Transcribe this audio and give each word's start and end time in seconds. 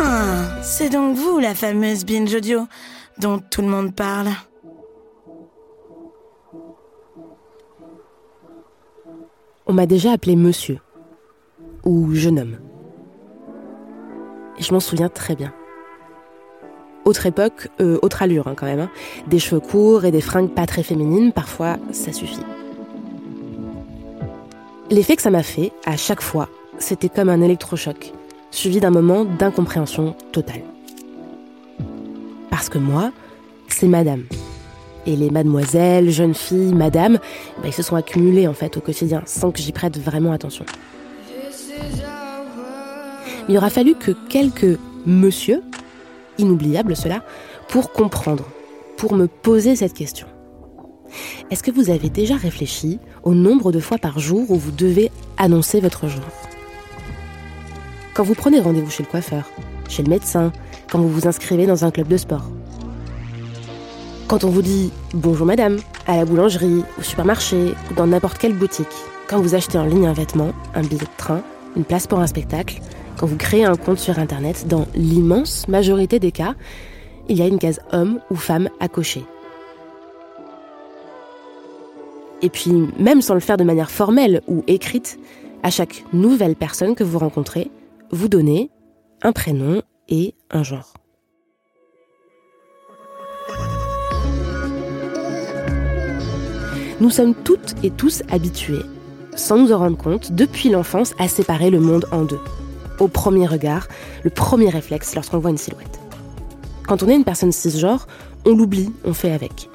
Ah, 0.00 0.60
c'est 0.62 0.90
donc 0.90 1.16
vous 1.16 1.38
la 1.38 1.54
fameuse 1.54 2.04
binge 2.04 2.34
audio 2.34 2.66
dont 3.18 3.40
tout 3.50 3.62
le 3.62 3.68
monde 3.68 3.94
parle. 3.94 4.28
On 9.66 9.72
m'a 9.72 9.86
déjà 9.86 10.12
appelé 10.12 10.36
monsieur 10.36 10.78
ou 11.84 12.14
jeune 12.14 12.38
homme. 12.40 12.56
Et 14.58 14.62
je 14.62 14.72
m'en 14.72 14.80
souviens 14.80 15.08
très 15.08 15.34
bien. 15.34 15.52
Autre 17.04 17.26
époque, 17.26 17.68
euh, 17.80 17.98
autre 18.02 18.22
allure 18.22 18.48
hein, 18.48 18.54
quand 18.56 18.66
même. 18.66 18.80
hein. 18.80 18.90
Des 19.26 19.38
cheveux 19.38 19.60
courts 19.60 20.04
et 20.04 20.10
des 20.10 20.20
fringues 20.20 20.50
pas 20.50 20.66
très 20.66 20.82
féminines, 20.82 21.32
parfois 21.32 21.76
ça 21.92 22.12
suffit. 22.12 22.40
L'effet 24.90 25.16
que 25.16 25.22
ça 25.22 25.30
m'a 25.30 25.42
fait, 25.42 25.72
à 25.86 25.96
chaque 25.96 26.20
fois, 26.22 26.48
c'était 26.78 27.08
comme 27.08 27.28
un 27.28 27.40
électrochoc, 27.40 28.12
suivi 28.54 28.78
d'un 28.78 28.90
moment 28.90 29.24
d'incompréhension 29.24 30.14
totale. 30.32 30.62
Parce 32.50 32.68
que 32.68 32.78
moi, 32.78 33.10
c'est 33.68 33.88
madame. 33.88 34.22
Et 35.06 35.16
les 35.16 35.28
mademoiselles, 35.28 36.10
jeunes 36.10 36.34
filles, 36.34 36.72
madame, 36.72 37.18
bah, 37.58 37.66
ils 37.66 37.72
se 37.72 37.82
sont 37.82 37.96
accumulés 37.96 38.46
en 38.46 38.54
fait 38.54 38.76
au 38.76 38.80
quotidien, 38.80 39.22
sans 39.26 39.50
que 39.50 39.60
j'y 39.60 39.72
prête 39.72 39.98
vraiment 39.98 40.32
attention. 40.32 40.64
Il 43.48 43.56
aura 43.58 43.70
fallu 43.70 43.94
que 43.94 44.12
quelques 44.28 44.78
monsieur, 45.04 45.62
inoubliables 46.38 46.96
cela, 46.96 47.22
pour 47.68 47.92
comprendre, 47.92 48.44
pour 48.96 49.14
me 49.14 49.26
poser 49.26 49.76
cette 49.76 49.92
question. 49.92 50.26
Est-ce 51.50 51.62
que 51.62 51.70
vous 51.70 51.90
avez 51.90 52.08
déjà 52.08 52.36
réfléchi 52.36 52.98
au 53.24 53.34
nombre 53.34 53.72
de 53.72 53.80
fois 53.80 53.98
par 53.98 54.20
jour 54.20 54.50
où 54.50 54.56
vous 54.56 54.70
devez 54.70 55.10
annoncer 55.36 55.80
votre 55.80 56.08
genre 56.08 56.22
Quand 58.14 58.22
vous 58.22 58.34
prenez 58.34 58.60
rendez-vous 58.60 58.92
chez 58.92 59.02
le 59.02 59.08
coiffeur, 59.08 59.50
chez 59.88 60.04
le 60.04 60.08
médecin, 60.08 60.52
quand 60.88 61.00
vous 61.00 61.08
vous 61.08 61.26
inscrivez 61.26 61.66
dans 61.66 61.84
un 61.84 61.90
club 61.90 62.06
de 62.06 62.16
sport. 62.16 62.48
Quand 64.28 64.44
on 64.44 64.50
vous 64.50 64.62
dit 64.62 64.92
bonjour 65.12 65.44
madame, 65.44 65.78
à 66.06 66.16
la 66.16 66.24
boulangerie, 66.24 66.84
au 66.96 67.02
supermarché 67.02 67.74
ou 67.90 67.94
dans 67.94 68.06
n'importe 68.06 68.38
quelle 68.38 68.54
boutique. 68.54 68.86
Quand 69.28 69.40
vous 69.40 69.56
achetez 69.56 69.78
en 69.78 69.84
ligne 69.84 70.06
un 70.06 70.12
vêtement, 70.12 70.52
un 70.76 70.82
billet 70.82 70.98
de 70.98 71.16
train, 71.16 71.42
une 71.74 71.84
place 71.84 72.06
pour 72.06 72.20
un 72.20 72.28
spectacle, 72.28 72.80
quand 73.18 73.26
vous 73.26 73.36
créez 73.36 73.64
un 73.64 73.74
compte 73.74 73.98
sur 73.98 74.20
internet, 74.20 74.68
dans 74.68 74.86
l'immense 74.94 75.66
majorité 75.66 76.20
des 76.20 76.30
cas, 76.30 76.54
il 77.28 77.36
y 77.36 77.42
a 77.42 77.48
une 77.48 77.58
case 77.58 77.80
homme 77.90 78.20
ou 78.30 78.36
femme 78.36 78.68
à 78.78 78.86
cocher. 78.86 79.24
Et 82.42 82.48
puis, 82.48 82.70
même 82.96 83.22
sans 83.22 83.34
le 83.34 83.40
faire 83.40 83.56
de 83.56 83.64
manière 83.64 83.90
formelle 83.90 84.40
ou 84.46 84.62
écrite, 84.68 85.18
à 85.64 85.70
chaque 85.70 86.04
nouvelle 86.12 86.54
personne 86.54 86.94
que 86.94 87.02
vous 87.02 87.18
rencontrez, 87.18 87.70
vous 88.10 88.28
donnez 88.28 88.70
un 89.22 89.32
prénom 89.32 89.82
et 90.08 90.34
un 90.50 90.62
genre. 90.62 90.94
Nous 97.00 97.10
sommes 97.10 97.34
toutes 97.34 97.74
et 97.82 97.90
tous 97.90 98.22
habitués, 98.30 98.84
sans 99.34 99.58
nous 99.58 99.72
en 99.72 99.78
rendre 99.78 99.98
compte, 99.98 100.32
depuis 100.32 100.68
l'enfance, 100.68 101.14
à 101.18 101.28
séparer 101.28 101.70
le 101.70 101.80
monde 101.80 102.06
en 102.12 102.22
deux. 102.22 102.40
Au 103.00 103.08
premier 103.08 103.46
regard, 103.46 103.88
le 104.22 104.30
premier 104.30 104.68
réflexe 104.68 105.14
lorsqu'on 105.14 105.38
voit 105.38 105.50
une 105.50 105.58
silhouette. 105.58 105.98
Quand 106.86 107.02
on 107.02 107.08
est 107.08 107.16
une 107.16 107.24
personne 107.24 107.52
cisgenre, 107.52 108.06
on 108.46 108.54
l'oublie, 108.54 108.92
on 109.04 109.12
fait 109.12 109.32
avec. 109.32 109.68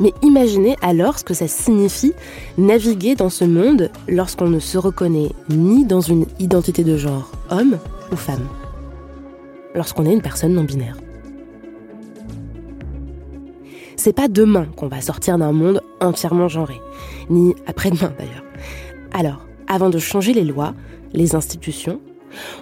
Mais 0.00 0.12
imaginez 0.22 0.76
alors 0.82 1.18
ce 1.18 1.24
que 1.24 1.34
ça 1.34 1.48
signifie 1.48 2.12
naviguer 2.58 3.14
dans 3.14 3.30
ce 3.30 3.44
monde 3.44 3.90
lorsqu'on 4.08 4.48
ne 4.48 4.58
se 4.58 4.78
reconnaît 4.78 5.30
ni 5.48 5.84
dans 5.84 6.00
une 6.00 6.26
identité 6.38 6.84
de 6.84 6.96
genre 6.96 7.30
homme 7.50 7.78
ou 8.10 8.16
femme. 8.16 8.46
Lorsqu'on 9.74 10.06
est 10.06 10.12
une 10.12 10.22
personne 10.22 10.54
non 10.54 10.64
binaire. 10.64 10.96
C'est 13.96 14.12
pas 14.12 14.28
demain 14.28 14.66
qu'on 14.76 14.88
va 14.88 15.00
sortir 15.00 15.38
d'un 15.38 15.52
monde 15.52 15.80
entièrement 16.00 16.48
genré, 16.48 16.74
ni 17.30 17.54
après-demain 17.66 18.12
d'ailleurs. 18.18 18.42
Alors, 19.12 19.46
avant 19.68 19.90
de 19.90 19.98
changer 19.98 20.32
les 20.32 20.44
lois, 20.44 20.74
les 21.12 21.36
institutions, 21.36 22.00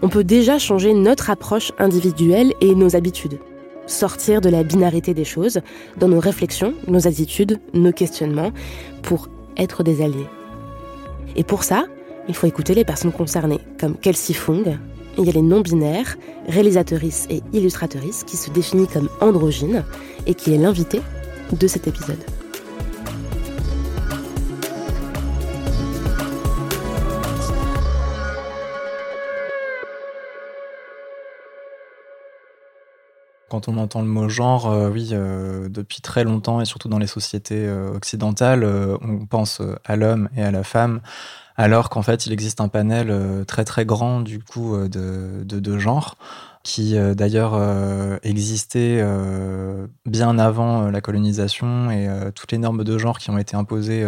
on 0.03 0.09
peut 0.09 0.25
déjà 0.25 0.59
changer 0.59 0.93
notre 0.93 1.31
approche 1.31 1.73
individuelle 1.79 2.53
et 2.61 2.75
nos 2.75 2.97
habitudes. 2.97 3.39
Sortir 3.91 4.41
de 4.41 4.49
la 4.49 4.63
binarité 4.63 5.15
des 5.15 5.25
choses 5.25 5.61
dans 5.99 6.07
nos 6.07 6.21
réflexions, 6.21 6.75
nos 6.87 7.09
attitudes, 7.09 7.59
nos 7.75 7.91
questionnements, 7.91 8.53
pour 9.03 9.29
être 9.57 9.83
des 9.83 10.01
alliés. 10.01 10.29
Et 11.35 11.43
pour 11.43 11.65
ça, 11.65 11.87
il 12.29 12.35
faut 12.35 12.47
écouter 12.47 12.75
les 12.75 12.85
personnes 12.85 13.11
concernées, 13.11 13.59
comme 13.81 13.97
Kelsey 13.97 14.33
Fung. 14.33 14.79
Il 15.19 15.25
y 15.25 15.29
a 15.29 15.33
les 15.33 15.43
non-binaires, 15.43 16.17
réalisatrices 16.47 17.27
et 17.31 17.43
illustratrices, 17.53 18.23
qui 18.23 18.37
se 18.37 18.51
définit 18.51 18.87
comme 18.87 19.09
androgyne 19.21 19.85
et 20.29 20.35
qui 20.35 20.55
est 20.55 20.59
l'invité 20.59 21.01
de 21.53 21.67
cet 21.67 21.89
épisode. 21.89 22.25
Quand 33.51 33.67
on 33.67 33.79
entend 33.79 34.01
le 34.01 34.07
mot 34.07 34.29
genre, 34.29 34.71
euh, 34.71 34.91
oui, 34.91 35.09
euh, 35.13 35.69
depuis 35.69 36.01
très 36.01 36.23
longtemps 36.23 36.61
et 36.61 36.65
surtout 36.65 36.89
dans 36.89 37.01
les 37.01 37.09
sociétés 37.09 37.67
euh, 37.67 37.93
occidentales, 37.93 38.65
on 39.03 39.27
pense 39.27 39.61
à 39.85 39.97
l'homme 39.97 40.29
et 40.37 40.43
à 40.45 40.53
la 40.53 40.63
femme, 40.63 41.01
alors 41.57 41.91
qu'en 41.91 42.03
fait 42.03 42.27
il 42.27 42.33
existe 42.33 42.61
un 42.61 42.69
panel 42.69 43.13
très 43.47 43.65
très 43.65 43.85
grand 43.85 44.21
du 44.21 44.39
coup 44.39 44.77
de, 44.77 45.43
de, 45.45 45.59
de 45.59 45.79
genres 45.79 46.17
qui 46.63 46.97
d'ailleurs 47.17 47.59
existait 48.23 49.05
bien 50.07 50.39
avant 50.39 50.91
la 50.91 51.01
colonisation 51.01 51.91
et 51.91 52.09
toutes 52.35 52.53
les 52.53 52.59
normes 52.59 52.85
de 52.85 52.99
genre 52.99 53.19
qui 53.19 53.31
ont 53.31 53.39
été 53.39 53.57
imposées 53.57 54.07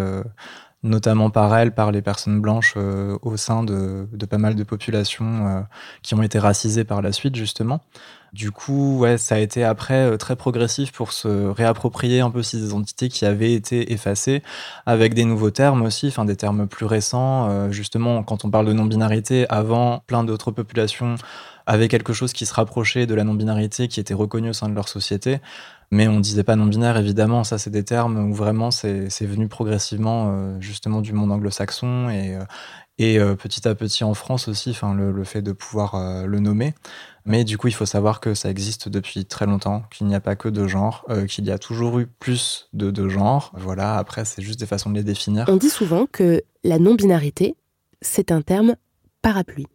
notamment 0.83 1.31
par 1.31 1.55
elle, 1.57 1.75
par 1.75 1.91
les 1.93 2.03
personnes 2.03 2.41
blanches 2.41 2.77
au 2.77 3.37
sein 3.37 3.65
de, 3.65 4.09
de 4.13 4.27
pas 4.27 4.39
mal 4.39 4.55
de 4.55 4.65
populations 4.65 5.67
qui 6.03 6.15
ont 6.15 6.23
été 6.23 6.39
racisées 6.39 6.85
par 6.85 7.03
la 7.03 7.13
suite 7.13 7.37
justement. 7.37 7.81
Du 8.33 8.51
coup, 8.51 8.99
ouais, 8.99 9.19
ça 9.19 9.35
a 9.35 9.39
été 9.39 9.63
après 9.63 10.11
euh, 10.11 10.17
très 10.17 10.37
progressif 10.37 10.91
pour 10.91 11.13
se 11.13 11.29
réapproprier 11.29 12.21
un 12.21 12.31
peu 12.31 12.43
ces 12.43 12.65
identités 12.65 13.11
qui 13.11 13.27
avaient 13.27 13.53
été 13.53 13.93
effacées, 13.93 14.43
avec 14.87 15.13
des 15.13 15.27
nouveaux 15.27 15.51
termes 15.51 15.83
aussi, 15.83 16.09
enfin 16.09 16.25
des 16.25 16.37
termes 16.37 16.67
plus 16.67 16.87
récents. 16.87 17.51
Euh, 17.51 17.71
justement, 17.71 18.23
quand 18.23 18.47
on 18.47 18.51
parle 18.51 18.65
de 18.67 18.73
non-binarité, 18.73 19.45
avant, 19.51 20.03
plein 20.07 20.25
d'autres 20.25 20.51
populations 20.51 21.17
avaient 21.67 21.89
quelque 21.89 22.15
chose 22.15 22.33
qui 22.33 22.47
se 22.47 22.55
rapprochait 22.55 23.07
de 23.07 23.15
la 23.15 23.23
non-binarité, 23.23 23.87
qui 23.87 24.01
était 24.01 24.15
reconnu 24.15 24.49
au 24.49 24.53
sein 24.55 24.71
de 24.71 24.75
leur 24.75 24.89
société. 24.89 25.41
Mais 25.91 26.09
on 26.09 26.19
disait 26.19 26.43
pas 26.43 26.57
non-binaire, 26.57 26.97
évidemment. 26.97 27.45
Ça, 27.45 27.59
c'est 27.59 27.69
des 27.71 27.85
termes 27.85 28.31
où 28.31 28.35
vraiment 28.35 28.71
c'est 28.71 29.27
venu 29.27 29.47
progressivement, 29.47 30.33
euh, 30.33 30.57
justement, 30.59 31.03
du 31.03 31.13
monde 31.13 31.31
anglo-saxon 31.33 32.09
et, 32.09 32.39
et 32.99 33.19
petit 33.37 33.69
à 33.69 33.75
petit 33.75 34.05
en 34.05 34.15
France 34.15 34.49
aussi, 34.49 34.75
le, 34.97 35.13
le 35.13 35.25
fait 35.25 35.43
de 35.43 35.53
pouvoir 35.53 36.25
le 36.27 36.39
nommer. 36.41 36.75
Mais 37.25 37.45
du 37.45 37.59
coup, 37.59 37.69
il 37.69 37.75
faut 37.75 37.87
savoir 37.87 38.21
que 38.21 38.35
ça 38.35 38.51
existe 38.51 38.89
depuis 38.89 39.25
très 39.25 39.47
longtemps, 39.47 39.85
qu'il 39.91 40.07
n'y 40.07 40.15
a 40.15 40.21
pas 40.21 40.37
que 40.37 40.49
deux 40.49 40.67
genres, 40.67 41.05
euh, 41.09 41.27
qu'il 41.27 41.45
y 41.45 41.51
a 41.51 41.59
toujours 41.59 41.99
eu 41.99 42.07
plus 42.07 42.69
de 42.73 42.91
deux 42.91 43.09
genres. 43.09 43.53
Voilà, 43.55 43.97
après, 43.97 44.25
c'est 44.25 44.43
juste 44.43 44.59
des 44.59 44.67
façons 44.67 44.91
de 44.91 44.97
les 44.97 45.05
définir. 45.05 45.45
On 45.49 45.57
dit 45.57 45.71
souvent 45.71 46.07
que 46.11 46.43
la 46.65 46.79
non-binarité, 46.79 47.57
c'est 48.01 48.33
un 48.33 48.43
terme 48.43 48.75
parapluie. 49.23 49.67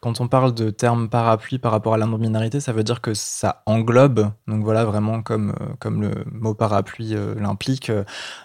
Quand 0.00 0.20
on 0.20 0.28
parle 0.28 0.54
de 0.54 0.70
terme 0.70 1.08
parapluie 1.08 1.58
par 1.58 1.72
rapport 1.72 1.94
à 1.94 1.98
la 1.98 2.06
non-binarité, 2.06 2.60
ça 2.60 2.72
veut 2.72 2.84
dire 2.84 3.00
que 3.00 3.14
ça 3.14 3.64
englobe, 3.66 4.30
donc 4.46 4.62
voilà, 4.62 4.84
vraiment 4.84 5.22
comme, 5.22 5.50
euh, 5.60 5.74
comme 5.80 6.02
le 6.02 6.24
mot 6.30 6.54
parapluie 6.54 7.16
euh, 7.16 7.34
l'implique, 7.34 7.90
euh, 7.90 8.04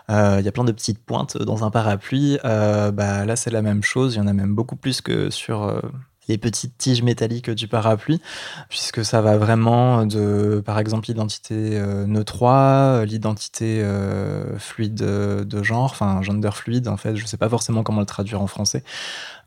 il 0.10 0.44
y 0.44 0.48
a 0.48 0.52
plein 0.52 0.64
de 0.64 0.72
petites 0.72 0.98
pointes 0.98 1.38
dans 1.38 1.64
un 1.64 1.70
parapluie. 1.70 2.40
Bah, 2.44 3.26
là, 3.26 3.36
c'est 3.36 3.52
la 3.52 3.62
même 3.62 3.84
chose, 3.84 4.16
il 4.16 4.18
y 4.18 4.22
en 4.22 4.26
a 4.26 4.34
même 4.34 4.56
beaucoup 4.56 4.76
plus 4.76 5.02
que 5.02 5.30
sur 5.30 5.80
les 6.28 6.38
petites 6.38 6.78
tiges 6.78 7.04
métalliques 7.04 7.50
du 7.50 7.68
parapluie, 7.68 8.22
puisque 8.70 9.04
ça 9.04 9.22
va 9.22 9.38
vraiment 9.38 10.06
de, 10.06 10.62
par 10.66 10.80
exemple, 10.80 11.08
l'identité 11.08 11.78
euh, 11.78 12.06
neutre, 12.06 13.04
l'identité 13.06 13.82
euh, 13.82 14.58
fluide 14.58 14.96
de 14.96 15.64
genre, 15.64 15.86
enfin 15.86 16.22
gender 16.22 16.52
fluide 16.52 16.88
en 16.88 16.98
fait, 16.98 17.16
je 17.16 17.24
ne 17.24 17.28
sais 17.28 17.38
pas 17.38 17.50
forcément 17.50 17.84
comment 17.84 18.00
le 18.00 18.06
traduire 18.06 18.42
en 18.42 18.48
français. 18.48 18.84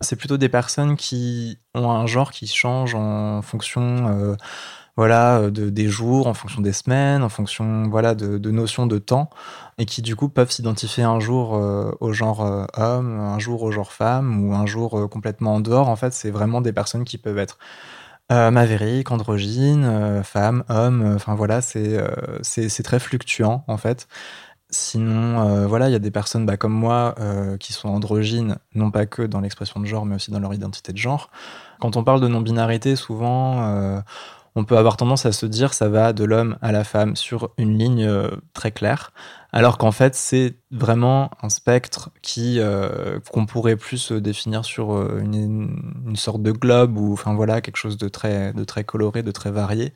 C'est 0.00 0.16
plutôt 0.16 0.36
des 0.36 0.48
personnes 0.48 0.96
qui 0.96 1.58
ont 1.74 1.90
un 1.90 2.06
genre 2.06 2.30
qui 2.30 2.46
change 2.46 2.94
en 2.94 3.42
fonction 3.42 4.08
euh, 4.08 4.36
voilà, 4.96 5.38
euh, 5.40 5.50
de, 5.50 5.68
des 5.70 5.88
jours, 5.88 6.26
en 6.26 6.34
fonction 6.34 6.62
des 6.62 6.72
semaines, 6.72 7.22
en 7.22 7.28
fonction 7.28 7.88
voilà, 7.88 8.14
de, 8.14 8.38
de 8.38 8.50
notions 8.50 8.86
de 8.86 8.98
temps, 8.98 9.30
et 9.78 9.84
qui 9.84 10.02
du 10.02 10.16
coup 10.16 10.28
peuvent 10.28 10.50
s'identifier 10.50 11.04
un 11.04 11.20
jour 11.20 11.54
euh, 11.54 11.90
au 12.00 12.12
genre 12.12 12.44
euh, 12.44 12.64
homme, 12.74 13.20
un 13.20 13.38
jour 13.38 13.62
au 13.62 13.70
genre 13.70 13.92
femme, 13.92 14.44
ou 14.44 14.54
un 14.54 14.66
jour 14.66 15.08
complètement 15.10 15.56
en 15.56 15.60
dehors. 15.60 15.88
En 15.88 15.96
fait, 15.96 16.12
c'est 16.12 16.30
vraiment 16.30 16.60
des 16.60 16.72
personnes 16.72 17.04
qui 17.04 17.18
peuvent 17.18 17.38
être 17.38 17.58
mavériques, 18.28 19.12
androgynes, 19.12 20.22
femmes, 20.24 20.64
hommes, 20.68 21.12
enfin 21.14 21.36
voilà, 21.36 21.60
c'est 21.60 21.96
c'est 22.42 22.82
très 22.82 22.98
fluctuant 22.98 23.62
en 23.68 23.76
fait. 23.76 24.08
Sinon, 24.68 25.66
voilà, 25.68 25.88
il 25.88 25.92
y 25.92 25.94
a 25.94 26.00
des 26.00 26.10
personnes 26.10 26.44
bah, 26.44 26.56
comme 26.56 26.72
moi 26.72 27.14
qui 27.60 27.72
sont 27.72 27.88
androgynes, 27.88 28.56
non 28.74 28.90
pas 28.90 29.06
que 29.06 29.22
dans 29.22 29.40
l'expression 29.40 29.78
de 29.78 29.86
genre, 29.86 30.04
mais 30.06 30.16
aussi 30.16 30.32
dans 30.32 30.40
leur 30.40 30.52
identité 30.54 30.92
de 30.92 30.98
genre. 30.98 31.30
Quand 31.78 31.96
on 31.96 32.02
parle 32.02 32.20
de 32.20 32.26
non-binarité, 32.26 32.96
souvent, 32.96 34.02
on 34.56 34.64
peut 34.64 34.78
avoir 34.78 34.96
tendance 34.96 35.26
à 35.26 35.32
se 35.32 35.46
dire 35.46 35.74
ça 35.74 35.88
va 35.88 36.12
de 36.14 36.24
l'homme 36.24 36.56
à 36.62 36.72
la 36.72 36.82
femme 36.82 37.14
sur 37.14 37.50
une 37.58 37.78
ligne 37.78 38.04
euh, 38.04 38.30
très 38.54 38.72
claire, 38.72 39.12
alors 39.52 39.76
qu'en 39.78 39.92
fait 39.92 40.14
c'est 40.14 40.54
vraiment 40.70 41.30
un 41.42 41.50
spectre 41.50 42.10
qui 42.22 42.58
euh, 42.58 43.20
qu'on 43.32 43.46
pourrait 43.46 43.76
plus 43.76 44.10
définir 44.12 44.64
sur 44.64 44.96
euh, 44.96 45.20
une, 45.22 46.16
sorte 46.16 46.42
de 46.42 46.50
globe 46.50 46.96
ou 46.96 47.12
enfin 47.12 47.34
voilà 47.34 47.60
quelque 47.60 47.76
chose 47.76 47.98
de 47.98 48.08
très 48.08 48.84
coloré, 48.84 49.22
de 49.22 49.30
très 49.30 49.50
varié. 49.50 49.92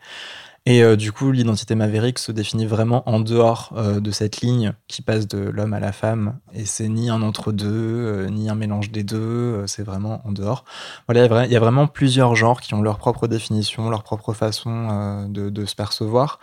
Et 0.66 0.82
euh, 0.82 0.94
du 0.94 1.10
coup, 1.10 1.32
l'identité 1.32 1.74
maverick 1.74 2.18
se 2.18 2.32
définit 2.32 2.66
vraiment 2.66 3.08
en 3.08 3.20
dehors 3.20 3.72
euh, 3.76 3.98
de 3.98 4.10
cette 4.10 4.42
ligne 4.42 4.74
qui 4.88 5.00
passe 5.00 5.26
de 5.26 5.38
l'homme 5.38 5.72
à 5.72 5.80
la 5.80 5.92
femme. 5.92 6.38
Et 6.52 6.66
c'est 6.66 6.88
ni 6.88 7.08
un 7.08 7.22
entre-deux, 7.22 7.66
euh, 7.66 8.28
ni 8.28 8.50
un 8.50 8.54
mélange 8.54 8.90
des 8.90 9.02
deux, 9.02 9.66
c'est 9.66 9.82
vraiment 9.82 10.20
en 10.24 10.32
dehors. 10.32 10.64
Voilà, 11.08 11.46
il 11.46 11.52
y, 11.52 11.56
a 11.56 11.60
vraiment 11.60 11.86
plusieurs 11.86 12.36
genres 12.36 12.60
qui 12.60 12.74
ont 12.74 12.82
leur 12.82 12.98
propre 12.98 13.26
définition, 13.26 13.88
leur 13.88 14.02
propre 14.02 14.34
façon 14.34 15.26
de, 15.28 15.48
de 15.48 15.64
se 15.64 15.74
percevoir. 15.74 16.38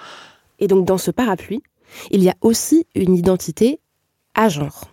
Et 0.59 0.67
donc, 0.67 0.85
dans 0.85 0.97
ce 0.97 1.11
parapluie, 1.11 1.61
il 2.09 2.23
y 2.23 2.29
a 2.29 2.35
aussi 2.41 2.87
une 2.95 3.15
identité 3.15 3.79
à 4.33 4.49
genre. 4.49 4.89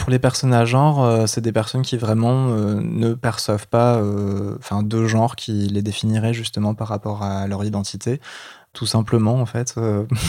Pour 0.00 0.08
les 0.08 0.18
personnes 0.18 0.54
à 0.54 0.64
genre, 0.64 1.04
euh, 1.04 1.26
c'est 1.26 1.42
des 1.42 1.52
personnes 1.52 1.82
qui 1.82 1.98
vraiment 1.98 2.48
euh, 2.48 2.80
ne 2.82 3.12
perçoivent 3.12 3.68
pas 3.68 3.96
euh, 3.96 4.56
enfin 4.58 4.82
deux 4.82 5.06
genres 5.06 5.36
qui 5.36 5.68
les 5.68 5.82
définiraient 5.82 6.32
justement 6.32 6.74
par 6.74 6.88
rapport 6.88 7.22
à 7.22 7.46
leur 7.46 7.64
identité. 7.64 8.18
Tout 8.72 8.86
simplement, 8.86 9.34
en 9.34 9.46
fait. 9.46 9.74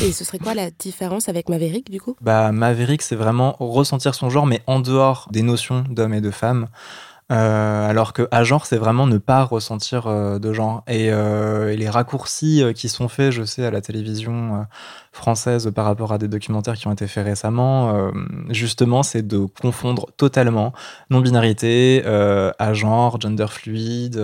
Et 0.04 0.12
ce 0.12 0.26
serait 0.26 0.40
quoi 0.40 0.56
la 0.56 0.72
différence 0.72 1.30
avec 1.30 1.48
Maverick, 1.48 1.92
du 1.92 2.02
coup? 2.02 2.16
Bah, 2.22 2.52
Maverick, 2.52 3.04
c'est 3.04 3.16
vraiment 3.16 3.56
ressentir 3.60 4.16
son 4.16 4.32
genre, 4.32 4.48
mais 4.48 4.62
en 4.66 4.80
dehors 4.80 5.28
des 5.32 5.44
notions 5.44 5.84
d'homme 5.88 6.16
et 6.16 6.22
de 6.22 6.32
femme. 6.32 6.68
Euh, 7.32 7.90
alors 7.90 8.12
que 8.12 8.28
à 8.32 8.44
genre, 8.44 8.66
c'est 8.66 8.78
vraiment 8.78 9.08
ne 9.08 9.18
pas 9.18 9.44
ressentir 9.44 10.08
euh, 10.08 10.38
de 10.38 10.52
genre. 10.52 10.84
Et, 10.88 11.12
euh, 11.12 11.74
les 11.76 11.90
raccourcis 11.90 12.64
qui 12.76 12.90
sont 12.90 13.08
faits, 13.08 13.32
je 13.32 13.44
sais, 13.44 13.66
à 13.66 13.72
la 13.72 13.82
télévision 13.82 14.66
française 15.12 15.72
par 15.76 15.86
rapport 15.86 16.14
à 16.14 16.18
des 16.18 16.28
documentaires 16.28 16.76
qui 16.76 16.88
ont 16.88 16.94
été 16.94 17.08
faits 17.08 17.26
récemment, 17.26 18.12
justement, 18.50 19.04
c'est 19.04 19.28
de 19.28 19.46
confondre 19.62 20.08
totalement 20.16 20.74
non-binarité, 21.10 22.04
à 22.06 22.74
genre, 22.74 23.20
gender 23.20 23.48
fluide, 23.50 24.22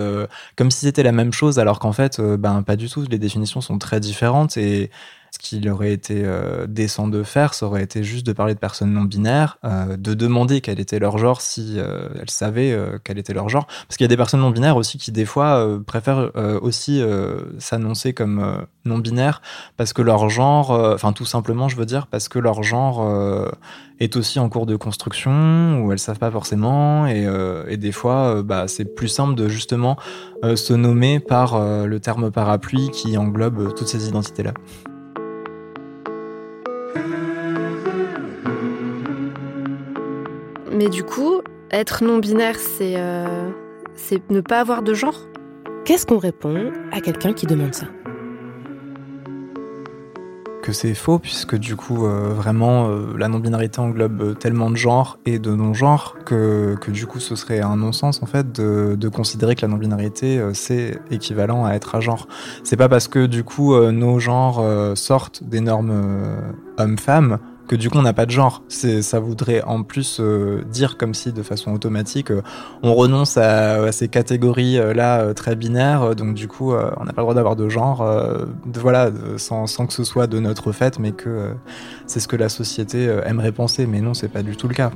comme 0.56 0.70
si 0.70 0.86
c'était 0.86 1.02
la 1.02 1.12
même 1.12 1.32
chose, 1.32 1.58
alors 1.58 1.78
qu'en 1.78 1.92
fait, 1.92 2.20
ben 2.20 2.62
pas 2.62 2.76
du 2.76 2.88
tout. 2.88 3.04
Les 3.10 3.18
définitions 3.18 3.60
sont 3.60 3.78
très 3.78 4.00
différentes 4.00 4.56
et 4.56 4.90
ce 5.30 5.38
qu'il 5.38 5.68
aurait 5.68 5.92
été 5.92 6.22
euh, 6.24 6.66
décent 6.66 7.08
de 7.08 7.22
faire, 7.22 7.54
ça 7.54 7.66
aurait 7.66 7.82
été 7.82 8.02
juste 8.02 8.26
de 8.26 8.32
parler 8.32 8.54
de 8.54 8.58
personnes 8.58 8.92
non 8.92 9.02
binaires, 9.02 9.58
euh, 9.64 9.96
de 9.96 10.14
demander 10.14 10.60
quel 10.60 10.80
était 10.80 10.98
leur 10.98 11.18
genre 11.18 11.40
si 11.40 11.74
euh, 11.76 12.08
elles 12.20 12.30
savaient 12.30 12.76
quel 13.04 13.18
était 13.18 13.34
leur 13.34 13.48
genre. 13.48 13.66
Parce 13.66 13.96
qu'il 13.96 14.04
y 14.04 14.06
a 14.06 14.08
des 14.08 14.16
personnes 14.16 14.40
non 14.40 14.50
binaires 14.50 14.76
aussi 14.76 14.98
qui, 14.98 15.12
des 15.12 15.24
fois, 15.24 15.66
préfèrent 15.86 16.30
aussi 16.62 17.02
s'annoncer 17.58 18.12
comme 18.12 18.66
non 18.84 18.98
binaires 18.98 19.42
parce 19.76 19.92
que 19.92 20.02
leur 20.02 20.28
genre, 20.28 20.77
enfin, 20.94 21.12
tout 21.12 21.24
simplement, 21.24 21.68
je 21.68 21.76
veux 21.76 21.86
dire, 21.86 22.06
parce 22.06 22.28
que 22.28 22.38
leur 22.38 22.62
genre 22.62 23.06
est 24.00 24.16
aussi 24.16 24.38
en 24.38 24.48
cours 24.48 24.66
de 24.66 24.76
construction, 24.76 25.82
ou 25.82 25.92
elles 25.92 25.98
savent 25.98 26.18
pas 26.18 26.30
forcément, 26.30 27.06
et, 27.06 27.26
et 27.68 27.76
des 27.76 27.92
fois, 27.92 28.42
bah, 28.42 28.68
c'est 28.68 28.94
plus 28.94 29.08
simple 29.08 29.34
de 29.34 29.48
justement 29.48 29.96
se 30.42 30.72
nommer 30.72 31.20
par 31.20 31.58
le 31.60 32.00
terme 32.00 32.30
parapluie 32.30 32.90
qui 32.90 33.16
englobe 33.16 33.74
toutes 33.74 33.88
ces 33.88 34.08
identités-là. 34.08 34.52
Mais 40.78 40.88
du 40.88 41.02
coup, 41.02 41.42
être 41.72 42.04
non-binaire, 42.04 42.56
euh, 42.80 43.50
c'est 43.94 44.30
ne 44.30 44.40
pas 44.40 44.60
avoir 44.60 44.82
de 44.82 44.94
genre? 44.94 45.26
Qu'est-ce 45.84 46.06
qu'on 46.06 46.18
répond 46.18 46.70
à 46.92 47.00
quelqu'un 47.00 47.32
qui 47.32 47.46
demande 47.46 47.74
ça? 47.74 47.86
C'est 50.72 50.94
faux, 50.94 51.18
puisque 51.18 51.56
du 51.56 51.76
coup, 51.76 52.06
euh, 52.06 52.32
vraiment, 52.34 52.88
euh, 52.88 53.16
la 53.16 53.28
non-binarité 53.28 53.80
englobe 53.80 54.38
tellement 54.38 54.70
de 54.70 54.76
genres 54.76 55.18
et 55.26 55.38
de 55.38 55.54
non-genres 55.54 56.16
que, 56.24 56.76
que, 56.80 56.90
du 56.90 57.06
coup, 57.06 57.20
ce 57.20 57.36
serait 57.36 57.60
un 57.60 57.76
non-sens, 57.76 58.22
en 58.22 58.26
fait, 58.26 58.52
de, 58.52 58.94
de, 58.94 59.08
considérer 59.08 59.54
que 59.54 59.62
la 59.62 59.68
non-binarité, 59.68 60.42
c'est 60.54 60.98
équivalent 61.10 61.64
à 61.64 61.72
être 61.72 61.94
à 61.94 62.00
genre. 62.00 62.28
C'est 62.64 62.76
pas 62.76 62.88
parce 62.88 63.08
que, 63.08 63.26
du 63.26 63.44
coup, 63.44 63.74
nos 63.90 64.18
genres 64.18 64.62
sortent 64.96 65.42
des 65.42 65.60
normes 65.60 65.92
hommes-femmes 66.76 67.38
que 67.68 67.76
du 67.76 67.90
coup 67.90 67.98
on 67.98 68.02
n'a 68.02 68.14
pas 68.14 68.26
de 68.26 68.30
genre. 68.32 68.64
Ça 68.68 69.20
voudrait 69.20 69.62
en 69.62 69.84
plus 69.84 70.18
euh, 70.18 70.64
dire 70.72 70.96
comme 70.96 71.14
si 71.14 71.32
de 71.32 71.42
façon 71.42 71.72
automatique 71.72 72.32
euh, 72.32 72.42
on 72.82 72.94
renonce 72.94 73.36
à, 73.36 73.92
ces 73.92 74.08
catégories 74.08 74.78
euh, 74.78 74.94
là 74.94 75.34
très 75.34 75.54
binaires, 75.54 76.16
donc 76.16 76.34
du 76.34 76.48
coup 76.48 76.72
on 76.72 77.04
n'a 77.04 77.12
pas 77.12 77.20
le 77.20 77.22
droit 77.22 77.34
d'avoir 77.34 77.54
de 77.54 77.68
genre, 77.68 78.04
voilà, 78.74 79.10
sans, 79.36 79.66
sans, 79.66 79.86
que 79.86 79.92
ce 79.92 80.04
soit 80.04 80.26
de 80.26 80.40
notre 80.40 80.72
fait, 80.72 80.98
mais 80.98 81.12
que 81.12 81.52
c'est 82.06 82.20
ce 82.20 82.26
que 82.26 82.36
la 82.36 82.48
société 82.48 83.14
aimerait 83.26 83.52
penser, 83.52 83.86
mais 83.86 84.00
non 84.00 84.14
c'est 84.14 84.28
pas 84.28 84.42
du 84.42 84.56
tout 84.56 84.68
le 84.68 84.74
cas. 84.74 84.90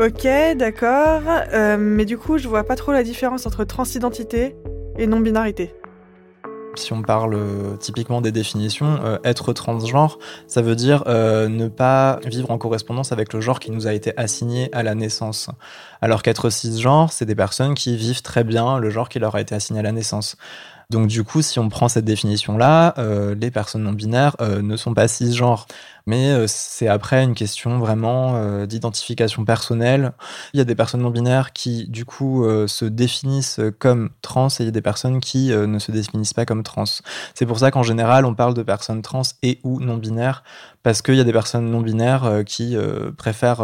Ok, 0.00 0.26
d'accord, 0.56 1.22
mais 1.78 2.04
du 2.04 2.18
coup 2.18 2.38
je 2.38 2.48
vois 2.48 2.64
pas 2.64 2.76
trop 2.76 2.92
la 2.92 3.04
différence 3.04 3.46
entre 3.46 3.64
transidentité 3.64 4.56
et 4.98 5.06
non-binarité 5.06 5.72
si 6.78 6.92
on 6.92 7.02
parle 7.02 7.34
euh, 7.34 7.76
typiquement 7.76 8.20
des 8.20 8.32
définitions, 8.32 8.98
euh, 9.04 9.18
être 9.24 9.52
transgenre, 9.52 10.18
ça 10.46 10.62
veut 10.62 10.76
dire 10.76 11.04
euh, 11.06 11.48
ne 11.48 11.68
pas 11.68 12.20
vivre 12.24 12.50
en 12.50 12.58
correspondance 12.58 13.12
avec 13.12 13.32
le 13.32 13.40
genre 13.40 13.60
qui 13.60 13.70
nous 13.70 13.86
a 13.86 13.92
été 13.92 14.12
assigné 14.16 14.68
à 14.72 14.82
la 14.82 14.94
naissance. 14.94 15.50
Alors 16.00 16.22
qu'être 16.22 16.50
cisgenre, 16.50 17.12
c'est 17.12 17.26
des 17.26 17.34
personnes 17.34 17.74
qui 17.74 17.96
vivent 17.96 18.22
très 18.22 18.44
bien 18.44 18.78
le 18.78 18.90
genre 18.90 19.08
qui 19.08 19.18
leur 19.18 19.34
a 19.34 19.40
été 19.40 19.54
assigné 19.54 19.80
à 19.80 19.82
la 19.82 19.92
naissance. 19.92 20.36
Donc 20.90 21.08
du 21.08 21.22
coup, 21.22 21.42
si 21.42 21.58
on 21.58 21.68
prend 21.68 21.88
cette 21.88 22.06
définition-là, 22.06 22.94
les 23.38 23.50
personnes 23.50 23.82
non 23.82 23.92
binaires 23.92 24.36
ne 24.40 24.74
sont 24.78 24.94
pas 24.94 25.06
cisgenres 25.06 25.66
mais 26.08 26.30
euh, 26.30 26.44
c'est 26.46 26.88
après 26.88 27.22
une 27.22 27.34
question 27.34 27.78
vraiment 27.78 28.36
euh, 28.36 28.64
d'identification 28.64 29.44
personnelle. 29.44 30.12
Il 30.54 30.56
y 30.56 30.60
a 30.62 30.64
des 30.64 30.74
personnes 30.74 31.02
non 31.02 31.10
binaires 31.10 31.52
qui, 31.52 31.86
du 31.86 32.06
coup, 32.06 32.46
euh, 32.46 32.66
se 32.66 32.86
définissent 32.86 33.60
comme 33.78 34.08
trans 34.22 34.48
et 34.48 34.60
il 34.62 34.64
y 34.64 34.68
a 34.68 34.72
des 34.72 34.80
personnes 34.80 35.20
qui 35.20 35.50
ne 35.50 35.78
se 35.78 35.92
définissent 35.92 36.32
pas 36.32 36.46
comme 36.46 36.62
trans. 36.62 36.84
C'est 37.34 37.44
pour 37.44 37.58
ça 37.58 37.70
qu'en 37.70 37.82
général, 37.82 38.24
on 38.24 38.34
parle 38.34 38.54
de 38.54 38.62
personnes 38.62 39.02
trans 39.02 39.20
et 39.42 39.60
ou 39.64 39.80
non 39.80 39.98
binaires 39.98 40.42
parce 40.82 41.02
qu'il 41.02 41.16
y 41.16 41.20
a 41.20 41.24
des 41.24 41.32
personnes 41.32 41.70
non 41.70 41.82
binaires 41.82 42.42
qui 42.46 42.74
préfèrent 43.18 43.62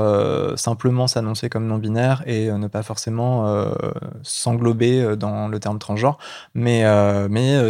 simplement 0.56 1.06
s'annoncer 1.06 1.48
comme 1.48 1.66
non 1.66 1.78
binaires 1.78 2.22
et 2.26 2.50
ne 2.50 2.66
pas 2.66 2.82
forcément 2.82 3.66
s'englober 4.22 5.16
dans 5.16 5.48
le 5.48 5.58
terme 5.60 5.78
transgenre. 5.78 6.18
Mais, 6.54 6.84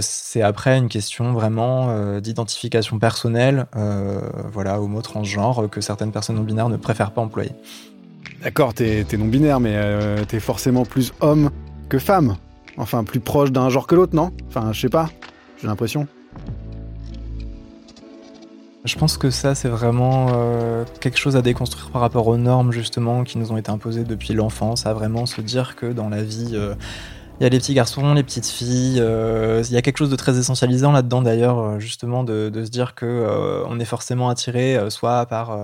c'est 0.00 0.42
après 0.42 0.76
une 0.78 0.88
question 0.88 1.32
vraiment 1.32 2.18
d'identification 2.20 2.98
personnelle. 2.98 3.66
voilà 4.52 4.63
au 4.80 4.87
mot 4.87 5.02
transgenre 5.02 5.68
que 5.71 5.80
certaines 5.80 6.12
personnes 6.12 6.37
non 6.37 6.42
binaires 6.42 6.68
ne 6.68 6.76
préfèrent 6.76 7.12
pas 7.12 7.21
employer. 7.21 7.52
D'accord, 8.42 8.75
t'es 8.75 9.06
non 9.16 9.26
binaire, 9.26 9.61
mais 9.61 9.75
euh, 9.75 10.25
t'es 10.25 10.40
forcément 10.40 10.85
plus 10.85 11.12
homme 11.21 11.50
que 11.88 11.99
femme. 11.99 12.37
Enfin, 12.76 13.04
plus 13.04 13.21
proche 13.21 13.52
d'un 13.52 13.68
genre 13.68 13.87
que 13.87 13.94
l'autre, 13.94 14.14
non? 14.16 14.33
Enfin, 14.49 14.73
je 14.73 14.80
sais 14.80 14.88
pas, 14.88 15.09
j'ai 15.61 15.66
l'impression. 15.66 16.06
Je 18.85 18.97
pense 18.97 19.16
que 19.16 19.30
ça, 19.30 19.54
c'est 19.54 19.68
vraiment 19.68 20.26
euh, 20.35 20.85
quelque 21.00 21.18
chose 21.18 21.37
à 21.37 21.42
déconstruire 21.42 21.90
par 21.90 22.02
rapport 22.02 22.26
aux 22.26 22.37
normes, 22.37 22.71
justement, 22.71 23.25
qui 23.25 23.38
nous 23.38 23.50
ont 23.50 23.56
été 23.56 23.71
imposées 23.71 24.04
depuis 24.04 24.35
l'enfance, 24.35 24.85
à 24.85 24.92
vraiment 24.92 25.25
se 25.25 25.40
dire 25.40 25.75
que 25.75 25.87
dans 25.87 26.11
la 26.11 26.23
vie, 26.23 26.50
euh, 26.52 26.75
il 27.40 27.42
y 27.42 27.46
a 27.46 27.48
les 27.48 27.58
petits 27.58 27.74
garçons, 27.74 28.14
les 28.14 28.22
petites 28.22 28.46
filles. 28.46 28.98
Euh, 29.00 29.62
il 29.66 29.72
y 29.72 29.76
a 29.76 29.82
quelque 29.82 29.98
chose 29.98 30.10
de 30.10 30.16
très 30.16 30.38
essentialisant 30.38 30.92
là-dedans 30.92 31.20
d'ailleurs, 31.20 31.58
euh, 31.58 31.78
justement, 31.80 32.22
de, 32.22 32.50
se 32.64 32.70
dire 32.70 32.94
que 32.94 33.06
euh, 33.06 33.64
on 33.66 33.80
est 33.80 33.84
forcément 33.84 34.28
attiré 34.28 34.78
soit 34.88 35.26
par 35.26 35.56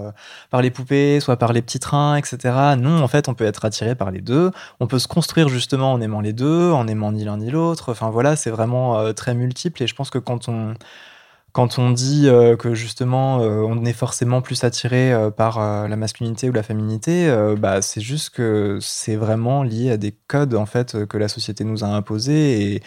par 0.50 0.62
les 0.62 0.70
poupées, 0.70 1.20
soit 1.20 1.36
par 1.36 1.52
les 1.52 1.62
petits 1.62 1.78
trains, 1.78 2.16
etc. 2.16 2.74
Non, 2.76 3.02
en 3.02 3.08
fait, 3.08 3.28
on 3.28 3.34
peut 3.34 3.44
être 3.44 3.64
attiré 3.64 3.94
par 3.94 4.10
les 4.10 4.20
deux. 4.20 4.50
On 4.80 4.86
peut 4.86 4.98
se 4.98 5.08
construire 5.08 5.48
justement 5.48 5.92
en 5.92 6.00
aimant 6.00 6.20
les 6.20 6.32
deux, 6.32 6.72
en 6.72 6.88
aimant 6.88 7.12
ni 7.12 7.24
l'un 7.24 7.36
ni 7.38 7.50
l'autre. 7.50 7.92
Enfin 7.92 8.10
voilà, 8.10 8.36
c'est 8.36 8.50
vraiment 8.50 9.12
très 9.14 9.34
multiple. 9.34 9.82
Et 9.82 9.86
je 9.86 9.94
pense 9.94 10.10
que 10.10 10.18
quand 10.18 10.48
on 10.48 10.74
quand 11.52 11.78
on 11.78 11.90
dit 11.90 12.28
euh, 12.28 12.57
que 12.57 12.75
justement 12.75 13.40
euh, 13.40 13.62
on 13.62 13.85
est 13.85 13.92
forcément 13.92 14.40
plus 14.40 14.62
attiré 14.64 15.12
euh, 15.12 15.30
par 15.30 15.59
la 15.61 15.97
masculinité 15.97 16.49
ou 16.49 16.52
la 16.52 16.62
féminité, 16.62 17.35
bah, 17.59 17.83
c'est 17.83 18.00
juste 18.00 18.30
que 18.30 18.78
c'est 18.80 19.16
vraiment 19.16 19.62
lié 19.62 19.90
à 19.90 19.97
des 19.97 20.12
codes 20.28 20.54
en 20.54 20.66
fait 20.66 21.07
que 21.07 21.16
la 21.19 21.28
société 21.28 21.64
nous 21.64 21.85
a 21.85 21.88
imposés 21.88 22.75
et, 22.75 22.83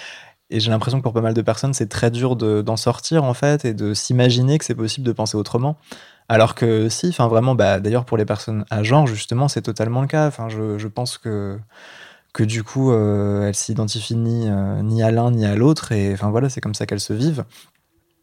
j'ai 0.51 0.70
l'impression 0.70 1.00
que 1.00 1.03
pour 1.03 1.13
pas 1.13 1.22
mal 1.22 1.34
de 1.34 1.41
personnes 1.41 1.74
c'est 1.74 1.89
très 1.89 2.12
dur 2.12 2.36
d'en 2.36 2.77
sortir 2.77 3.24
en 3.24 3.34
fait 3.34 3.65
et 3.65 3.74
de 3.74 3.96
s'imaginer 3.96 4.60
que 4.60 4.65
c'est 4.65 4.75
possible 4.75 5.05
de 5.08 5.12
penser 5.12 5.36
autrement. 5.36 5.77
Alors 6.29 6.53
que 6.53 6.89
si, 6.89 7.10
enfin 7.10 7.27
vraiment, 7.27 7.55
bah, 7.55 7.79
d'ailleurs 7.79 8.05
pour 8.05 8.17
les 8.17 8.25
personnes 8.25 8.63
à 8.70 8.84
genre 8.84 9.08
justement 9.08 9.48
c'est 9.48 9.63
totalement 9.63 10.01
le 10.01 10.08
cas. 10.08 10.27
Enfin 10.27 10.50
je, 10.50 10.77
je 10.77 10.88
pense 10.88 11.17
que 11.17 11.58
que 12.34 12.43
du 12.43 12.63
coup 12.63 12.93
elles 12.93 13.55
s'identifient 13.55 14.15
ni, 14.15 14.48
ni 14.84 15.01
à 15.01 15.12
l'un 15.12 15.32
ni 15.32 15.46
à 15.46 15.55
l'autre 15.55 15.91
et 15.91 16.13
enfin 16.13 16.29
voilà 16.29 16.50
c'est 16.50 16.62
comme 16.62 16.75
ça 16.75 16.86
qu'elles 16.86 17.00
se 17.00 17.13
vivent. 17.13 17.46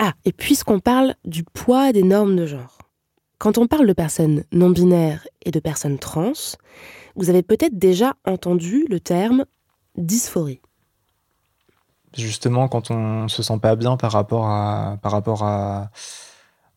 Ah, 0.02 0.14
et 0.24 0.32
puisqu'on 0.32 0.80
parle 0.80 1.14
du 1.26 1.44
poids 1.44 1.92
des 1.92 2.02
normes 2.02 2.34
de 2.34 2.46
genre, 2.46 2.78
quand 3.36 3.58
on 3.58 3.66
parle 3.66 3.86
de 3.86 3.92
personnes 3.92 4.44
non 4.50 4.70
binaires 4.70 5.28
et 5.42 5.50
de 5.50 5.60
personnes 5.60 5.98
trans, 5.98 6.32
vous 7.16 7.28
avez 7.28 7.42
peut-être 7.42 7.78
déjà 7.78 8.14
entendu 8.24 8.86
le 8.88 8.98
terme 8.98 9.44
dysphorie. 9.98 10.62
Justement, 12.16 12.66
quand 12.66 12.90
on 12.90 13.28
se 13.28 13.42
sent 13.42 13.58
pas 13.60 13.76
bien 13.76 13.98
par 13.98 14.10
rapport 14.12 15.90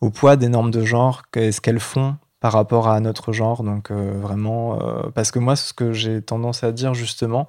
au 0.02 0.10
poids 0.10 0.36
des 0.36 0.50
normes 0.50 0.72
de 0.72 0.84
genre, 0.84 1.22
qu'est-ce 1.32 1.62
qu'elles 1.62 1.80
font 1.80 2.18
par 2.44 2.52
rapport 2.52 2.90
à 2.90 3.00
notre 3.00 3.32
genre. 3.32 3.64
Donc 3.64 3.90
euh, 3.90 4.20
vraiment, 4.20 4.78
euh, 4.82 5.04
parce 5.16 5.32
que 5.32 5.40
moi, 5.40 5.56
ce 5.56 5.72
que 5.72 5.94
j'ai 5.94 6.22
tendance 6.22 6.66
à 6.66 6.74
dire 6.74 6.94
justement, 6.94 7.48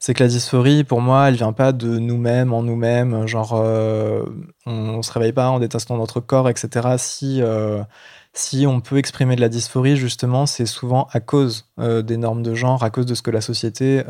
c'est 0.00 0.14
que 0.14 0.22
la 0.24 0.28
dysphorie, 0.28 0.82
pour 0.82 1.00
moi, 1.00 1.28
elle 1.28 1.36
vient 1.36 1.52
pas 1.52 1.70
de 1.70 2.00
nous-mêmes, 2.00 2.52
en 2.52 2.64
nous-mêmes, 2.64 3.28
genre 3.28 3.52
euh, 3.54 4.24
on, 4.66 4.96
ne 4.96 5.02
se 5.02 5.12
réveille 5.12 5.32
pas 5.32 5.48
en 5.48 5.60
détestant 5.60 5.96
notre 5.96 6.18
corps, 6.18 6.48
etc. 6.48 6.96
Si 6.98 7.40
si 8.32 8.66
on 8.66 8.80
peut 8.80 8.98
exprimer 8.98 9.36
de 9.36 9.40
la 9.40 9.48
dysphorie, 9.48 9.94
justement, 9.94 10.46
c'est 10.46 10.66
souvent 10.66 11.06
à 11.12 11.20
cause 11.20 11.68
des 11.78 12.16
normes 12.16 12.42
de 12.42 12.54
genre, 12.54 12.82
à 12.82 12.90
cause 12.90 13.06
de 13.06 13.14
ce 13.14 13.22
que 13.22 13.30
la 13.30 13.42
société 13.42 14.02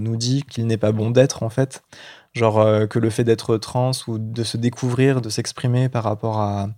nous 0.00 0.16
dit 0.16 0.42
qu'il 0.42 0.66
n'est 0.66 0.78
pas 0.78 0.90
bon 0.90 1.10
d'être, 1.12 1.44
en 1.44 1.50
fait. 1.50 1.84
Genre 2.32 2.88
que 2.88 2.98
le 2.98 3.10
fait 3.10 3.24
d'être 3.24 3.58
trans 3.58 3.92
ou 4.08 4.18
de 4.18 4.42
se 4.42 4.56
découvrir, 4.56 5.20
de 5.20 5.28
s'exprimer 5.28 5.88
par 5.88 6.02
rapport 6.02 6.40
à, 6.40 6.68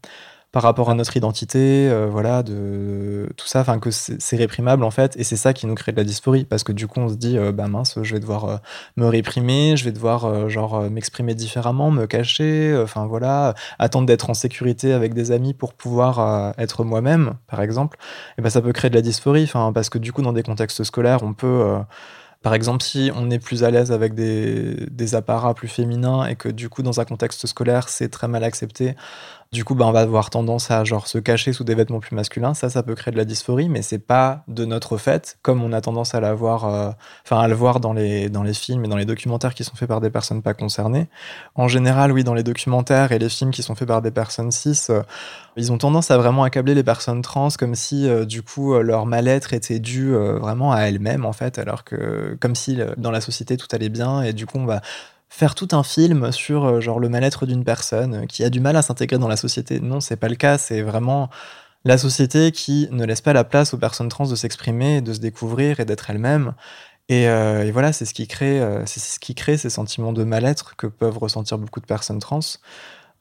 par 0.52 0.62
rapport 0.64 0.90
à 0.90 0.94
notre 0.94 1.16
identité, 1.16 1.88
euh, 1.88 2.08
voilà, 2.10 2.42
de 2.42 3.28
tout 3.36 3.46
ça, 3.46 3.60
enfin 3.60 3.78
que 3.78 3.90
c'est 3.90 4.36
réprimable 4.36 4.82
en 4.82 4.90
fait, 4.90 5.16
et 5.16 5.22
c'est 5.22 5.36
ça 5.36 5.52
qui 5.52 5.66
nous 5.66 5.76
crée 5.76 5.92
de 5.92 5.96
la 5.96 6.04
dysphorie, 6.04 6.44
parce 6.44 6.64
que 6.64 6.72
du 6.72 6.88
coup 6.88 6.98
on 7.00 7.08
se 7.08 7.14
dit, 7.14 7.38
euh, 7.38 7.52
bah 7.52 7.68
mince, 7.68 7.98
je 8.02 8.14
vais 8.14 8.20
devoir 8.20 8.44
euh, 8.44 8.56
me 8.96 9.06
réprimer, 9.06 9.76
je 9.76 9.84
vais 9.84 9.92
devoir 9.92 10.48
genre 10.48 10.90
m'exprimer 10.90 11.34
différemment, 11.34 11.90
me 11.90 12.06
cacher, 12.06 12.76
enfin 12.82 13.06
voilà, 13.06 13.54
attendre 13.78 14.06
d'être 14.06 14.28
en 14.28 14.34
sécurité 14.34 14.92
avec 14.92 15.14
des 15.14 15.30
amis 15.30 15.54
pour 15.54 15.72
pouvoir 15.72 16.54
être 16.58 16.84
moi-même, 16.84 17.34
par 17.46 17.62
exemple, 17.62 17.98
et 18.38 18.42
ben 18.42 18.50
ça 18.50 18.60
peut 18.60 18.72
créer 18.72 18.90
de 18.90 18.96
la 18.96 19.02
dysphorie, 19.02 19.44
enfin 19.44 19.72
parce 19.72 19.88
que 19.88 19.98
du 19.98 20.12
coup 20.12 20.22
dans 20.22 20.32
des 20.32 20.42
contextes 20.42 20.82
scolaires 20.84 21.22
on 21.22 21.32
peut 21.32 21.80
par 22.42 22.54
exemple, 22.54 22.82
si 22.82 23.10
on 23.14 23.30
est 23.30 23.38
plus 23.38 23.64
à 23.64 23.70
l'aise 23.70 23.92
avec 23.92 24.14
des, 24.14 24.86
des, 24.90 25.14
apparats 25.14 25.52
plus 25.52 25.68
féminins 25.68 26.24
et 26.24 26.36
que 26.36 26.48
du 26.48 26.70
coup, 26.70 26.82
dans 26.82 26.98
un 26.98 27.04
contexte 27.04 27.46
scolaire, 27.46 27.90
c'est 27.90 28.08
très 28.08 28.28
mal 28.28 28.44
accepté, 28.44 28.96
du 29.52 29.64
coup, 29.64 29.74
bah, 29.74 29.84
on 29.86 29.90
va 29.90 30.00
avoir 30.00 30.30
tendance 30.30 30.70
à 30.70 30.84
genre 30.84 31.08
se 31.08 31.18
cacher 31.18 31.52
sous 31.52 31.64
des 31.64 31.74
vêtements 31.74 31.98
plus 31.98 32.14
masculins. 32.14 32.54
Ça, 32.54 32.70
ça 32.70 32.84
peut 32.84 32.94
créer 32.94 33.10
de 33.10 33.16
la 33.16 33.24
dysphorie, 33.24 33.68
mais 33.68 33.82
c'est 33.82 33.98
pas 33.98 34.44
de 34.46 34.64
notre 34.64 34.96
fait, 34.96 35.38
comme 35.42 35.64
on 35.64 35.72
a 35.72 35.80
tendance 35.80 36.14
à 36.14 36.20
l'avoir, 36.20 36.66
euh, 36.66 36.90
enfin 37.24 37.40
à 37.40 37.48
le 37.48 37.54
voir 37.56 37.80
dans 37.80 37.92
les 37.92 38.28
dans 38.28 38.44
les 38.44 38.54
films 38.54 38.84
et 38.84 38.88
dans 38.88 38.96
les 38.96 39.04
documentaires 39.04 39.54
qui 39.54 39.64
sont 39.64 39.74
faits 39.74 39.88
par 39.88 40.00
des 40.00 40.10
personnes 40.10 40.40
pas 40.40 40.54
concernées. 40.54 41.08
En 41.56 41.66
général, 41.66 42.12
oui, 42.12 42.22
dans 42.22 42.34
les 42.34 42.44
documentaires 42.44 43.10
et 43.10 43.18
les 43.18 43.28
films 43.28 43.50
qui 43.50 43.64
sont 43.64 43.74
faits 43.74 43.88
par 43.88 44.02
des 44.02 44.12
personnes 44.12 44.52
cis, 44.52 44.78
euh, 44.88 45.02
ils 45.56 45.72
ont 45.72 45.78
tendance 45.78 46.12
à 46.12 46.16
vraiment 46.16 46.44
accabler 46.44 46.74
les 46.76 46.84
personnes 46.84 47.22
trans 47.22 47.48
comme 47.58 47.74
si 47.74 48.08
euh, 48.08 48.24
du 48.24 48.42
coup 48.42 48.78
leur 48.78 49.04
mal-être 49.04 49.52
était 49.52 49.80
dû 49.80 50.14
vraiment 50.14 50.72
à 50.72 50.82
elles-mêmes 50.82 51.24
en 51.26 51.32
fait, 51.32 51.58
alors 51.58 51.82
que 51.82 52.36
comme 52.40 52.54
si 52.54 52.78
dans 52.96 53.10
la 53.10 53.20
société 53.20 53.56
tout 53.56 53.66
allait 53.72 53.88
bien 53.88 54.22
et 54.22 54.32
du 54.32 54.46
coup 54.46 54.58
on 54.58 54.66
va 54.66 54.80
faire 55.30 55.54
tout 55.54 55.68
un 55.72 55.84
film 55.84 56.32
sur 56.32 56.64
euh, 56.64 56.80
genre 56.80 56.98
le 56.98 57.08
mal-être 57.08 57.46
d'une 57.46 57.64
personne 57.64 58.14
euh, 58.14 58.26
qui 58.26 58.44
a 58.44 58.50
du 58.50 58.60
mal 58.60 58.76
à 58.76 58.82
s'intégrer 58.82 59.16
dans 59.16 59.28
la 59.28 59.36
société. 59.36 59.80
Non, 59.80 60.00
c'est 60.00 60.16
pas 60.16 60.28
le 60.28 60.34
cas, 60.34 60.58
c'est 60.58 60.82
vraiment 60.82 61.30
la 61.84 61.96
société 61.96 62.52
qui 62.52 62.88
ne 62.90 63.06
laisse 63.06 63.22
pas 63.22 63.32
la 63.32 63.44
place 63.44 63.72
aux 63.72 63.78
personnes 63.78 64.08
trans 64.08 64.26
de 64.26 64.34
s'exprimer, 64.34 65.00
de 65.00 65.14
se 65.14 65.20
découvrir 65.20 65.80
et 65.80 65.84
d'être 65.86 66.10
elles-mêmes. 66.10 66.52
Et, 67.08 67.28
euh, 67.28 67.70
voilà, 67.72 67.92
c'est 67.92 68.04
ce 68.04 68.12
qui 68.12 68.26
crée, 68.28 68.60
c'est 68.86 69.00
ce 69.00 69.18
qui 69.18 69.34
crée 69.34 69.56
ces 69.56 69.70
sentiments 69.70 70.12
de 70.12 70.22
mal-être 70.24 70.76
que 70.76 70.86
peuvent 70.86 71.18
ressentir 71.18 71.58
beaucoup 71.58 71.80
de 71.80 71.86
personnes 71.86 72.18
trans. 72.20 72.40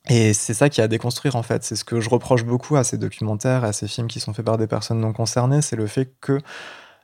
Et 0.10 0.34
c'est 0.34 0.54
ça 0.54 0.70
qui 0.70 0.82
a 0.82 0.86
à 0.86 0.88
déconstruire 0.88 1.36
en 1.36 1.44
fait. 1.44 1.64
C'est 1.64 1.76
ce 1.76 1.86
que 1.86 2.02
je 2.02 2.10
reproche 2.10 2.44
beaucoup 2.44 2.76
à 2.76 2.84
ces 2.84 2.98
documentaires, 2.98 3.64
à 3.64 3.74
ces 3.74 3.88
films 3.88 4.08
qui 4.08 4.20
sont 4.20 4.34
faits 4.34 4.46
par 4.46 4.58
des 4.58 4.68
personnes 4.68 5.00
non 5.00 5.14
concernées, 5.14 5.62
c'est 5.62 5.76
le 5.76 5.88
fait 5.88 6.14
que 6.22 6.40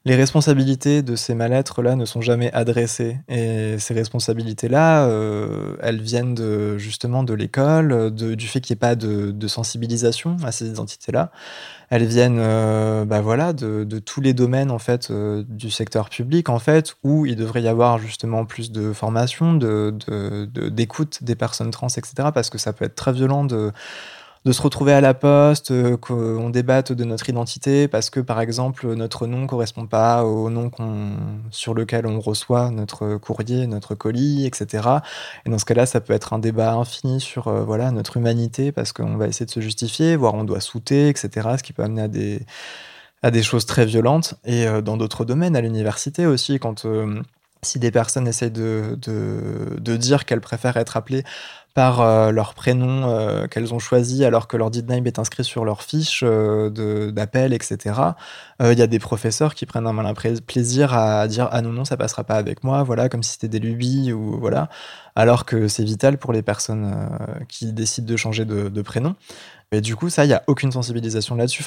les 0.06 0.16
responsabilités 0.16 1.02
de 1.02 1.16
ces 1.16 1.34
mal-être-là 1.34 1.96
ne 1.96 2.06
sont 2.06 2.22
jamais 2.22 2.52
adressées. 2.54 3.18
Et 3.28 3.80
ces 3.80 3.96
responsabilités-là, 3.96 5.08
euh, 5.08 5.76
elles 5.82 6.00
viennent 6.00 6.36
de, 6.36 6.78
justement 6.78 7.24
de 7.24 7.34
l'école, 7.34 8.14
du 8.14 8.48
fait 8.48 8.62
qu'il 8.62 8.76
n'y 8.76 8.78
ait 8.78 8.80
pas 8.80 8.96
de, 8.96 9.48
sensibilisation 9.48 10.38
à 10.44 10.52
ces 10.52 10.68
identités-là. 10.68 11.32
Elles 11.90 12.06
viennent 12.06 12.38
euh, 12.40 13.06
bah 13.06 13.22
voilà, 13.22 13.54
de, 13.54 14.00
tous 14.00 14.22
les 14.22 14.34
domaines 14.34 14.70
en 14.70 14.80
fait, 14.80 15.10
euh, 15.10 15.44
du 15.48 15.72
secteur 15.72 16.10
public, 16.10 16.50
en 16.50 16.60
fait, 16.60 16.96
où 17.04 17.26
il 17.26 17.36
devrait 17.36 17.64
y 17.64 17.68
avoir 17.68 17.98
justement 17.98 18.46
plus 18.46 18.72
de 18.72 18.94
formation, 18.94 19.54
d'écoute 19.54 21.24
des 21.24 21.36
personnes 21.36 21.72
trans, 21.72 21.88
etc. 21.88 22.30
Parce 22.32 22.52
que 22.52 22.60
ça 22.60 22.74
peut 22.74 22.86
être 22.86 22.96
très 22.96 23.14
violent 23.14 23.44
de 23.44 23.72
de 24.46 24.52
se 24.52 24.62
retrouver 24.62 24.94
à 24.94 25.02
la 25.02 25.16
poste, 25.16 25.72
euh, 25.72 25.98
qu'on 25.98 26.50
débatte 26.52 26.92
de 26.92 27.04
notre 27.04 27.28
identité 27.30 27.88
parce 27.88 28.12
que, 28.12 28.20
par 28.20 28.40
exemple, 28.40 28.94
notre 28.94 29.26
nom 29.26 29.48
correspond 29.48 29.88
pas 29.88 30.24
au 30.24 30.52
nom 30.52 30.70
sur 31.50 31.74
lequel 31.74 32.06
on 32.06 32.20
reçoit 32.20 32.70
notre 32.70 33.18
courrier, 33.18 33.66
notre 33.66 33.96
colis, 33.96 34.46
etc. 34.46 34.88
Et 35.46 35.50
dans 35.50 35.58
ce 35.58 35.66
cas-là, 35.66 35.88
ça 35.88 36.00
peut 36.00 36.14
être 36.14 36.34
un 36.34 36.40
débat 36.40 36.74
infini 36.74 37.20
sur 37.20 37.48
euh, 37.48 37.64
voilà 37.64 37.90
notre 37.92 38.18
humanité 38.18 38.72
parce 38.72 38.94
qu'on 38.94 39.18
va 39.18 39.28
essayer 39.28 39.48
de 39.48 39.52
se 39.52 39.62
justifier, 39.62 40.16
voire 40.16 40.36
on 40.36 40.44
doit 40.44 40.62
souter, 40.62 41.10
etc. 41.10 41.30
Ce 41.58 41.64
qui 41.64 41.74
peut 41.74 41.84
amener 41.84 42.04
à 42.04 42.08
des 42.08 42.46
à 43.24 43.32
des 43.32 43.42
choses 43.42 43.66
très 43.66 43.86
violentes. 43.86 44.36
Et 44.46 44.68
euh, 44.68 44.82
dans 44.82 44.98
d'autres 44.98 45.26
domaines, 45.26 45.56
à 45.56 45.62
l'université 45.62 46.28
aussi, 46.28 46.60
quand 46.60 46.86
si 47.66 47.80
des 47.80 47.92
personnes 47.92 48.28
essayent 48.28 48.52
de, 48.52 48.98
de, 49.02 49.78
de 49.80 49.98
dire 49.98 50.26
qu'elles 50.26 50.42
préfèrent 50.42 50.78
être 50.78 50.98
appelées 50.98 51.24
par 51.76 52.00
euh, 52.00 52.32
leur 52.32 52.54
prénom 52.54 53.10
euh, 53.10 53.48
qu'elles 53.48 53.74
ont 53.74 53.80
choisi 53.80 54.24
alors 54.24 54.48
que 54.48 54.56
leur 54.56 54.72
name 54.72 55.06
est 55.06 55.20
inscrit 55.20 55.44
sur 55.44 55.66
leur 55.66 55.84
fiche 55.84 56.22
euh, 56.24 57.12
d'appel, 57.12 57.54
etc. 57.54 58.00
Il 58.62 58.80
y 58.80 58.82
a 58.82 58.88
des 58.88 59.00
professeurs 59.00 59.54
qui 59.54 59.66
prennent 59.66 59.86
un 59.86 59.92
malin 59.92 60.14
plaisir 60.14 60.94
à 60.94 61.28
dire 61.28 61.50
ah 61.52 61.62
non 61.62 61.74
non 61.74 61.84
ça 61.84 61.98
passera 61.98 62.24
pas 62.24 62.36
avec 62.36 62.64
moi, 62.64 62.84
voilà 62.84 63.10
comme 63.10 63.22
si 63.22 63.32
c'était 63.32 63.50
des 63.50 63.60
lubies 63.60 64.14
ou 64.14 64.40
voilà, 64.40 64.70
alors 65.16 65.44
que 65.44 65.68
c'est 65.68 65.84
vital 65.84 66.18
pour 66.18 66.32
les 66.32 66.42
personnes 66.42 67.10
qui 67.50 67.74
décident 67.74 68.08
de 68.08 68.16
changer 68.16 68.46
de, 68.46 68.82
prénom. 68.82 69.16
Et 69.74 69.82
du 69.82 69.98
coup 69.98 70.10
ça 70.10 70.24
il 70.24 70.30
y 70.30 70.34
a 70.34 70.44
aucune 70.48 70.72
sensibilisation 70.72 71.36
là-dessus. 71.36 71.64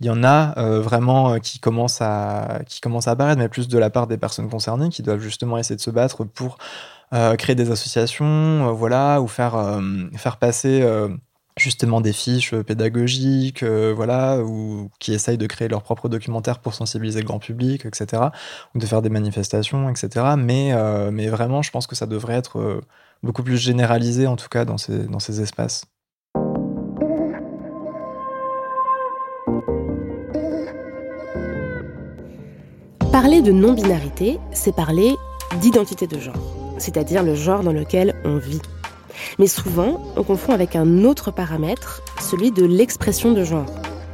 Il 0.00 0.06
y 0.06 0.10
en 0.10 0.24
a 0.24 0.54
vraiment 0.80 1.38
qui 1.38 1.58
commencent 1.60 2.00
à 2.00 2.60
qui 2.66 2.80
commencent 2.80 3.08
à 3.08 3.12
apparaître, 3.12 3.40
mais 3.40 3.48
plus 3.48 3.68
de 3.68 3.78
la 3.78 3.90
part 3.90 4.06
des 4.06 4.18
personnes 4.18 4.48
concernées 4.48 4.88
qui 4.88 5.02
doivent 5.02 5.20
justement 5.20 5.58
essayer 5.58 5.76
de 5.76 5.80
se 5.80 5.90
battre 5.90 6.24
pour 6.24 6.58
euh, 7.14 7.36
créer 7.36 7.54
des 7.54 7.70
associations, 7.70 8.24
euh, 8.26 8.72
voilà, 8.72 9.20
ou 9.20 9.28
faire, 9.28 9.54
euh, 9.54 9.80
faire 10.16 10.36
passer 10.38 10.84
justement 11.56 12.00
des 12.00 12.12
fiches 12.12 12.54
pédagogiques, 12.62 13.62
voilà, 13.62 14.38
ou 14.40 14.90
qui 14.98 15.12
essayent 15.12 15.38
de 15.38 15.46
créer 15.46 15.68
leur 15.68 15.82
propre 15.84 16.08
documentaire 16.08 16.58
pour 16.58 16.74
sensibiliser 16.74 17.20
le 17.20 17.26
grand 17.26 17.38
public, 17.38 17.86
etc., 17.86 18.22
ou 18.74 18.78
de 18.80 18.86
faire 18.86 19.02
des 19.02 19.10
manifestations, 19.10 19.88
etc. 19.88 20.34
Mais, 20.36 20.72
mais 21.12 21.28
vraiment, 21.28 21.62
je 21.62 21.70
pense 21.70 21.86
que 21.86 21.94
ça 21.94 22.06
devrait 22.06 22.34
être 22.34 22.80
beaucoup 23.22 23.44
plus 23.44 23.56
généralisé, 23.58 24.26
en 24.26 24.36
tout 24.36 24.48
cas, 24.48 24.64
dans 24.64 24.78
ces, 24.78 25.04
dans 25.06 25.20
ces 25.20 25.40
espaces. 25.40 25.84
Parler 33.14 33.42
de 33.42 33.52
non-binarité, 33.52 34.40
c'est 34.50 34.74
parler 34.74 35.14
d'identité 35.60 36.08
de 36.08 36.18
genre 36.18 36.34
c'est-à-dire 36.78 37.22
le 37.22 37.36
genre 37.36 37.62
dans 37.62 37.72
lequel 37.72 38.12
on 38.24 38.38
vit. 38.38 38.60
Mais 39.38 39.46
souvent, 39.46 40.00
on 40.16 40.24
confond 40.24 40.52
avec 40.52 40.74
un 40.74 41.04
autre 41.04 41.30
paramètre, 41.30 42.02
celui 42.20 42.50
de 42.50 42.64
l'expression 42.64 43.30
de 43.30 43.44
genre, 43.44 43.66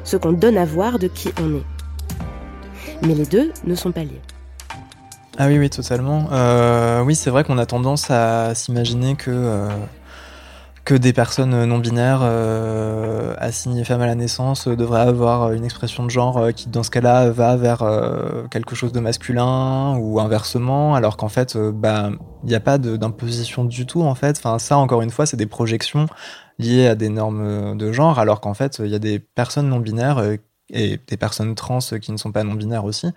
ce 0.04 0.18
qu'on 0.18 0.32
donne 0.32 0.58
à 0.58 0.66
voir 0.66 0.98
de 0.98 1.08
qui 1.08 1.30
on 1.40 1.54
est. 1.54 3.06
Mais 3.06 3.14
les 3.14 3.24
deux 3.24 3.54
ne 3.64 3.74
sont 3.74 3.90
pas 3.90 4.04
liés. 4.04 4.20
Ah 5.38 5.46
oui, 5.46 5.58
oui, 5.58 5.70
totalement. 5.70 6.28
Euh, 6.32 7.02
oui, 7.02 7.14
c'est 7.14 7.30
vrai 7.30 7.42
qu'on 7.42 7.56
a 7.56 7.64
tendance 7.64 8.10
à 8.10 8.54
s'imaginer 8.54 9.16
que, 9.16 9.30
euh, 9.30 9.70
que 10.84 10.94
des 10.94 11.12
personnes 11.12 11.64
non 11.64 11.78
binaires 11.78 12.20
euh, 12.22 13.34
assignées 13.38 13.84
femmes 13.84 14.00
à 14.00 14.06
la 14.06 14.14
naissance 14.14 14.66
devraient 14.68 15.00
avoir 15.00 15.52
une 15.52 15.64
expression 15.64 16.04
de 16.04 16.10
genre 16.10 16.52
qui, 16.54 16.68
dans 16.68 16.82
ce 16.82 16.90
cas-là, 16.90 17.30
va 17.30 17.56
vers 17.56 17.84
quelque 18.50 18.74
chose 18.74 18.92
de 18.92 19.00
masculin 19.00 19.96
ou 19.98 20.20
inversement, 20.20 20.94
alors 20.94 21.16
qu'en 21.16 21.28
fait, 21.28 21.56
bah, 21.56 22.10
il 22.42 22.48
n'y 22.48 22.54
a 22.54 22.60
pas 22.60 22.78
d'imposition 22.78 23.64
du 23.64 23.86
tout, 23.86 24.02
en 24.02 24.14
fait. 24.14 24.38
Enfin, 24.38 24.58
ça, 24.58 24.78
encore 24.78 25.02
une 25.02 25.10
fois, 25.10 25.26
c'est 25.26 25.36
des 25.36 25.46
projections 25.46 26.06
liées 26.58 26.86
à 26.86 26.94
des 26.94 27.08
normes 27.08 27.76
de 27.76 27.92
genre, 27.92 28.18
alors 28.18 28.40
qu'en 28.40 28.54
fait, 28.54 28.80
il 28.82 28.90
y 28.90 28.94
a 28.94 28.98
des 28.98 29.18
personnes 29.18 29.68
non 29.68 29.80
binaires 29.80 30.20
et 30.72 30.98
des 31.06 31.16
personnes 31.16 31.54
trans 31.54 31.78
qui 32.00 32.12
ne 32.12 32.16
sont 32.16 32.32
pas 32.32 32.44
non-binaires 32.44 32.84
aussi, 32.84 33.08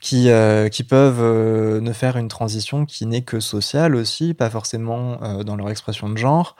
qui, 0.00 0.30
euh, 0.30 0.68
peuvent 0.88 1.20
euh, 1.20 1.80
ne 1.80 1.92
faire 1.92 2.16
une 2.16 2.28
transition 2.28 2.84
qui 2.84 3.06
n'est 3.06 3.22
que 3.22 3.40
sociale 3.40 3.96
aussi, 3.96 4.34
pas 4.34 4.50
forcément 4.50 5.18
euh, 5.22 5.42
dans 5.42 5.56
leur 5.56 5.70
expression 5.70 6.08
de 6.08 6.16
genre. 6.16 6.56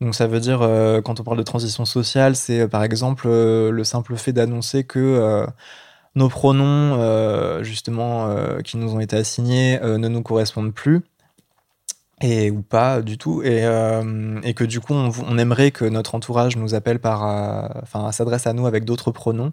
Donc 0.00 0.14
ça 0.14 0.26
veut 0.26 0.40
dire, 0.40 0.60
quand 1.04 1.20
on 1.20 1.22
parle 1.24 1.36
de 1.36 1.42
transition 1.42 1.84
sociale, 1.84 2.34
c'est 2.34 2.66
par 2.68 2.82
exemple 2.82 3.28
le 3.28 3.84
simple 3.84 4.16
fait 4.16 4.32
d'annoncer 4.32 4.84
que 4.84 5.44
nos 6.14 6.28
pronoms, 6.30 7.62
justement, 7.62 8.34
qui 8.64 8.78
nous 8.78 8.94
ont 8.94 9.00
été 9.00 9.16
assignés, 9.16 9.78
ne 9.82 10.08
nous 10.08 10.22
correspondent 10.22 10.72
plus 10.72 11.02
et 12.20 12.50
ou 12.50 12.62
pas 12.62 13.00
du 13.00 13.18
tout 13.18 13.42
et, 13.42 13.64
euh, 13.64 14.40
et 14.42 14.54
que 14.54 14.64
du 14.64 14.80
coup 14.80 14.92
on, 14.92 15.10
on, 15.26 15.38
aimerait 15.38 15.70
que 15.70 15.84
notre 15.86 16.14
entourage 16.14 16.56
nous 16.56 16.74
appelle 16.74 16.98
par 16.98 17.24
euh, 17.26 17.68
enfin 17.82 18.12
s'adresse 18.12 18.46
à 18.46 18.52
nous 18.52 18.66
avec 18.66 18.84
d'autres 18.84 19.10
pronoms. 19.10 19.52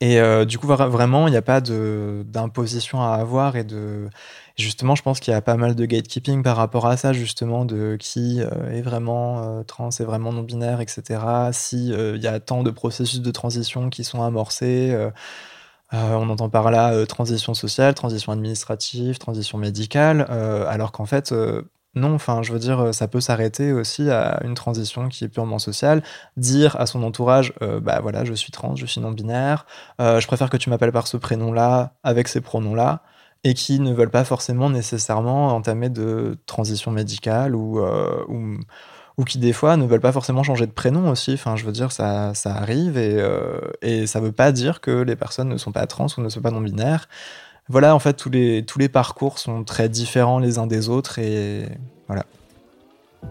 Et 0.00 0.20
euh, 0.20 0.44
du 0.44 0.58
coup 0.58 0.66
vraiment 0.66 1.28
il 1.28 1.30
n'y 1.30 1.36
a 1.36 1.42
pas 1.42 1.60
d'imposition 1.60 3.02
à 3.02 3.14
avoir 3.14 3.56
et 3.56 3.64
de 3.64 4.08
justement 4.60 4.94
je 4.94 5.02
pense 5.02 5.20
qu'il 5.20 5.32
y 5.32 5.34
a 5.34 5.42
pas 5.42 5.56
mal 5.56 5.74
de 5.74 5.84
gatekeeping 5.84 6.42
par 6.42 6.56
rapport 6.56 6.86
à 6.86 6.96
ça 6.96 7.12
justement 7.12 7.64
de 7.64 7.96
qui 7.98 8.40
est 8.40 8.82
vraiment 8.82 9.62
trans 9.64 9.90
et 9.98 10.04
vraiment 10.04 10.32
non 10.32 10.42
binaire 10.42 10.80
etc 10.80 11.20
si 11.52 11.88
il 11.88 12.22
y 12.22 12.26
a 12.26 12.40
tant 12.40 12.62
de 12.62 12.70
processus 12.70 13.20
de 13.20 13.30
transition 13.30 13.90
qui 13.90 14.04
sont 14.04 14.22
amorcés 14.22 14.96
on 15.92 16.30
entend 16.30 16.48
par 16.48 16.70
là 16.70 17.04
transition 17.06 17.54
sociale, 17.54 17.94
transition 17.94 18.32
administrative, 18.32 19.18
transition 19.18 19.58
médicale, 19.58 20.22
alors 20.68 20.92
qu'en 20.92 21.06
fait, 21.06 21.32
non, 21.96 22.14
enfin, 22.14 22.42
je 22.42 22.52
veux 22.52 22.60
dire, 22.60 22.78
euh, 22.80 22.92
ça 22.92 23.08
peut 23.08 23.20
s'arrêter 23.20 23.72
aussi 23.72 24.10
à 24.10 24.40
une 24.44 24.54
transition 24.54 25.08
qui 25.08 25.24
est 25.24 25.28
purement 25.28 25.58
sociale. 25.58 26.02
Dire 26.36 26.76
à 26.80 26.86
son 26.86 27.02
entourage, 27.02 27.52
euh, 27.62 27.80
bah 27.80 27.98
voilà, 28.00 28.24
je 28.24 28.32
suis 28.32 28.52
trans, 28.52 28.76
je 28.76 28.86
suis 28.86 29.00
non-binaire, 29.00 29.66
euh, 30.00 30.20
je 30.20 30.26
préfère 30.28 30.50
que 30.50 30.56
tu 30.56 30.70
m'appelles 30.70 30.92
par 30.92 31.08
ce 31.08 31.16
prénom-là, 31.16 31.94
avec 32.04 32.28
ces 32.28 32.40
pronoms-là, 32.40 33.02
et 33.44 33.54
qui 33.54 33.80
ne 33.80 33.92
veulent 33.92 34.10
pas 34.10 34.24
forcément 34.24 34.70
nécessairement 34.70 35.48
entamer 35.48 35.88
de 35.88 36.36
transition 36.46 36.90
médicale 36.90 37.54
ou, 37.54 37.80
ou, 39.16 39.24
qui, 39.24 39.38
des 39.38 39.52
fois, 39.52 39.76
ne 39.76 39.86
veulent 39.86 40.00
pas 40.00 40.12
forcément 40.12 40.42
changer 40.42 40.66
de 40.66 40.72
prénom 40.72 41.10
aussi. 41.10 41.32
Enfin, 41.32 41.56
je 41.56 41.64
veux 41.64 41.72
dire, 41.72 41.90
ça, 41.90 42.34
ça 42.34 42.54
arrive 42.54 42.98
et, 42.98 43.16
et 43.80 44.06
ça 44.06 44.20
ne 44.20 44.26
veut 44.26 44.32
pas 44.32 44.52
dire 44.52 44.80
que 44.80 44.90
les 44.90 45.16
personnes 45.16 45.48
ne 45.48 45.56
sont 45.56 45.72
pas 45.72 45.86
trans 45.86 46.06
ou 46.18 46.20
ne 46.20 46.28
sont 46.28 46.42
pas 46.42 46.50
non-binaires 46.50 47.08
voilà, 47.70 47.94
en 47.94 48.00
fait, 48.00 48.14
tous 48.14 48.30
les, 48.30 48.64
tous 48.64 48.80
les 48.80 48.88
parcours 48.88 49.38
sont 49.38 49.62
très 49.62 49.88
différents 49.88 50.40
les 50.40 50.58
uns 50.58 50.66
des 50.66 50.88
autres 50.88 51.20
et 51.20 51.66
voilà. 52.08 52.26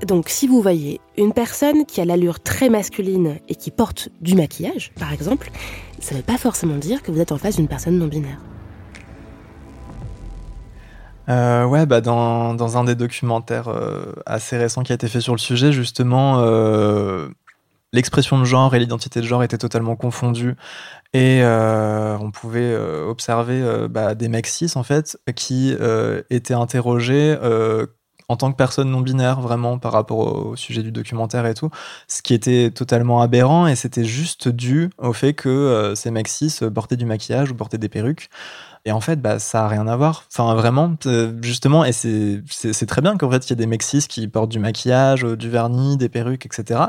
Donc, 0.08 0.30
si 0.30 0.48
vous 0.48 0.62
voyez 0.62 1.01
une 1.18 1.34
personne 1.34 1.86
qui 1.86 2.00
a 2.00 2.06
l'allure 2.06 2.39
très 2.39 2.70
masculine 2.70 3.39
et 3.50 3.56
qui 3.56 3.70
porte 3.70 4.08
du 4.22 4.36
maquillage, 4.36 4.94
par 4.98 5.12
exemple, 5.12 5.51
ça 6.00 6.16
ne 6.16 6.20
veut 6.20 6.25
pas 6.25 6.38
forcément 6.38 6.78
dire 6.78 7.04
que 7.04 7.12
vous 7.12 7.20
êtes 7.20 7.34
en 7.34 7.38
face 7.38 7.58
d'une 7.58 7.68
personne 7.68 7.98
non 7.98 8.08
binaire. 8.08 8.39
Euh, 11.29 11.65
ouais, 11.65 11.86
bah 11.86 12.01
dans, 12.01 12.77
un 12.77 12.83
des 12.83 12.95
documentaires 12.95 13.67
euh, 13.67 14.13
assez 14.25 14.57
récents 14.57 14.83
qui 14.83 14.91
a 14.91 14.95
été 14.95 15.07
fait 15.07 15.21
sur 15.21 15.33
le 15.33 15.39
sujet, 15.39 15.71
justement, 15.71 16.39
euh, 16.39 17.27
l'expression 17.93 18.39
de 18.39 18.45
genre 18.45 18.74
et 18.75 18.79
l'identité 18.79 19.21
de 19.21 19.25
genre 19.25 19.43
étaient 19.43 19.57
totalement 19.57 19.95
confondues 19.95 20.55
et 21.13 21.41
on 21.43 22.31
pouvait 22.31 22.75
observer 22.75 23.88
bah, 23.89 24.13
des 24.15 24.27
mecs 24.27 24.45
cis 24.48 24.71
en 24.75 24.83
fait 24.83 25.17
qui 25.36 25.75
étaient 26.29 26.53
interrogés 26.53 27.36
en 28.27 28.36
tant 28.36 28.51
que 28.51 28.57
personne 28.57 28.91
non 28.91 29.01
binaire 29.01 29.41
vraiment 29.41 29.79
par 29.79 29.91
rapport 29.91 30.19
au, 30.19 30.55
sujet 30.55 30.83
du 30.83 30.91
documentaire 30.91 31.48
et 31.48 31.55
tout, 31.55 31.71
ce 32.07 32.21
qui 32.21 32.36
était 32.36 32.69
totalement 32.69 33.21
aberrant 33.24 33.65
et 33.65 33.75
c'était 33.75 34.05
juste 34.05 34.50
dû 34.50 34.91
au 35.00 35.13
fait 35.13 35.33
que 35.33 35.93
ces 35.95 36.12
mecs 36.12 36.27
cis 36.27 36.59
portaient 36.74 36.98
du 36.98 37.05
maquillage 37.05 37.50
ou 37.50 37.55
portaient 37.55 37.79
des 37.79 37.89
perruques. 37.89 38.29
Et 38.86 38.91
en 38.91 39.01
fait, 39.01 39.21
bah, 39.21 39.39
ça 39.39 39.65
a 39.65 39.67
rien 39.67 39.88
à 39.88 39.95
voir. 39.95 40.25
Enfin, 40.31 40.53
vraiment, 40.55 40.95
justement, 41.41 41.85
et 41.85 41.92
c'est 41.92 42.85
très 42.87 43.01
bien 43.01 43.18
qu'en 43.18 43.29
fait, 43.29 43.48
il 43.48 43.50
y 43.51 43.53
ait 43.53 43.55
des 43.55 43.68
mecs 43.68 43.81
qui 43.81 44.27
portent 44.27 44.51
du 44.51 44.59
maquillage, 44.59 45.24
du 45.24 45.50
vernis, 45.50 45.98
des 45.98 46.09
perruques, 46.09 46.46
etc 46.46 46.79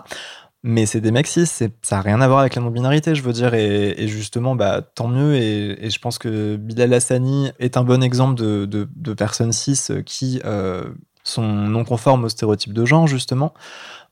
mais 0.63 0.87
c'est 0.87 1.01
des 1.01 1.11
mecs 1.11 1.27
ça 1.27 1.69
n'a 1.91 2.01
rien 2.03 2.21
à 2.21 2.29
voir 2.29 2.41
avec 2.41 2.55
la 2.55 2.63
non-binarité, 2.63 3.15
je 3.15 3.23
veux 3.23 3.33
dire, 3.33 3.55
et, 3.55 4.07
justement, 4.09 4.55
bah, 4.55 4.83
tant 4.83 5.09
mieux, 5.09 5.35
et, 5.35 5.89
je 5.89 5.99
pense 5.99 6.19
que 6.19 6.57
Bilal 6.57 6.93
Hassani 6.93 7.51
est 7.59 7.77
un 7.77 7.85
bon 7.85 8.03
exemple 8.03 8.35
de, 8.35 8.67
de, 8.67 9.15
personnes 9.15 9.53
cis 9.53 9.79
qui 10.05 10.41
euh, 10.45 10.85
sont 11.25 11.43
non 11.43 11.85
conformes 11.85 12.25
aux 12.25 12.29
stéréotypes 12.29 12.75
de 12.75 12.85
genre, 12.85 13.07
justement. 13.07 13.55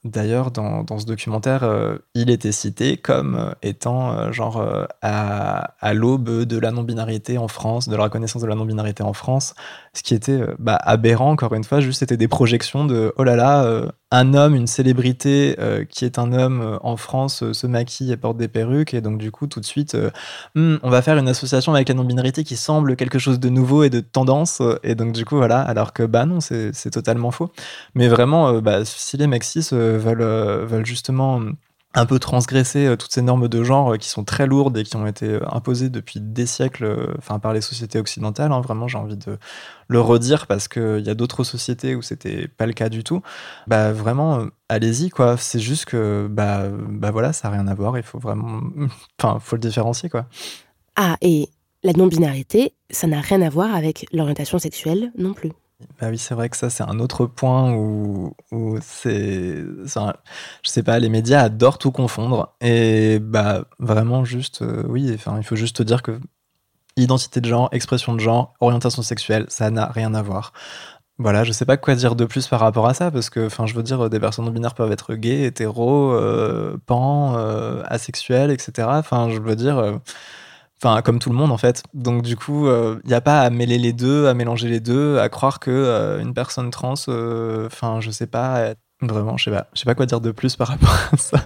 D'ailleurs, 0.09 0.51
dans, 0.51 0.99
ce 0.99 1.07
documentaire, 1.07 1.63
euh, 1.63 1.99
il 2.15 2.31
était 2.31 2.53
cité 2.53 2.97
comme 2.97 3.35
euh, 3.37 3.53
étant 3.63 4.33
genre 4.33 4.63
à, 5.03 5.75
à 5.81 5.95
l'aube 5.95 6.45
de 6.45 6.59
la 6.59 6.71
non-binarité 6.71 7.39
en 7.39 7.49
France, 7.49 7.89
de 7.89 7.97
la 7.97 8.05
reconnaissance 8.05 8.43
de 8.43 8.47
la 8.47 8.55
non-binarité 8.55 9.03
en 9.03 9.13
France, 9.13 9.55
ce 9.93 10.03
qui 10.03 10.15
était 10.15 10.41
bah, 10.59 10.77
aberrant, 10.77 11.31
encore 11.31 11.55
une 11.55 11.65
fois, 11.65 11.81
juste 11.81 12.01
c'était 12.01 12.17
des 12.17 12.29
projections 12.29 12.85
de 12.85 13.13
oh 13.17 13.25
là 13.25 13.37
là, 13.37 13.83
un 14.11 14.33
homme, 14.33 14.55
une 14.55 14.67
célébrité 14.67 15.57
euh, 15.59 15.85
qui 15.85 16.07
est 16.07 16.19
un 16.19 16.33
homme 16.33 16.63
euh, 16.63 16.79
en 16.83 16.97
France 16.97 17.43
euh, 17.43 17.53
se 17.53 17.67
maquille 17.67 18.11
et 18.11 18.17
porte 18.17 18.39
des 18.39 18.49
perruques 18.49 18.95
et 18.95 19.03
donc 19.03 19.19
du 19.19 19.31
coup 19.31 19.47
tout 19.47 19.61
de 19.61 19.67
suite 19.67 19.97
hmm, 20.55 20.77
on 20.83 20.89
va 20.89 21.03
faire 21.03 21.19
une 21.19 21.29
association 21.29 21.75
avec 21.75 21.89
la 21.91 21.95
non-binarité 21.95 22.43
qui 22.43 22.57
semble 22.57 22.97
quelque 22.97 23.19
chose 23.19 23.39
de 23.39 23.49
nouveau 23.51 23.83
et 23.83 23.91
de 23.91 24.01
tendance 24.01 24.63
et 24.83 24.95
donc 24.95 25.13
du 25.13 25.25
coup 25.27 25.37
voilà 25.37 25.61
alors 25.61 25.93
que 25.93 26.05
bah 26.05 26.25
non 26.25 26.41
c'est 26.41 26.91
totalement 26.91 27.31
faux. 27.31 27.51
Mais 27.95 28.09
vraiment 28.09 28.61
bah, 28.61 28.85
si 28.85 29.17
les 29.17 29.27
mecs 29.27 29.45
veulent, 29.73 30.65
veulent 30.67 30.87
justement 30.87 31.41
un 31.99 32.07
peu 32.07 32.19
transgresser 32.19 32.87
euh, 32.87 32.97
toutes 32.97 33.13
ces 33.13 33.23
normes 33.23 33.49
de 33.49 33.63
genre 33.63 33.95
euh, 33.95 33.97
qui 33.97 34.09
sont 34.09 34.25
très 34.25 34.47
lourdes 34.47 34.77
et 34.79 34.85
qui 34.85 34.97
ont 34.97 35.07
été 35.07 35.27
euh, 35.27 35.41
imposées 35.51 35.91
depuis 35.91 36.21
des 36.21 36.47
siècles 36.47 37.15
enfin 37.19 37.39
par 37.39 37.53
les 37.53 37.61
sociétés 37.61 37.99
occidentales. 37.99 38.53
Hein. 38.53 38.61
Vraiment, 38.61 38.89
j'ai 38.89 38.99
envie 38.99 39.17
de 39.17 39.39
le 39.89 40.01
redire 40.01 40.47
parce 40.47 40.69
qu'il 40.69 41.01
y 41.01 41.11
a 41.11 41.15
d'autres 41.15 41.45
sociétés 41.45 41.95
où 41.95 42.03
c'était 42.03 42.49
pas 42.49 42.67
le 42.67 42.73
cas 42.73 42.89
du 42.89 43.05
tout. 43.05 43.23
Bah 43.67 43.93
vraiment, 43.93 44.47
allez-y 44.69 45.11
quoi. 45.11 45.37
C'est 45.37 45.61
juste 45.61 45.87
que 45.87 46.29
bah, 46.31 46.69
bah 46.71 47.11
voilà, 47.11 47.33
ça 47.33 47.49
n'a 47.49 47.57
rien 47.57 47.67
à 47.67 47.75
voir. 47.75 47.97
Il 47.97 48.05
faut 48.05 48.19
vraiment, 48.19 48.61
enfin, 49.19 49.39
faut 49.41 49.57
le 49.57 49.61
différencier 49.61 50.09
quoi. 50.09 50.27
Ah 50.97 51.17
et 51.21 51.49
la 51.83 51.93
non-binarité, 51.93 52.75
ça 52.91 53.07
n'a 53.07 53.21
rien 53.21 53.43
à 53.43 53.49
voir 53.49 53.75
avec 53.75 54.07
l'orientation 54.13 54.59
sexuelle 54.59 55.13
non 55.17 55.33
plus. 55.33 55.53
Bah 56.01 56.09
oui, 56.11 56.19
c'est 56.19 56.35
vrai 56.35 56.49
que 56.49 56.57
ça, 56.57 56.71
c'est 56.71 56.83
un 56.83 56.99
autre 56.99 57.27
point 57.27 57.73
où, 57.73 58.35
où 58.51 58.79
c'est. 58.81 59.63
Je 59.63 60.71
sais 60.71 60.83
pas, 60.83 60.99
les 60.99 61.09
médias 61.09 61.43
adorent 61.43 61.79
tout 61.79 61.93
confondre. 61.93 62.57
Et 62.61 63.21
bah, 63.21 63.65
vraiment, 63.79 64.25
juste, 64.25 64.63
euh, 64.63 64.83
oui, 64.89 65.13
enfin, 65.15 65.37
il 65.39 65.45
faut 65.45 65.55
juste 65.57 65.77
te 65.77 65.83
dire 65.85 66.03
que 66.03 66.19
identité 66.97 67.41
de 67.41 67.49
genre, 67.49 67.69
expression 67.73 68.15
de 68.15 68.21
genre, 68.21 68.55
orientation 68.61 69.03
sexuelle, 69.03 69.47
ça 69.49 69.71
n'a 69.71 69.87
rien 69.87 70.15
à 70.15 70.23
voir. 70.23 70.53
Voilà, 71.19 71.45
je 71.45 71.53
sais 71.53 71.67
pas 71.67 71.77
quoi 71.79 71.95
dire 71.97 72.17
de 72.17 72.25
plus 72.27 72.49
par 72.49 72.61
rapport 72.61 72.89
à 72.89 72.95
ça, 72.95 73.11
parce 73.11 73.31
que, 73.31 73.47
enfin, 73.47 73.67
je 73.67 73.75
veux 73.75 73.83
dire, 73.85 74.11
des 74.11 74.21
personnes 74.21 74.47
non 74.47 74.53
binaires 74.53 74.75
peuvent 74.75 74.93
être 74.93 75.15
gays, 75.15 75.45
hétéros, 75.47 76.13
euh, 76.13 76.79
pan, 76.87 77.37
euh, 77.39 77.83
asexuels, 77.87 78.51
etc. 78.53 78.89
Enfin, 78.93 79.31
je 79.31 79.41
veux 79.41 79.57
dire 79.57 80.01
Enfin, 80.81 81.03
comme 81.03 81.19
tout 81.19 81.31
le 81.31 81.35
monde 81.35 81.51
en 81.51 81.59
fait. 81.59 81.83
Donc 81.93 82.23
du 82.23 82.37
coup, 82.37 82.67
il 82.67 82.71
euh, 82.71 82.95
n'y 83.05 83.15
a 83.15 83.21
pas 83.21 83.41
à 83.41 83.51
mêler 83.51 83.79
les 83.79 83.93
deux, 83.93 84.29
à 84.29 84.35
mélanger 84.35 84.69
les 84.69 84.79
deux, 84.79 85.19
à 85.19 85.29
croire 85.29 85.59
que 85.59 85.73
euh, 85.73 86.21
une 86.21 86.35
personne 86.35 86.71
trans, 86.71 86.95
euh, 87.09 87.67
enfin, 87.67 88.01
je 88.01 88.13
sais 88.13 88.29
pas, 88.29 88.75
vraiment, 89.03 89.37
je 89.37 89.45
sais 89.45 89.51
pas, 89.51 89.67
je 89.75 89.81
sais 89.81 89.87
pas 89.87 89.97
quoi 89.97 90.07
dire 90.07 90.21
de 90.21 90.31
plus 90.31 90.55
par 90.55 90.69
rapport 90.69 90.95
à 91.13 91.17
ça. 91.17 91.39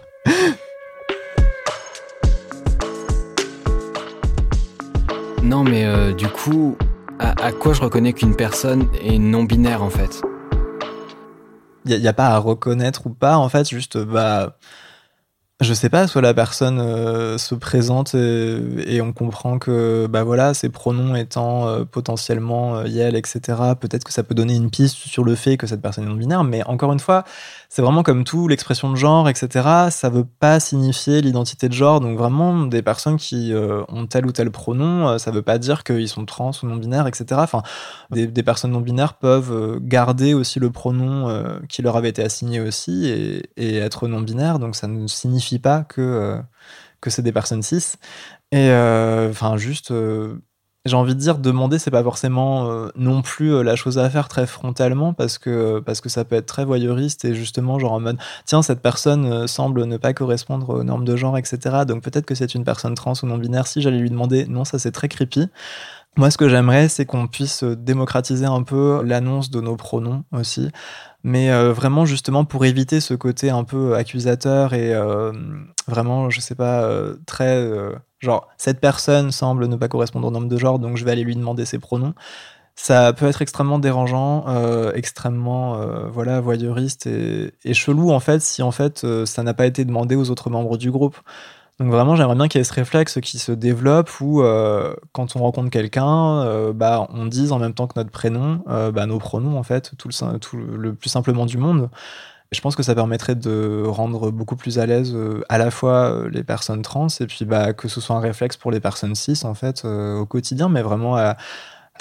Non, 5.42 5.64
mais 5.64 6.12
du 6.14 6.28
coup, 6.28 6.76
à, 7.18 7.52
quoi 7.52 7.72
je 7.72 7.80
reconnais 7.80 8.12
qu'une 8.12 8.36
personne 8.36 8.86
est 9.02 9.18
non 9.18 9.44
binaire 9.44 9.82
en 9.82 9.90
fait? 9.90 10.22
Il 11.84 11.98
n'y 11.98 12.06
a, 12.06 12.10
a, 12.10 12.12
pas 12.12 12.28
à 12.28 12.38
reconnaître 12.38 13.06
ou 13.06 13.10
pas, 13.10 13.38
en 13.38 13.48
fait, 13.48 13.68
juste 13.68 13.96
bah 13.96 14.58
je 15.62 15.74
sais 15.74 15.88
pas, 15.88 16.06
soit 16.06 16.22
la 16.22 16.34
personne 16.34 16.78
euh, 16.80 17.38
se 17.38 17.54
présente 17.54 18.14
et, 18.14 19.00
on 19.00 19.12
comprend 19.12 19.58
que 19.58 20.06
bah 20.08 20.22
voilà, 20.22 20.54
ses 20.54 20.68
pronoms 20.68 21.14
étant 21.14 21.68
euh, 21.68 21.84
potentiellement 21.84 22.76
euh, 22.76 22.84
etc. 22.84 23.40
Peut-être 23.80 24.04
que 24.04 24.12
ça 24.12 24.22
peut 24.22 24.34
donner 24.34 24.54
une 24.54 24.70
piste 24.70 24.96
sur 24.96 25.24
le 25.24 25.34
fait 25.34 25.56
que 25.56 25.66
cette 25.66 25.80
personne 25.80 26.04
est 26.04 26.08
non 26.08 26.14
binaire, 26.14 26.44
mais 26.44 26.62
encore 26.64 26.92
une 26.92 27.00
fois, 27.00 27.24
c'est 27.74 27.80
vraiment 27.80 28.02
comme 28.02 28.24
tout, 28.24 28.48
l'expression 28.48 28.90
de 28.90 28.96
genre, 28.96 29.30
etc. 29.30 29.88
Ça 29.90 30.10
veut 30.10 30.26
pas 30.26 30.60
signifier 30.60 31.22
l'identité 31.22 31.70
de 31.70 31.72
genre. 31.72 32.00
Donc 32.00 32.18
vraiment, 32.18 32.66
des 32.66 32.82
personnes 32.82 33.16
qui 33.16 33.54
euh, 33.54 33.82
ont 33.88 34.06
tel 34.06 34.26
ou 34.26 34.32
tel 34.32 34.50
pronom, 34.50 35.08
euh, 35.08 35.16
ça 35.16 35.30
veut 35.30 35.40
pas 35.40 35.56
dire 35.56 35.82
qu'ils 35.82 36.10
sont 36.10 36.26
trans 36.26 36.50
ou 36.62 36.66
non-binaires, 36.66 37.06
etc. 37.06 37.24
Enfin, 37.42 37.62
des, 38.10 38.28
personnes 38.42 38.72
non-binaires 38.72 39.14
peuvent 39.14 39.52
euh, 39.52 39.78
garder 39.80 40.34
aussi 40.34 40.60
le 40.60 40.70
pronom 40.70 41.62
qui 41.66 41.80
leur 41.80 41.96
avait 41.96 42.10
été 42.10 42.22
assigné 42.22 42.60
aussi 42.60 43.06
et, 43.56 43.76
être 43.78 44.06
non-binaires. 44.06 44.58
Donc 44.58 44.76
ça 44.76 44.86
ne 44.86 45.06
signifie 45.06 45.58
pas 45.58 45.82
que, 45.84 46.38
que 47.00 47.08
c'est 47.08 47.22
des 47.22 47.32
personnes 47.32 47.62
cis. 47.62 47.94
Et 48.50 48.70
enfin, 49.30 49.56
juste 49.56 49.94
j'ai 50.84 50.96
envie 50.96 51.14
de 51.14 51.20
dire 51.20 51.38
demander 51.38 51.78
c'est 51.78 51.90
pas 51.90 52.02
forcément 52.02 52.70
euh, 52.70 52.88
non 52.96 53.22
plus 53.22 53.54
euh, 53.54 53.62
la 53.62 53.76
chose 53.76 53.98
à 53.98 54.10
faire 54.10 54.28
très 54.28 54.46
frontalement 54.46 55.12
parce 55.12 55.38
que 55.38 55.80
parce 55.80 56.00
que 56.00 56.08
ça 56.08 56.24
peut 56.24 56.36
être 56.36 56.46
très 56.46 56.64
voyeuriste 56.64 57.24
et 57.24 57.34
justement 57.34 57.78
genre 57.78 57.92
en 57.92 58.00
mode 58.00 58.18
tiens 58.46 58.62
cette 58.62 58.82
personne 58.82 59.24
euh, 59.26 59.46
semble 59.46 59.84
ne 59.84 59.96
pas 59.96 60.12
correspondre 60.12 60.70
aux 60.70 60.84
normes 60.84 61.04
de 61.04 61.16
genre 61.16 61.38
etc 61.38 61.84
donc 61.86 62.02
peut-être 62.02 62.26
que 62.26 62.34
c'est 62.34 62.54
une 62.54 62.64
personne 62.64 62.94
trans 62.94 63.14
ou 63.22 63.26
non 63.26 63.38
binaire. 63.38 63.66
Si 63.66 63.80
j'allais 63.80 63.98
lui 63.98 64.10
demander 64.10 64.46
non 64.46 64.64
ça 64.64 64.78
c'est 64.78 64.92
très 64.92 65.08
creepy. 65.08 65.48
Moi, 66.18 66.30
ce 66.30 66.36
que 66.36 66.46
j'aimerais, 66.46 66.88
c'est 66.88 67.06
qu'on 67.06 67.26
puisse 67.26 67.62
euh, 67.64 67.74
démocratiser 67.74 68.44
un 68.44 68.62
peu 68.62 69.02
l'annonce 69.02 69.50
de 69.50 69.62
nos 69.62 69.76
pronoms 69.76 70.24
aussi, 70.32 70.70
mais 71.24 71.50
euh, 71.50 71.72
vraiment 71.72 72.04
justement 72.04 72.44
pour 72.44 72.66
éviter 72.66 73.00
ce 73.00 73.14
côté 73.14 73.48
un 73.48 73.64
peu 73.64 73.94
accusateur 73.94 74.74
et 74.74 74.94
euh, 74.94 75.32
vraiment, 75.88 76.28
je 76.28 76.40
sais 76.40 76.54
pas, 76.54 76.82
euh, 76.84 77.16
très 77.26 77.56
euh, 77.56 77.94
genre 78.22 78.48
cette 78.56 78.80
personne 78.80 79.30
semble 79.32 79.66
ne 79.66 79.76
pas 79.76 79.88
correspondre 79.88 80.28
aux 80.28 80.30
normes 80.30 80.48
de 80.48 80.56
genre, 80.56 80.78
donc 80.78 80.96
je 80.96 81.04
vais 81.04 81.10
aller 81.10 81.24
lui 81.24 81.36
demander 81.36 81.64
ses 81.64 81.78
pronoms. 81.78 82.14
Ça 82.74 83.12
peut 83.12 83.26
être 83.26 83.42
extrêmement 83.42 83.78
dérangeant, 83.78 84.44
euh, 84.48 84.92
extrêmement 84.94 85.76
euh, 85.76 86.08
voilà 86.08 86.40
voyeuriste 86.40 87.06
et, 87.06 87.52
et 87.64 87.74
chelou 87.74 88.10
en 88.10 88.20
fait 88.20 88.40
si 88.40 88.62
en 88.62 88.70
fait 88.70 89.04
euh, 89.04 89.26
ça 89.26 89.42
n'a 89.42 89.52
pas 89.52 89.66
été 89.66 89.84
demandé 89.84 90.16
aux 90.16 90.30
autres 90.30 90.48
membres 90.48 90.78
du 90.78 90.90
groupe. 90.90 91.18
Donc 91.80 91.90
vraiment, 91.90 92.16
j'aimerais 92.16 92.34
bien 92.36 92.48
qu'il 92.48 92.60
y 92.60 92.62
ait 92.62 92.64
ce 92.64 92.72
réflexe 92.72 93.18
qui 93.20 93.38
se 93.38 93.50
développe 93.50 94.20
où 94.20 94.42
quand 95.12 95.36
on 95.36 95.40
rencontre 95.40 95.70
quelqu'un, 95.70 96.70
bah, 96.72 97.08
on 97.12 97.26
dise 97.26 97.50
en 97.50 97.58
même 97.58 97.72
temps 97.72 97.86
que 97.86 97.94
notre 97.98 98.10
prénom, 98.10 98.62
bah, 98.66 99.06
nos 99.06 99.18
pronoms 99.18 99.58
en 99.58 99.62
fait, 99.62 99.92
tout 99.96 100.08
le, 100.08 100.38
tout 100.38 100.56
le 100.56 100.94
plus 100.94 101.08
simplement 101.08 101.46
du 101.46 101.56
monde. 101.56 101.88
Je 102.52 102.60
pense 102.60 102.76
que 102.76 102.82
ça 102.82 102.94
permettrait 102.94 103.34
de 103.34 103.82
rendre 103.86 104.30
beaucoup 104.30 104.56
plus 104.56 104.78
à 104.78 104.84
l'aise 104.84 105.12
euh, 105.14 105.42
à 105.48 105.56
la 105.56 105.70
fois 105.70 106.12
euh, 106.12 106.28
les 106.30 106.44
personnes 106.44 106.82
trans 106.82 107.06
et 107.18 107.26
puis 107.26 107.46
bah, 107.46 107.72
que 107.72 107.88
ce 107.88 108.00
soit 108.00 108.14
un 108.14 108.20
réflexe 108.20 108.58
pour 108.58 108.70
les 108.70 108.78
personnes 108.78 109.14
cis 109.14 109.40
en 109.44 109.54
fait 109.54 109.84
euh, 109.84 110.18
au 110.18 110.26
quotidien, 110.26 110.68
mais 110.68 110.82
vraiment 110.82 111.16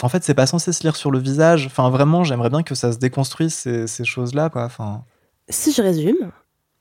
En 0.04 0.10
fait, 0.10 0.24
c'est 0.24 0.34
pas 0.34 0.46
censé 0.46 0.74
se 0.74 0.84
lire 0.84 0.96
sur 0.96 1.12
le 1.12 1.20
visage. 1.20 1.66
Enfin, 1.68 1.90
vraiment, 1.90 2.24
j'aimerais 2.24 2.50
bien 2.50 2.64
que 2.64 2.76
ça 2.76 2.92
se 2.92 2.98
déconstruise 2.98 3.54
ces, 3.54 3.88
ces 3.88 4.04
choses-là, 4.04 4.50
quoi. 4.50 4.66
Enfin, 4.66 5.04
Si 5.50 5.72
je 5.72 5.82
résume, 5.82 6.32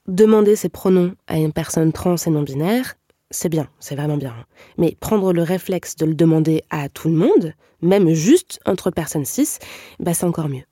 demander 0.08 0.56
ses 0.56 0.68
pronoms 0.68 1.14
à 1.26 1.36
une 1.36 1.52
personne 1.52 1.92
trans 1.92 2.16
et 2.16 2.30
non 2.30 2.42
binaire, 2.42 2.94
c'est 3.30 3.48
bien, 3.48 3.68
c'est 3.78 3.94
vraiment 3.94 4.16
bien. 4.16 4.34
Mais 4.78 4.96
prendre 4.98 5.32
le 5.32 5.42
réflexe 5.42 5.96
de 5.96 6.06
le 6.06 6.14
demander 6.14 6.64
à 6.70 6.88
tout 6.88 7.08
le 7.08 7.14
monde, 7.14 7.54
même 7.82 8.10
juste 8.10 8.58
entre 8.66 8.90
personnes 8.90 9.24
cis, 9.24 9.58
bah 10.00 10.14
c'est 10.14 10.26
encore 10.26 10.48
mieux. 10.48 10.64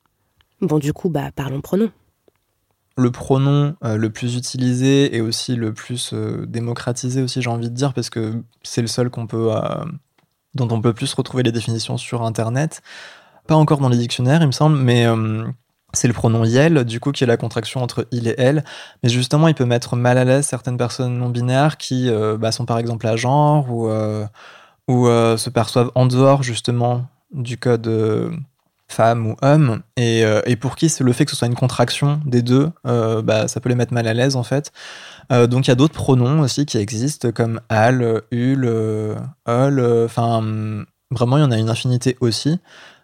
Bon, 0.61 0.78
du 0.78 0.92
coup, 0.92 1.08
bah 1.08 1.30
parlons 1.34 1.61
pronoms. 1.61 1.92
Le 2.98 3.11
pronom 3.11 3.76
euh, 3.84 3.96
le 3.96 4.11
plus 4.11 4.37
utilisé 4.37 5.16
et 5.16 5.20
aussi 5.20 5.54
le 5.54 5.72
plus 5.72 6.11
euh, 6.12 6.44
démocratisé 6.46 7.22
aussi, 7.22 7.40
j'ai 7.40 7.48
envie 7.48 7.70
de 7.70 7.74
dire, 7.74 7.94
parce 7.94 8.11
que 8.11 8.42
c'est 8.62 8.80
le 8.80 8.88
seul 8.88 9.08
qu'on 9.08 9.26
euh, 9.32 9.84
dont 10.54 10.68
on 10.70 10.80
peut 10.80 10.92
plus 10.92 11.14
retrouver 11.14 11.44
les 11.44 11.52
définitions 11.52 11.96
sur 11.96 12.22
Internet. 12.22 12.82
Pas 13.46 13.54
encore 13.54 13.78
dans 13.78 13.88
les 13.88 13.96
dictionnaires, 13.96 14.42
il 14.42 14.48
me 14.48 14.52
semble, 14.52 14.76
mais 14.76 15.06
c'est 15.94 16.08
le 16.08 16.12
pronom 16.12 16.44
yel, 16.44 16.84
du 16.84 17.00
coup, 17.00 17.12
qui 17.12 17.24
est 17.24 17.26
la 17.26 17.38
contraction 17.38 17.82
entre 17.82 18.06
il 18.11 18.28
et 18.28 18.34
elle. 18.37 18.62
Mais 19.02 19.08
justement, 19.08 19.48
il 19.48 19.54
peut 19.54 19.64
mettre 19.64 19.96
mal 19.96 20.18
à 20.18 20.24
l'aise 20.24 20.44
certaines 20.44 20.76
personnes 20.76 21.16
non 21.16 21.30
binaires 21.30 21.78
qui 21.78 22.11
bah, 22.38 22.52
sont 22.52 22.66
par 22.66 22.78
exemple 22.78 23.06
à 23.06 23.16
genre 23.16 23.70
ou, 23.70 23.87
se 25.06 25.48
perçoivent 25.48 25.92
en 25.94 26.04
dehors 26.04 26.42
justement 26.42 27.06
du 27.32 27.56
code 27.56 27.88
femme 28.88 29.27
ou 29.27 29.37
homme, 29.42 29.83
et, 29.96 30.24
euh, 30.24 30.40
pour 30.61 30.74
qui 30.74 30.92
le 31.01 31.12
fait 31.12 31.24
que 31.24 31.31
ce 31.31 31.37
soit 31.37 31.46
une 31.46 31.55
contraction 31.55 32.20
des 32.24 32.42
deux, 32.42 32.70
euh, 32.87 33.22
bah, 33.22 33.46
ça 33.46 33.61
peut 33.61 33.68
les 33.68 33.74
mettre 33.74 33.92
mal 33.92 34.09
à 34.09 34.14
l'aise 34.14 34.35
en 34.35 34.42
fait. 34.42 34.72
Euh, 35.31 35.46
donc 35.46 35.66
il 35.66 35.70
y 35.70 35.72
a 35.72 35.77
d'autres 35.77 35.94
pronoms 35.94 36.40
aussi 36.40 36.64
qui 36.66 36.79
existent 36.79 37.31
comme 37.33 37.61
al, 37.68 38.22
ul, 38.31 38.66
ol, 39.46 40.05
enfin 40.05 40.42
vraiment 41.11 41.37
il 41.37 41.40
y 41.40 41.44
en 41.44 41.51
a 41.51 41.59
une 41.59 41.70
infinité 41.70 42.16
aussi. 42.20 42.59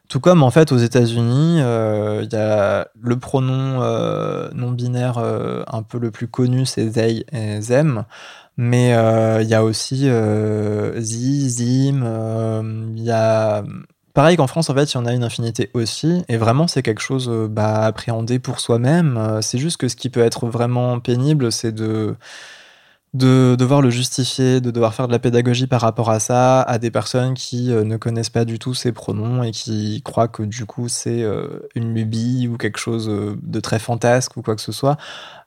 Tout 0.09 0.21
comme 0.21 0.43
en 0.43 0.51
fait 0.51 0.73
aux 0.73 0.77
États-Unis, 0.79 1.59
il 1.59 2.29
y 2.33 2.37
a 2.37 2.89
le 3.01 3.19
pronom 3.19 3.81
non 4.55 4.73
binaire 4.73 5.19
un 5.19 5.83
peu 5.83 5.99
le 5.99 6.11
plus 6.11 6.29
connu, 6.29 6.67
c'est 6.67 6.91
they 6.91 7.25
et 7.33 7.61
them. 7.61 8.05
Mais 8.57 8.91
il 9.43 9.49
y 9.49 9.55
a 9.55 9.65
aussi 9.65 10.09
zi, 10.99 11.51
zim, 11.51 12.05
il 12.97 13.03
y 13.03 13.11
a 13.11 13.65
Pareil 14.15 14.37
qu'en 14.37 14.47
France, 14.47 14.71
en 14.71 14.75
fait, 14.75 14.93
il 14.93 14.95
y 14.95 14.99
en 15.01 15.07
a 15.07 15.13
une 15.13 15.25
infinité 15.25 15.71
aussi, 15.75 16.23
et 16.29 16.37
vraiment, 16.37 16.69
c'est 16.69 16.83
quelque 16.83 17.03
chose 17.03 17.29
euh, 17.29 17.49
bah, 17.49 17.83
à 17.83 17.87
appréhender 17.87 18.39
pour 18.39 18.61
soi-même. 18.61 19.17
Euh, 19.17 19.41
C'est 19.43 19.59
juste 19.59 19.77
que 19.77 19.89
ce 19.89 19.97
qui 19.97 20.09
peut 20.09 20.21
être 20.21 20.47
vraiment 20.47 21.01
pénible, 21.01 21.51
c'est 21.51 21.73
de, 21.73 22.15
de 23.13 23.57
devoir 23.59 23.83
le 23.83 23.91
justifier, 23.91 24.61
de 24.61 24.71
devoir 24.71 24.95
faire 24.95 25.09
de 25.09 25.13
la 25.13 25.19
pédagogie 25.19 25.67
par 25.67 25.81
rapport 25.81 26.11
à 26.11 26.21
ça, 26.21 26.63
à 26.63 26.79
des 26.79 26.93
personnes 26.93 27.35
qui 27.35 27.73
euh, 27.73 27.83
ne 27.83 27.97
connaissent 27.97 28.31
pas 28.31 28.45
du 28.45 28.61
tout 28.61 28.73
ces 28.73 28.93
pronoms 28.93 29.43
et 29.43 29.51
qui 29.51 30.01
croient 30.05 30.29
que 30.29 30.45
du 30.45 30.65
coup, 30.65 30.89
c'est 30.89 31.25
une 31.75 31.93
lubie 31.95 32.47
ou 32.47 32.57
quelque 32.57 32.79
chose 32.79 33.11
de 33.43 33.61
très 33.61 33.81
fantasque 33.81 34.37
ou 34.37 34.43
quoi 34.43 34.55
que 34.55 34.63
ce 34.63 34.73
soit, 34.73 34.97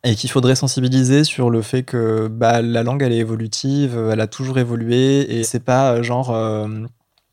et 0.04 0.16
qu'il 0.16 0.30
faudrait 0.30 0.56
sensibiliser 0.56 1.24
sur 1.24 1.50
le 1.50 1.62
fait 1.62 1.84
que 1.84 2.28
bah, 2.28 2.62
la 2.62 2.84
langue, 2.84 3.02
elle 3.02 3.14
est 3.14 3.18
évolutive, 3.18 3.98
elle 4.12 4.20
a 4.22 4.28
toujours 4.28 4.60
évolué, 4.60 5.40
et 5.40 5.44
c'est 5.46 5.64
pas 5.64 6.02
genre. 6.02 6.36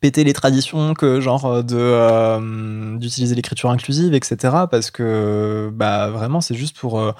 Péter 0.05 0.23
les 0.23 0.33
traditions 0.33 0.93
que 0.93 1.19
genre 1.19 1.45
euh, 1.47 1.63
de 1.63 1.77
euh, 1.79 2.95
d'utiliser 2.97 3.33
l'écriture 3.33 3.71
inclusive 3.71 4.13
etc 4.13 4.53
parce 4.69 4.91
que 4.91 5.71
bah 5.73 6.11
vraiment 6.11 6.41
c'est 6.41 6.53
juste 6.53 6.77
pour 6.77 6.99
euh, 6.99 7.11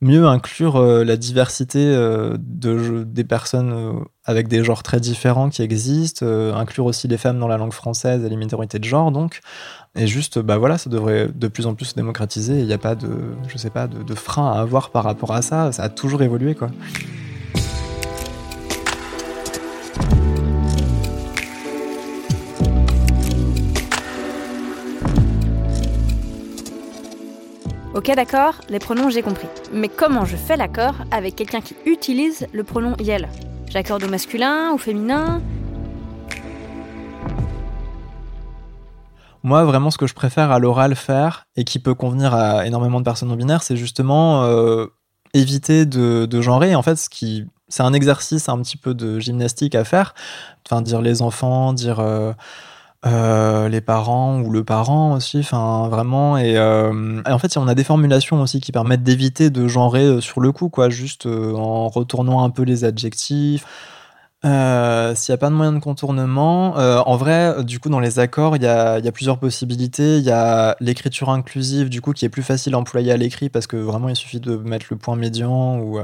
mieux 0.00 0.26
inclure 0.26 0.82
la 0.82 1.16
diversité 1.16 1.86
de 1.86 3.04
des 3.06 3.24
personnes 3.24 4.04
avec 4.24 4.48
des 4.48 4.64
genres 4.64 4.82
très 4.82 4.98
différents 4.98 5.48
qui 5.48 5.62
existent 5.62 6.26
inclure 6.26 6.86
aussi 6.86 7.06
les 7.06 7.16
femmes 7.16 7.38
dans 7.38 7.46
la 7.46 7.56
langue 7.56 7.72
française 7.72 8.22
et 8.24 8.28
les 8.28 8.36
minorités 8.36 8.78
de 8.80 8.84
genre 8.84 9.12
donc. 9.12 9.40
Et 9.96 10.06
juste 10.06 10.40
bah 10.40 10.58
voilà 10.58 10.76
ça 10.76 10.90
devrait 10.90 11.28
de 11.32 11.48
plus 11.48 11.66
en 11.66 11.74
plus 11.74 11.86
se 11.86 11.94
démocratiser 11.94 12.58
il 12.58 12.66
n'y 12.66 12.74
a 12.74 12.78
pas 12.78 12.96
de 12.96 13.08
je 13.48 13.56
sais 13.56 13.70
pas 13.70 13.86
de 13.86 14.14
frein 14.14 14.52
à 14.52 14.60
avoir 14.60 14.90
par 14.90 15.04
rapport 15.04 15.32
à 15.32 15.40
ça 15.40 15.72
ça 15.72 15.84
a 15.84 15.88
toujours 15.88 16.20
évolué 16.20 16.54
quoi 16.54 16.68
Ok 27.94 28.10
d'accord, 28.16 28.54
les 28.68 28.80
pronoms 28.80 29.08
j'ai 29.08 29.22
compris. 29.22 29.46
Mais 29.72 29.88
comment 29.88 30.24
je 30.24 30.34
fais 30.34 30.56
l'accord 30.56 30.96
avec 31.12 31.36
quelqu'un 31.36 31.60
qui 31.60 31.76
utilise 31.86 32.44
le 32.52 32.64
pronom 32.64 32.96
yel? 32.98 33.28
J'accorde 33.70 34.02
au 34.02 34.08
masculin, 34.08 34.72
au 34.72 34.78
féminin? 34.78 35.40
Moi, 39.44 39.64
vraiment, 39.64 39.92
ce 39.92 39.98
que 39.98 40.08
je 40.08 40.14
préfère 40.14 40.50
à 40.50 40.58
l'oral 40.58 40.96
faire 40.96 41.46
et 41.54 41.62
qui 41.62 41.78
peut 41.78 41.94
convenir 41.94 42.34
à 42.34 42.66
énormément 42.66 42.98
de 42.98 43.04
personnes 43.04 43.28
non 43.28 43.36
binaires, 43.36 43.62
c'est 43.62 43.76
justement 43.76 44.42
euh, 44.42 44.86
éviter 45.32 45.86
de, 45.86 46.26
de 46.26 46.40
genrer. 46.40 46.74
En 46.74 46.82
fait, 46.82 46.96
c'est 46.96 47.82
un 47.84 47.92
exercice 47.92 48.48
un 48.48 48.58
petit 48.60 48.76
peu 48.76 48.94
de 48.94 49.20
gymnastique 49.20 49.76
à 49.76 49.84
faire. 49.84 50.14
Enfin, 50.66 50.82
dire 50.82 51.00
les 51.00 51.22
enfants, 51.22 51.72
dire 51.72 52.00
euh, 52.00 52.32
euh, 53.06 53.68
les 53.68 53.80
parents 53.82 54.40
ou 54.40 54.50
le 54.50 54.64
parent 54.64 55.12
aussi. 55.14 55.40
Enfin, 55.40 55.88
vraiment. 55.88 56.38
Et, 56.38 56.56
euh, 56.56 57.22
et 57.26 57.32
en 57.32 57.38
fait, 57.38 57.56
on 57.56 57.68
a 57.68 57.74
des 57.74 57.84
formulations 57.84 58.40
aussi 58.40 58.60
qui 58.60 58.72
permettent 58.72 59.02
d'éviter 59.02 59.50
de 59.50 59.68
genrer 59.68 60.04
euh, 60.04 60.20
sur 60.20 60.40
le 60.40 60.52
coup, 60.52 60.68
quoi, 60.70 60.88
juste 60.88 61.26
en 61.26 61.88
retournant 61.88 62.44
un 62.44 62.50
peu 62.50 62.62
les 62.62 62.84
adjectifs. 62.84 63.66
S'il 64.42 64.50
n'y 64.50 65.34
a 65.34 65.38
pas 65.38 65.48
de 65.48 65.54
moyen 65.54 65.72
de 65.72 65.78
contournement, 65.78 66.74
en 66.74 67.16
vrai, 67.16 67.64
du 67.64 67.80
coup, 67.80 67.88
dans 67.88 68.00
les 68.00 68.18
accords, 68.18 68.56
il 68.56 68.62
y 68.62 68.66
a, 68.66 69.00
plusieurs 69.12 69.38
possibilités. 69.38 70.18
Il 70.18 70.24
y 70.24 70.30
a 70.30 70.76
l'écriture 70.80 71.30
inclusive, 71.30 71.88
du 71.88 72.02
coup, 72.02 72.12
qui 72.12 72.26
est 72.26 72.28
plus 72.28 72.42
facile 72.42 72.74
à 72.74 72.78
employer 72.78 73.10
à 73.10 73.16
l'écrit 73.16 73.48
parce 73.48 73.66
que 73.66 73.78
vraiment, 73.78 74.10
il 74.10 74.16
suffit 74.16 74.40
de 74.40 74.56
mettre 74.56 74.86
le 74.90 74.96
point 74.96 75.16
médian 75.16 75.78
ou 75.78 75.98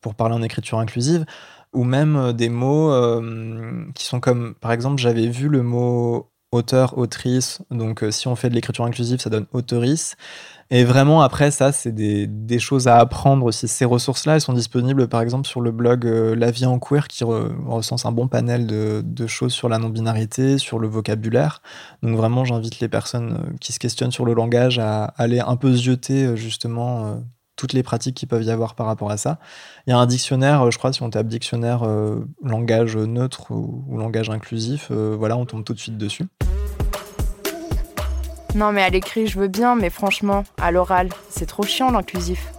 pour 0.00 0.14
parler 0.14 0.34
en 0.34 0.42
écriture 0.42 0.78
inclusive, 0.78 1.24
ou 1.72 1.84
même 1.84 2.16
euh, 2.16 2.32
des 2.32 2.48
mots 2.48 2.90
euh, 2.92 3.84
qui 3.94 4.04
sont 4.04 4.20
comme, 4.20 4.54
par 4.60 4.72
exemple, 4.72 5.00
j'avais 5.00 5.28
vu 5.28 5.48
le 5.48 5.62
mot 5.62 6.30
auteur, 6.50 6.96
autrice. 6.96 7.60
Donc, 7.70 8.02
euh, 8.02 8.10
si 8.10 8.26
on 8.26 8.34
fait 8.34 8.48
de 8.48 8.54
l'écriture 8.54 8.84
inclusive, 8.84 9.20
ça 9.20 9.28
donne 9.28 9.46
auteurice. 9.52 10.16
Et 10.70 10.84
vraiment, 10.84 11.22
après, 11.22 11.50
ça, 11.50 11.72
c'est 11.72 11.92
des, 11.92 12.26
des 12.26 12.58
choses 12.58 12.88
à 12.88 12.98
apprendre 12.98 13.44
aussi. 13.46 13.68
Ces 13.68 13.84
ressources-là, 13.84 14.34
elles 14.34 14.40
sont 14.40 14.52
disponibles, 14.54 15.08
par 15.08 15.20
exemple, 15.22 15.46
sur 15.46 15.60
le 15.60 15.70
blog 15.70 16.04
La 16.04 16.50
vie 16.50 16.66
en 16.66 16.78
queer, 16.78 17.08
qui 17.08 17.24
re- 17.24 17.52
recense 17.66 18.06
un 18.06 18.12
bon 18.12 18.28
panel 18.28 18.66
de, 18.66 19.02
de 19.04 19.26
choses 19.26 19.52
sur 19.52 19.68
la 19.68 19.78
non-binarité, 19.78 20.58
sur 20.58 20.78
le 20.78 20.88
vocabulaire. 20.88 21.62
Donc, 22.02 22.16
vraiment, 22.16 22.44
j'invite 22.44 22.80
les 22.80 22.88
personnes 22.88 23.56
qui 23.60 23.72
se 23.72 23.78
questionnent 23.78 24.12
sur 24.12 24.24
le 24.24 24.34
langage 24.34 24.78
à 24.78 25.04
aller 25.04 25.40
un 25.40 25.56
peu 25.56 25.72
zioter, 25.72 26.36
justement, 26.36 27.22
toutes 27.58 27.74
les 27.74 27.82
pratiques 27.82 28.16
qui 28.16 28.24
peuvent 28.24 28.42
y 28.42 28.50
avoir 28.50 28.74
par 28.74 28.86
rapport 28.86 29.10
à 29.10 29.18
ça. 29.18 29.38
Il 29.86 29.90
y 29.90 29.92
a 29.92 29.98
un 29.98 30.06
dictionnaire, 30.06 30.70
je 30.70 30.78
crois, 30.78 30.94
si 30.94 31.02
on 31.02 31.10
tape 31.10 31.26
dictionnaire 31.26 31.86
langage 32.42 32.96
neutre 32.96 33.50
ou, 33.50 33.98
langage 33.98 34.30
inclusif, 34.30 34.90
voilà, 34.90 35.36
on 35.36 35.44
tombe 35.44 35.64
tout 35.64 35.74
de 35.74 35.78
suite 35.78 35.98
dessus. 35.98 36.26
Non 38.54 38.72
mais 38.72 38.82
à 38.82 38.88
l'écrit 38.88 39.26
je 39.26 39.38
veux 39.38 39.48
bien, 39.48 39.74
mais 39.74 39.90
franchement, 39.90 40.44
à 40.58 40.70
l'oral, 40.70 41.10
c'est 41.28 41.46
trop 41.46 41.64
chiant 41.64 41.90
l'inclusif. 41.90 42.50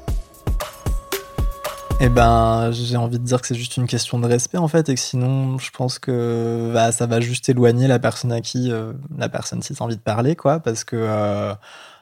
Eh 2.01 2.07
ben, 2.07 2.71
j'ai 2.71 2.95
envie 2.95 3.19
de 3.19 3.25
dire 3.25 3.41
que 3.41 3.47
c'est 3.47 3.55
juste 3.55 3.75
une 3.75 3.85
question 3.85 4.19
de 4.19 4.25
respect 4.25 4.57
en 4.57 4.69
fait, 4.69 4.87
et 4.87 4.95
que 4.95 5.01
sinon, 5.01 5.57
je 5.57 5.69
pense 5.71 5.99
que 5.99 6.71
bah, 6.73 6.93
ça 6.93 7.07
va 7.07 7.19
juste 7.19 7.49
éloigner 7.49 7.87
la 7.87 7.99
personne 7.99 8.31
à 8.31 8.39
qui 8.39 8.71
euh, 8.71 8.93
la 9.17 9.27
personne 9.27 9.61
si 9.61 9.73
a 9.77 9.83
envie 9.83 9.97
de 9.97 10.01
parler, 10.01 10.37
quoi, 10.37 10.61
parce 10.61 10.85
que 10.85 10.95
euh, 10.95 11.53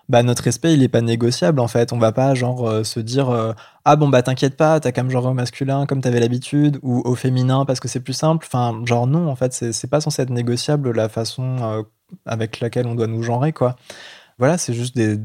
bah, 0.09 0.23
notre 0.23 0.43
respect, 0.43 0.73
il 0.73 0.83
est 0.83 0.87
pas 0.89 1.01
négociable 1.01 1.59
en 1.59 1.67
fait. 1.67 1.93
On 1.93 1.97
va 1.97 2.11
pas 2.11 2.33
genre 2.35 2.67
euh, 2.67 2.83
se 2.83 2.99
dire 2.99 3.55
ah 3.85 3.95
bon 3.95 4.09
bah 4.09 4.21
t'inquiète 4.23 4.57
pas, 4.57 4.79
t'as 4.79 4.91
comme 4.91 5.09
genre 5.09 5.25
au 5.25 5.33
masculin 5.33 5.85
comme 5.85 6.01
t'avais 6.01 6.19
l'habitude, 6.19 6.79
ou 6.81 7.01
au 7.05 7.15
féminin 7.15 7.65
parce 7.65 7.79
que 7.79 7.87
c'est 7.87 7.99
plus 8.01 8.13
simple. 8.13 8.45
Enfin, 8.47 8.81
genre 8.85 9.07
non, 9.07 9.29
en 9.29 9.35
fait, 9.35 9.53
c'est 9.53 9.89
pas 9.89 10.01
censé 10.01 10.21
être 10.21 10.29
négociable 10.29 10.91
la 10.91 11.09
façon 11.09 11.85
avec 12.25 12.59
laquelle 12.59 12.87
on 12.87 12.95
doit 12.95 13.07
nous 13.07 13.23
genrer, 13.23 13.53
quoi. 13.53 13.75
Voilà, 14.39 14.57
c'est 14.57 14.73
juste 14.73 14.95
des 14.95 15.17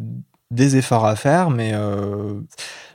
des 0.52 0.76
efforts 0.76 1.06
à 1.06 1.16
faire, 1.16 1.50
mais 1.50 1.72
euh, 1.74 2.34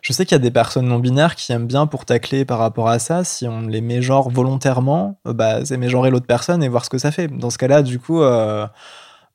je 0.02 0.14
sais 0.14 0.26
qu'il 0.26 0.36
y 0.36 0.40
a 0.40 0.40
des 0.40 0.52
personnes 0.52 0.88
non 0.88 1.00
binaires 1.00 1.36
qui 1.36 1.52
aiment 1.52 1.68
bien 1.68 1.88
pour 1.88 2.06
tacler 2.06 2.46
par 2.46 2.60
rapport 2.60 2.88
à 2.88 3.00
ça. 3.00 3.24
Si 3.24 3.48
on 3.48 3.62
les 3.62 3.82
met 3.82 4.02
genre 4.02 4.30
volontairement, 4.30 5.20
euh, 5.28 5.34
bah, 5.34 5.66
c'est 5.66 5.78
mégenrer 5.78 6.12
l'autre 6.12 6.28
personne 6.28 6.64
et 6.64 6.70
voir 6.70 6.86
ce 6.86 6.90
que 6.90 7.00
ça 7.00 7.12
fait. 7.12 7.28
Dans 7.28 7.50
ce 7.50 7.58
cas-là, 7.58 7.82
du 7.82 8.00
coup, 8.00 8.22
euh, 8.22 8.68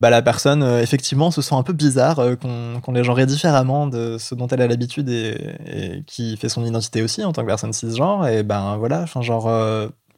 bah, 0.02 0.10
la 0.10 0.20
personne, 0.20 0.62
effectivement, 0.82 1.30
se 1.30 1.40
sent 1.40 1.54
un 1.54 1.62
peu 1.62 1.72
bizarre 1.72 2.20
qu'on 2.40 2.92
les 2.92 3.04
genrait 3.04 3.24
différemment 3.24 3.86
de 3.86 4.18
ce 4.18 4.34
dont 4.34 4.48
elle 4.48 4.60
a 4.60 4.66
l'habitude 4.66 5.08
et, 5.08 6.02
qui 6.06 6.36
fait 6.36 6.48
son 6.48 6.64
identité 6.64 7.02
aussi 7.02 7.24
en 7.24 7.32
tant 7.32 7.42
que 7.42 7.46
personne 7.46 7.72
cisgenre. 7.72 8.26
Et 8.26 8.42
ben 8.42 8.76
voilà, 8.76 9.02
enfin, 9.02 9.22
genre, 9.22 9.48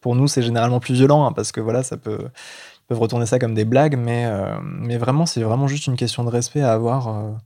pour 0.00 0.16
nous, 0.16 0.26
c'est 0.26 0.42
généralement 0.42 0.80
plus 0.80 0.94
violent 0.94 1.26
hein, 1.26 1.32
parce 1.32 1.52
que 1.52 1.60
voilà, 1.60 1.82
ça 1.82 1.96
peut. 1.96 2.18
Peuvent 2.86 3.00
retourner 3.00 3.24
ça 3.24 3.38
comme 3.38 3.54
des 3.54 3.64
blagues, 3.64 3.96
mais, 3.96 4.30
mais 4.62 4.98
vraiment, 4.98 5.24
c'est 5.24 5.42
vraiment 5.42 5.66
juste 5.66 5.86
une 5.86 5.96
question 5.96 6.22
de 6.22 6.28
respect 6.28 6.60
à 6.60 6.72
avoir 6.74 7.38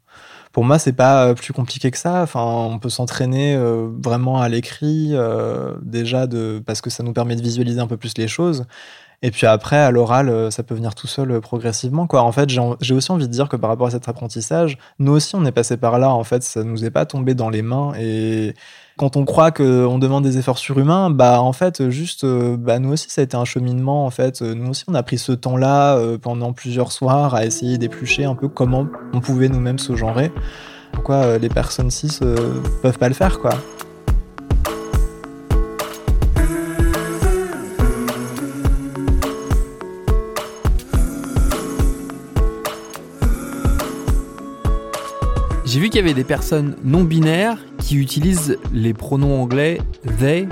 pour 0.53 0.65
moi, 0.65 0.79
c'est 0.79 0.93
pas 0.93 1.27
euh, 1.27 1.35
plus 1.35 1.53
compliqué 1.53 1.91
que 1.91 1.99
ça. 1.99 2.23
Enfin, 2.23 2.43
on 2.43 2.79
peut 2.79 2.89
s'entraîner 2.89 3.55
euh, 3.55 3.89
vraiment 4.03 4.41
à 4.41 4.49
l'écrit 4.49 5.11
euh, 5.13 5.75
déjà 5.83 6.27
de 6.27 6.63
parce 6.65 6.81
que 6.81 6.91
ça 6.91 7.03
nous 7.03 7.13
permet 7.13 7.37
de 7.37 7.43
visualiser 7.43 7.81
un 7.81 7.87
peu 7.87 7.97
plus 7.97 8.17
les 8.19 8.29
choses. 8.29 8.65
Et 9.21 9.33
puis 9.33 9.47
après, 9.47 9.77
à 9.77 9.91
l'oral, 9.91 10.53
ça 10.53 10.63
peut 10.63 10.77
venir 10.77 10.95
tout 10.95 11.09
seul 11.09 11.41
progressivement. 11.41 12.07
Quoi. 12.07 12.23
En 12.23 12.31
fait, 12.31 12.49
j'ai 12.49 12.95
aussi 12.95 13.11
envie 13.11 13.27
de 13.27 13.33
dire 13.33 13.49
que 13.49 13.57
par 13.57 13.69
rapport 13.69 13.89
à 13.89 13.91
cet 13.91 14.09
apprentissage, 14.09 14.79
nous 15.01 15.11
aussi, 15.11 15.35
on 15.35 15.45
est 15.45 15.51
passé 15.51 15.77
par 15.77 15.99
là. 15.99 16.11
En 16.11 16.23
fait, 16.23 16.45
ça 16.45 16.63
nous 16.63 16.85
est 16.85 16.91
pas 16.93 17.05
tombé 17.05 17.35
dans 17.35 17.51
les 17.51 17.63
mains. 17.63 17.95
Et 17.99 18.55
quand 18.99 19.17
on 19.17 19.25
croit 19.25 19.53
qu'on 19.53 19.99
demande 19.99 20.25
des 20.25 20.39
efforts 20.39 20.59
surhumains, 20.59 21.09
bah 21.09 21.41
en 21.41 21.53
fait, 21.53 21.89
juste, 21.89 22.25
euh, 22.25 22.57
bah 22.59 22.81
nous 22.81 22.93
aussi, 22.93 23.09
ça 23.09 23.21
a 23.21 23.25
été 23.25 23.37
un 23.37 23.45
cheminement. 23.45 24.05
En 24.05 24.11
fait, 24.11 24.43
nous 24.43 24.69
aussi, 24.69 24.85
on 24.89 24.95
a 24.95 25.03
pris 25.05 25.19
ce 25.19 25.33
temps-là 25.33 25.97
euh, 25.97 26.19
pendant 26.19 26.53
plusieurs 26.53 26.91
soirs 26.91 27.35
à 27.35 27.47
essayer 27.47 27.79
d'éplucher 27.79 28.25
un 28.25 28.35
peu 28.35 28.49
comment 28.49 28.87
on 29.15 29.21
pouvait 29.21 29.49
nous-mêmes 29.49 29.79
se 29.79 29.95
genrer. 29.95 30.33
Pourquoi 30.93 31.17
euh, 31.17 31.39
les 31.39 31.49
personnes 31.49 31.91
cis 31.91 32.19
peuvent 32.83 32.99
pas 32.99 33.09
le 33.09 33.15
faire, 33.15 33.39
quoi. 33.39 33.53
J'ai 45.79 45.85
vu 45.85 45.91
qu'il 45.91 46.01
y 46.01 46.05
avait 46.05 46.13
des 46.13 46.25
personnes 46.25 46.75
non 46.83 47.05
binaires 47.05 47.57
qui 47.79 47.99
utilisent 47.99 48.59
les 48.73 48.93
pronoms 48.95 49.41
anglais 49.41 49.81
they, 50.19 50.49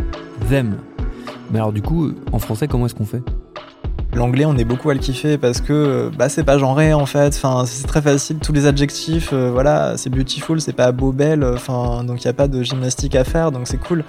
them. 0.49 0.77
Mais 1.51 1.59
alors 1.59 1.73
du 1.73 1.83
coup, 1.83 2.12
en 2.31 2.39
français, 2.39 2.69
comment 2.69 2.87
est-ce 2.87 2.95
qu'on 2.95 3.07
fait? 3.07 3.25
L'anglais, 4.15 4.45
on 4.45 4.57
est 4.57 4.65
beaucoup 4.65 4.89
à 4.89 4.95
le 4.95 5.01
kiffer 5.01 5.37
parce 5.37 5.61
que 5.61 6.12
bah, 6.17 6.29
c'est 6.29 6.45
pas 6.45 6.59
genré 6.59 6.95
en 6.95 7.07
fait. 7.07 7.35
Enfin, 7.35 7.65
c'est 7.67 7.89
très 7.89 8.03
facile. 8.03 8.39
Tous 8.39 8.53
les 8.53 8.67
adjectifs, 8.67 9.31
euh, 9.33 9.51
voilà, 9.51 9.97
c'est 9.97 10.11
beautiful, 10.11 10.61
c'est 10.61 10.73
pas 10.73 10.93
beau, 10.93 11.11
belle. 11.11 11.43
Enfin, 11.43 12.05
donc 12.05 12.23
il 12.23 12.27
y 12.27 12.31
a 12.31 12.33
pas 12.33 12.47
de 12.47 12.62
gymnastique 12.62 13.17
à 13.17 13.25
faire, 13.25 13.51
donc 13.51 13.67
c'est 13.67 13.79
cool 13.79 14.05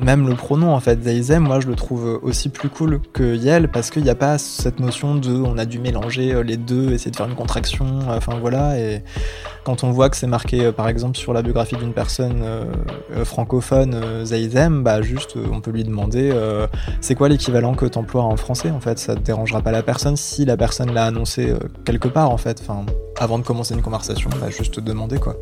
même 0.00 0.28
le 0.28 0.34
pronom 0.34 0.72
en 0.72 0.80
fait, 0.80 0.96
they 0.96 1.38
moi 1.38 1.60
je 1.60 1.66
le 1.66 1.74
trouve 1.74 2.20
aussi 2.22 2.48
plus 2.48 2.68
cool 2.68 3.00
que 3.12 3.34
Yel 3.34 3.68
parce 3.68 3.90
qu'il 3.90 4.02
n'y 4.02 4.10
a 4.10 4.14
pas 4.14 4.38
cette 4.38 4.80
notion 4.80 5.14
de 5.14 5.32
on 5.32 5.58
a 5.58 5.64
dû 5.64 5.78
mélanger 5.78 6.32
euh, 6.32 6.42
les 6.42 6.56
deux, 6.56 6.92
essayer 6.92 7.10
de 7.10 7.16
faire 7.16 7.28
une 7.28 7.34
contraction, 7.34 7.86
euh, 8.08 8.16
enfin 8.16 8.36
voilà. 8.40 8.78
Et 8.78 9.02
quand 9.64 9.84
on 9.84 9.90
voit 9.90 10.08
que 10.08 10.16
c'est 10.16 10.26
marqué 10.26 10.66
euh, 10.66 10.72
par 10.72 10.88
exemple 10.88 11.16
sur 11.16 11.32
la 11.32 11.42
biographie 11.42 11.76
d'une 11.76 11.92
personne 11.92 12.44
francophone, 13.24 14.00
they 14.28 14.48
them, 14.48 14.82
bah 14.82 15.02
juste 15.02 15.36
on 15.52 15.60
peut 15.60 15.70
lui 15.70 15.84
demander 15.84 16.32
c'est 17.00 17.14
quoi 17.14 17.28
l'équivalent 17.28 17.74
que 17.74 17.86
tu 17.86 17.98
emploies 17.98 18.22
en 18.22 18.36
français 18.36 18.70
en 18.70 18.80
fait, 18.80 18.98
ça 18.98 19.14
ne 19.14 19.20
dérangera 19.20 19.60
pas 19.60 19.72
la 19.72 19.82
personne 19.82 20.16
si 20.16 20.44
la 20.44 20.56
personne 20.56 20.92
l'a 20.92 21.06
annoncé 21.06 21.52
quelque 21.84 22.08
part 22.08 22.30
en 22.30 22.38
fait. 22.38 22.60
Enfin, 22.62 22.86
avant 23.18 23.38
de 23.38 23.44
commencer 23.44 23.74
une 23.74 23.82
conversation, 23.82 24.30
bah 24.40 24.50
juste 24.50 24.80
demander 24.80 25.18
quoi. 25.18 25.36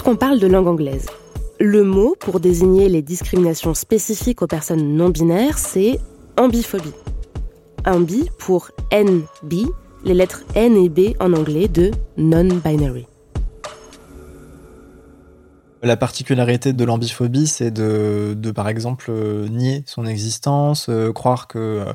Puisqu'on 0.00 0.16
parle 0.16 0.38
de 0.38 0.46
langue 0.46 0.66
anglaise, 0.66 1.04
le 1.58 1.84
mot 1.84 2.16
pour 2.18 2.40
désigner 2.40 2.88
les 2.88 3.02
discriminations 3.02 3.74
spécifiques 3.74 4.40
aux 4.40 4.46
personnes 4.46 4.96
non 4.96 5.10
binaires, 5.10 5.58
c'est 5.58 6.00
ambiphobie. 6.38 6.94
Ambi 7.84 8.30
pour 8.38 8.70
NB, 8.94 9.52
les 10.06 10.14
lettres 10.14 10.44
N 10.54 10.74
et 10.74 10.88
B 10.88 11.14
en 11.20 11.34
anglais 11.34 11.68
de 11.68 11.90
non-binary. 12.16 13.06
La 15.82 15.98
particularité 15.98 16.72
de 16.72 16.84
l'ambiphobie, 16.84 17.46
c'est 17.46 17.70
de, 17.70 18.34
par 18.52 18.70
exemple, 18.70 19.12
nier 19.50 19.82
son 19.84 20.06
existence, 20.06 20.88
euh, 20.88 21.12
croire 21.12 21.46
que 21.46 21.58
euh, 21.58 21.92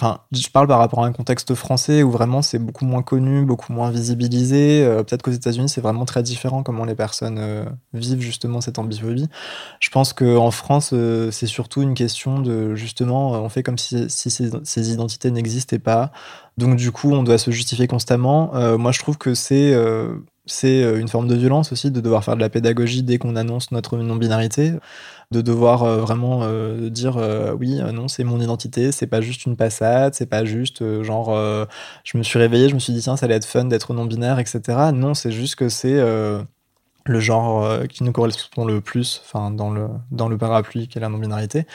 Enfin, 0.00 0.20
je 0.30 0.48
parle 0.48 0.68
par 0.68 0.78
rapport 0.78 1.02
à 1.02 1.08
un 1.08 1.12
contexte 1.12 1.56
français 1.56 2.04
où 2.04 2.12
vraiment 2.12 2.40
c'est 2.40 2.60
beaucoup 2.60 2.84
moins 2.84 3.02
connu, 3.02 3.44
beaucoup 3.44 3.72
moins 3.72 3.90
visibilisé. 3.90 4.84
Euh, 4.84 5.02
peut-être 5.02 5.22
qu'aux 5.22 5.32
États-Unis 5.32 5.68
c'est 5.68 5.80
vraiment 5.80 6.04
très 6.04 6.22
différent 6.22 6.62
comment 6.62 6.84
les 6.84 6.94
personnes 6.94 7.38
euh, 7.40 7.64
vivent 7.94 8.20
justement 8.20 8.60
cette 8.60 8.78
ambiphobie. 8.78 9.28
Je 9.80 9.90
pense 9.90 10.12
qu'en 10.12 10.52
France 10.52 10.90
euh, 10.92 11.32
c'est 11.32 11.48
surtout 11.48 11.82
une 11.82 11.94
question 11.94 12.38
de 12.38 12.76
justement 12.76 13.32
on 13.32 13.48
fait 13.48 13.64
comme 13.64 13.76
si, 13.76 14.08
ces, 14.08 14.92
identités 14.92 15.32
n'existaient 15.32 15.80
pas. 15.80 16.12
Donc 16.58 16.76
du 16.76 16.92
coup 16.92 17.10
on 17.10 17.24
doit 17.24 17.38
se 17.38 17.50
justifier 17.50 17.88
constamment. 17.88 18.52
moi 18.78 18.92
je 18.92 19.00
trouve 19.00 19.18
que 19.18 19.34
c'est 19.34 19.74
c'est 20.46 20.80
une 20.98 21.08
forme 21.08 21.26
de 21.26 21.34
violence 21.34 21.72
aussi 21.72 21.90
de 21.90 22.00
devoir 22.00 22.24
faire 22.24 22.36
de 22.36 22.40
la 22.40 22.48
pédagogie 22.48 23.02
dès 23.02 23.18
qu'on 23.18 23.36
annonce 23.36 23.72
notre 23.72 23.96
non-binarité 23.96 24.74
de 25.30 25.42
devoir 25.42 25.82
euh, 25.82 25.98
vraiment 25.98 26.40
euh, 26.42 26.88
dire 26.88 27.18
euh, 27.18 27.52
oui, 27.52 27.80
non, 27.92 28.08
c'est 28.08 28.24
mon 28.24 28.40
identité, 28.40 28.92
c'est 28.92 29.06
pas 29.06 29.20
juste 29.20 29.44
une 29.44 29.56
passade, 29.56 30.14
c'est 30.14 30.26
pas 30.26 30.44
juste 30.44 31.02
genre 31.02 31.36
je 32.04 32.18
me 32.18 32.22
suis 32.22 32.38
réveillé, 32.38 32.68
je 32.68 32.74
me 32.74 32.80
suis 32.80 32.92
dit 32.92 33.00
tiens, 33.00 33.16
ça 33.16 33.26
allait 33.26 33.34
être 33.36 33.44
fun 33.44 33.64
d'être 33.64 33.92
non-binaire, 33.92 34.38
etc. 34.38 34.60
Non, 34.92 35.14
c'est 35.14 35.32
juste 35.32 35.56
que 35.56 35.68
c'est 35.68 36.00
le 37.04 37.20
genre 37.20 37.86
qui 37.88 38.04
nous 38.04 38.12
correspond 38.12 38.64
le 38.64 38.80
plus 38.80 39.22
dans 39.34 39.70
le 39.70 39.88
dans 40.10 40.28
le 40.28 40.38
parapluie 40.38 40.88
qu'est 40.88 41.00
la 41.00 41.08
non-binarité. 41.08 41.66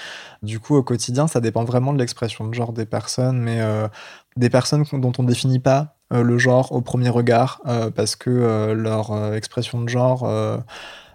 Du 0.41 0.59
coup 0.59 0.75
au 0.75 0.83
quotidien, 0.83 1.27
ça 1.27 1.39
dépend 1.41 1.63
vraiment 1.63 1.93
de 1.93 1.99
l'expression 1.99 2.47
de 2.47 2.53
genre 2.53 2.73
des 2.73 2.85
personnes 2.85 3.39
mais 3.39 3.61
des 4.37 4.49
personnes 4.49 4.83
dont 4.93 5.13
on 5.17 5.23
définit 5.23 5.59
pas 5.59 5.95
le 6.11 6.37
genre 6.37 6.71
au 6.71 6.81
premier 6.81 7.09
regard 7.09 7.61
parce 7.95 8.15
que 8.15 8.73
leur 8.73 9.33
expression 9.33 9.81
de 9.81 9.89
genre 9.89 10.27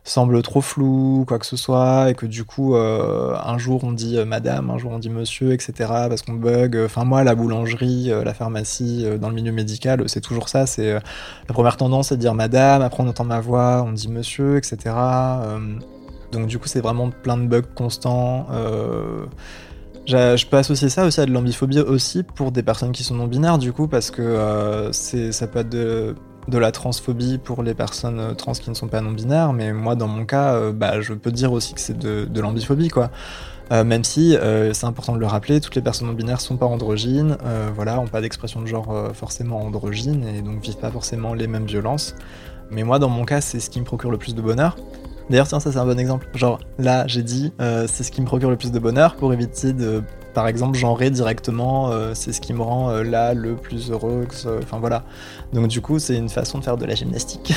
semble 0.09 0.43
trop 0.43 0.61
flou, 0.61 1.25
quoi 1.27 1.39
que 1.39 1.47
ce 1.47 1.57
soit, 1.57 2.11
et 2.11 2.15
que 2.15 2.27
du 2.27 2.45
coup, 2.45 2.75
euh, 2.75 3.37
un 3.45 3.59
jour 3.59 3.85
on 3.85 3.93
dit 3.93 4.17
euh, 4.17 4.25
madame, 4.25 4.71
un 4.71 4.79
jour 4.79 4.93
on 4.93 4.99
dit 4.99 5.11
monsieur, 5.11 5.53
etc., 5.53 5.73
parce 6.09 6.23
qu'on 6.23 6.35
bug. 6.35 6.81
Enfin, 6.85 7.05
moi, 7.05 7.25
la 7.25 7.35
boulangerie, 7.35 8.11
euh, 8.11 8.25
la 8.25 8.35
pharmacie, 8.35 9.07
dans 9.21 9.29
le 9.29 9.35
milieu 9.35 9.53
médical, 9.53 10.03
c'est 10.07 10.21
toujours 10.21 10.49
ça. 10.49 10.67
C'est 10.67 10.95
la 10.95 11.55
première 11.55 11.77
tendance, 11.77 12.09
c'est 12.09 12.17
de 12.17 12.21
dire 12.21 12.35
madame, 12.35 12.83
après 12.83 13.03
on 13.03 13.09
entend 13.09 13.25
ma 13.25 13.41
voix, 13.41 13.85
on 13.87 13.93
dit 13.93 14.09
monsieur, 14.09 14.57
etc. 14.57 14.95
donc, 16.33 16.47
du 16.47 16.59
coup, 16.59 16.69
c'est 16.69 16.81
vraiment 16.81 17.11
plein 17.11 17.37
de 17.37 17.47
bugs 17.47 17.63
constants. 17.75 18.47
Je 20.07 20.47
peux 20.47 20.57
associer 20.57 20.89
ça 20.89 21.05
aussi 21.05 21.21
à 21.21 21.27
de 21.27 21.33
l'ambiphobie 21.33 21.81
aussi 21.81 22.23
pour 22.23 22.53
des 22.53 22.63
personnes 22.63 22.93
qui 22.93 23.05
sont 23.05 23.15
non 23.15 23.27
binaires 23.27 23.59
du 23.59 23.73
coup 23.73 23.89
parce 23.89 24.11
que 24.11 24.89
c'est 24.93 25.33
ça 25.33 25.47
peut 25.47 25.59
être 25.59 25.69
de 25.69 26.15
de 26.49 26.59
la 26.59 26.73
transphobie 26.73 27.39
pour 27.39 27.63
les 27.63 27.75
personnes 27.75 28.19
euh, 28.19 28.35
trans 28.35 28.53
qui 28.53 28.71
ne 28.71 28.75
sont 28.75 28.89
pas 28.89 29.01
non-binaires, 29.01 29.53
mais 29.53 29.73
moi, 29.73 29.95
dans 29.95 30.09
mon 30.09 30.25
cas, 30.25 30.55
euh, 30.55 30.73
bah, 30.73 31.01
je 31.01 31.13
peux 31.13 31.31
dire 31.31 31.53
aussi 31.53 31.75
que 31.75 31.81
c'est 31.81 31.99
de, 31.99 32.41
l'ambiphobie, 32.41 32.89
quoi. 32.89 33.11
Euh, 33.71 33.85
même 33.85 34.03
si, 34.03 34.35
c'est 34.73 34.87
important 34.87 35.13
de 35.13 35.19
le 35.19 35.27
rappeler, 35.27 35.61
toutes 35.61 35.75
les 35.75 35.83
personnes 35.83 36.07
non-binaires 36.07 36.41
sont 36.41 36.57
pas 36.57 36.65
androgynes, 36.65 37.37
voilà, 37.75 38.01
ont 38.01 38.07
pas 38.07 38.23
d'expression 38.23 38.63
de 38.63 38.67
genre 38.67 39.11
forcément 39.13 39.61
androgyne, 39.61 40.27
et 40.27 40.41
donc 40.41 40.63
vivent 40.63 40.79
pas 40.79 40.91
forcément 40.91 41.35
les 41.35 41.47
mêmes 41.47 41.67
violences. 41.67 42.15
Mais 42.71 42.83
moi, 42.83 42.99
dans 42.99 43.11
mon 43.11 43.27
cas, 43.27 43.43
c'est 43.43 43.61
ce 43.61 43.69
qui 43.69 43.79
me 43.79 43.85
procure 43.85 44.11
le 44.11 44.17
plus 44.17 44.35
de 44.35 44.41
bonheur. 44.41 44.77
D'ailleurs, 45.31 45.47
tiens, 45.47 45.61
ça 45.61 45.71
c'est 45.71 45.79
un 45.79 45.85
bon 45.85 45.99
exemple. 45.99 46.27
Genre 46.35 46.59
là, 46.79 47.07
j'ai 47.07 47.23
dit, 47.23 47.53
euh, 47.61 47.87
c'est 47.87 48.03
ce 48.03 48.11
qui 48.11 48.21
me 48.21 48.27
procure 48.27 48.51
le 48.51 48.57
plus 48.57 48.73
de 48.73 48.79
bonheur 48.79 49.15
pour 49.15 49.33
éviter 49.33 49.73
de, 49.73 50.03
par 50.33 50.49
exemple, 50.49 50.79
genrer 50.79 51.11
directement, 51.11 51.91
euh, 51.91 52.13
c'est 52.15 52.33
ce 52.33 52.41
qui 52.41 52.55
me 52.55 52.63
rend 52.63 52.91
euh, 52.91 53.03
là 53.03 53.35
le 53.35 53.55
plus 53.55 53.91
heureux. 53.91 54.27
Enfin 54.63 54.79
voilà. 54.79 55.05
Donc 55.53 55.69
du 55.69 55.83
coup, 55.83 55.99
c'est 55.99 56.17
une 56.17 56.31
façon 56.31 56.59
de 56.59 56.65
faire 56.65 56.79
de 56.79 56.87
la 56.87 56.95
gymnastique 56.95 57.53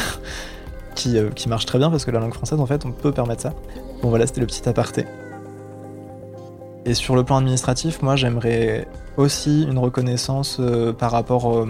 qui, 0.95 1.17
qui 1.36 1.47
marche 1.47 1.65
très 1.65 1.77
bien 1.77 1.89
parce 1.89 2.03
que 2.03 2.12
la 2.12 2.19
langue 2.19 2.34
française, 2.34 2.60
en 2.60 2.65
fait, 2.65 2.86
on 2.86 2.91
peut 2.91 3.13
permettre 3.13 3.41
ça. 3.41 3.53
Bon 4.01 4.10
voilà, 4.10 4.27
c'était 4.27 4.41
le 4.41 4.47
petit 4.47 4.67
aparté. 4.67 5.05
Et 6.84 6.93
sur 6.93 7.15
le 7.15 7.23
plan 7.23 7.38
administratif, 7.38 8.01
moi 8.01 8.15
j'aimerais 8.15 8.88
aussi 9.15 9.63
une 9.63 9.77
reconnaissance 9.77 10.60
par 10.97 11.12
rapport 11.12 11.63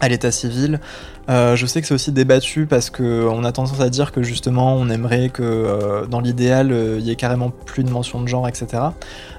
à 0.00 0.08
l'état 0.08 0.30
civil. 0.30 0.80
Euh, 1.28 1.56
je 1.56 1.66
sais 1.66 1.80
que 1.80 1.86
c'est 1.86 1.94
aussi 1.94 2.12
débattu 2.12 2.66
parce 2.66 2.90
qu'on 2.90 3.44
a 3.44 3.52
tendance 3.52 3.80
à 3.80 3.88
dire 3.88 4.12
que 4.12 4.22
justement 4.22 4.76
on 4.76 4.88
aimerait 4.88 5.28
que 5.28 5.42
euh, 5.42 6.06
dans 6.06 6.20
l'idéal 6.20 6.70
euh, 6.70 6.98
il 7.00 7.04
y 7.04 7.10
ait 7.10 7.16
carrément 7.16 7.50
plus 7.50 7.82
de 7.82 7.90
mention 7.90 8.20
de 8.20 8.28
genre, 8.28 8.46
etc 8.46 8.82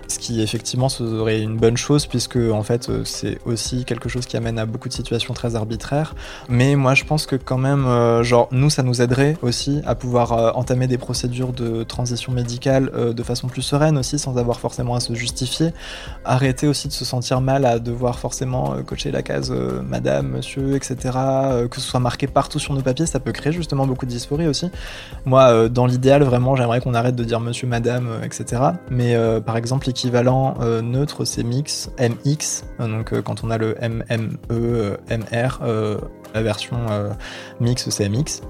ce 0.08 0.20
qui 0.20 0.42
effectivement 0.42 0.90
serait 0.90 1.42
une 1.42 1.58
bonne 1.58 1.78
chose 1.78 2.06
puisque 2.06 2.38
en 2.38 2.64
fait 2.64 2.90
euh, 2.90 3.02
c'est 3.04 3.40
aussi 3.46 3.86
quelque 3.86 4.10
chose 4.10 4.26
qui 4.26 4.38
amène 4.38 4.60
à 4.60 4.66
beaucoup 4.66 4.88
de 4.88 4.94
situations 4.94 5.34
très 5.34 5.56
arbitraires. 5.56 6.16
Mais 6.50 6.76
moi 6.76 6.94
je 6.94 7.04
pense 7.04 7.26
que 7.26 7.36
quand 7.36 7.58
même, 7.58 7.86
euh, 7.86 8.24
genre 8.24 8.48
nous 8.52 8.70
ça 8.70 8.84
nous 8.84 9.02
aiderait 9.02 9.38
aussi 9.42 9.82
à 9.86 9.96
pouvoir 9.96 10.34
euh, 10.34 10.52
entamer 10.52 10.88
des 10.88 10.98
procédures 10.98 11.54
de 11.54 11.84
transition 11.84 12.32
médicale 12.32 12.92
de 13.14 13.24
façon 13.24 13.48
plus 13.48 13.62
sereine 13.62 13.98
aussi 13.98 14.20
sans 14.20 14.38
avoir 14.38 14.60
forcément 14.60 14.96
à 14.96 15.00
se 15.00 15.14
justifier. 15.14 15.72
Arrêter 16.26 16.68
aussi 16.68 16.88
de 16.88 16.94
se 16.94 17.06
sentir 17.06 17.42
mal 17.42 17.66
à 17.66 17.80
devoir 17.80 18.20
forcément 18.20 18.76
cocher 18.86 19.12
la 19.12 19.22
case 19.22 19.52
madame, 19.52 20.28
monsieur, 20.28 20.76
etc. 20.76 20.98
que 21.70 21.80
ce 21.80 21.88
soit 21.88 22.00
marqué 22.00 22.28
partout 22.28 22.60
sur 22.60 22.74
nos 22.74 22.82
papiers, 22.82 23.06
ça 23.06 23.20
peut 23.20 23.32
créer 23.32 23.54
justement 23.54 23.86
beaucoup 23.86 24.06
de 24.06 24.12
dysphorie 24.12 24.48
aussi. 24.48 24.70
Moi 25.26 25.70
dans 25.70 25.86
l'idéal 25.86 26.24
vraiment 26.24 26.56
j'aimerais 26.56 26.82
qu'on 26.82 26.94
arrête 26.94 27.16
de 27.16 27.24
dire 27.24 27.40
monsieur, 27.40 27.68
madame, 27.68 28.08
etc. 28.24 28.62
Mais 28.90 29.18
par 29.46 29.58
exemple 29.58 29.88
l'équivalent 29.98 30.54
euh, 30.62 30.84
neutre, 30.84 31.26
c'est 31.26 31.42
mix, 31.42 31.90
MX. 32.00 32.64
Donc 32.78 33.14
euh, 33.14 33.24
quand 33.24 33.44
on 33.44 33.50
a 33.50 33.58
le 33.58 33.76
MME, 33.82 34.38
euh, 34.52 34.96
MR, 35.10 35.60
la 36.36 36.42
version 36.44 36.78
mix, 37.60 37.90
c'est 37.90 38.08
MX. 38.08 38.44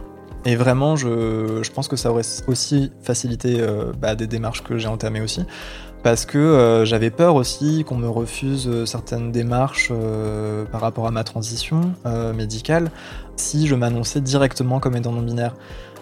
Et 0.45 0.57
vraiment, 0.57 0.97
je, 0.97 1.61
je, 1.63 1.71
pense 1.71 1.87
que 1.87 1.95
ça 1.95 2.11
aurait 2.11 2.23
aussi 2.47 2.91
facilité 3.01 3.65
bah, 3.97 4.15
des 4.15 4.27
démarches 4.27 4.63
que 4.63 4.77
j'ai 4.77 4.87
entamées 4.87 5.21
aussi. 5.21 5.45
Parce 6.03 6.25
que 6.25 6.83
j'avais 6.85 7.09
peur 7.09 7.35
aussi 7.35 7.83
qu'on 7.85 7.97
me 7.97 8.09
refuse 8.09 8.85
certaines 8.85 9.31
démarches 9.31 9.91
par 10.71 10.81
rapport 10.81 11.07
à 11.07 11.11
ma 11.11 11.23
transition 11.23 11.93
médicale 12.35 12.91
si 13.35 13.67
je 13.67 13.75
m'annonçais 13.75 14.21
directement 14.21 14.79
comme 14.79 14.95
étant 14.95 15.11
non-binaire 15.11 15.53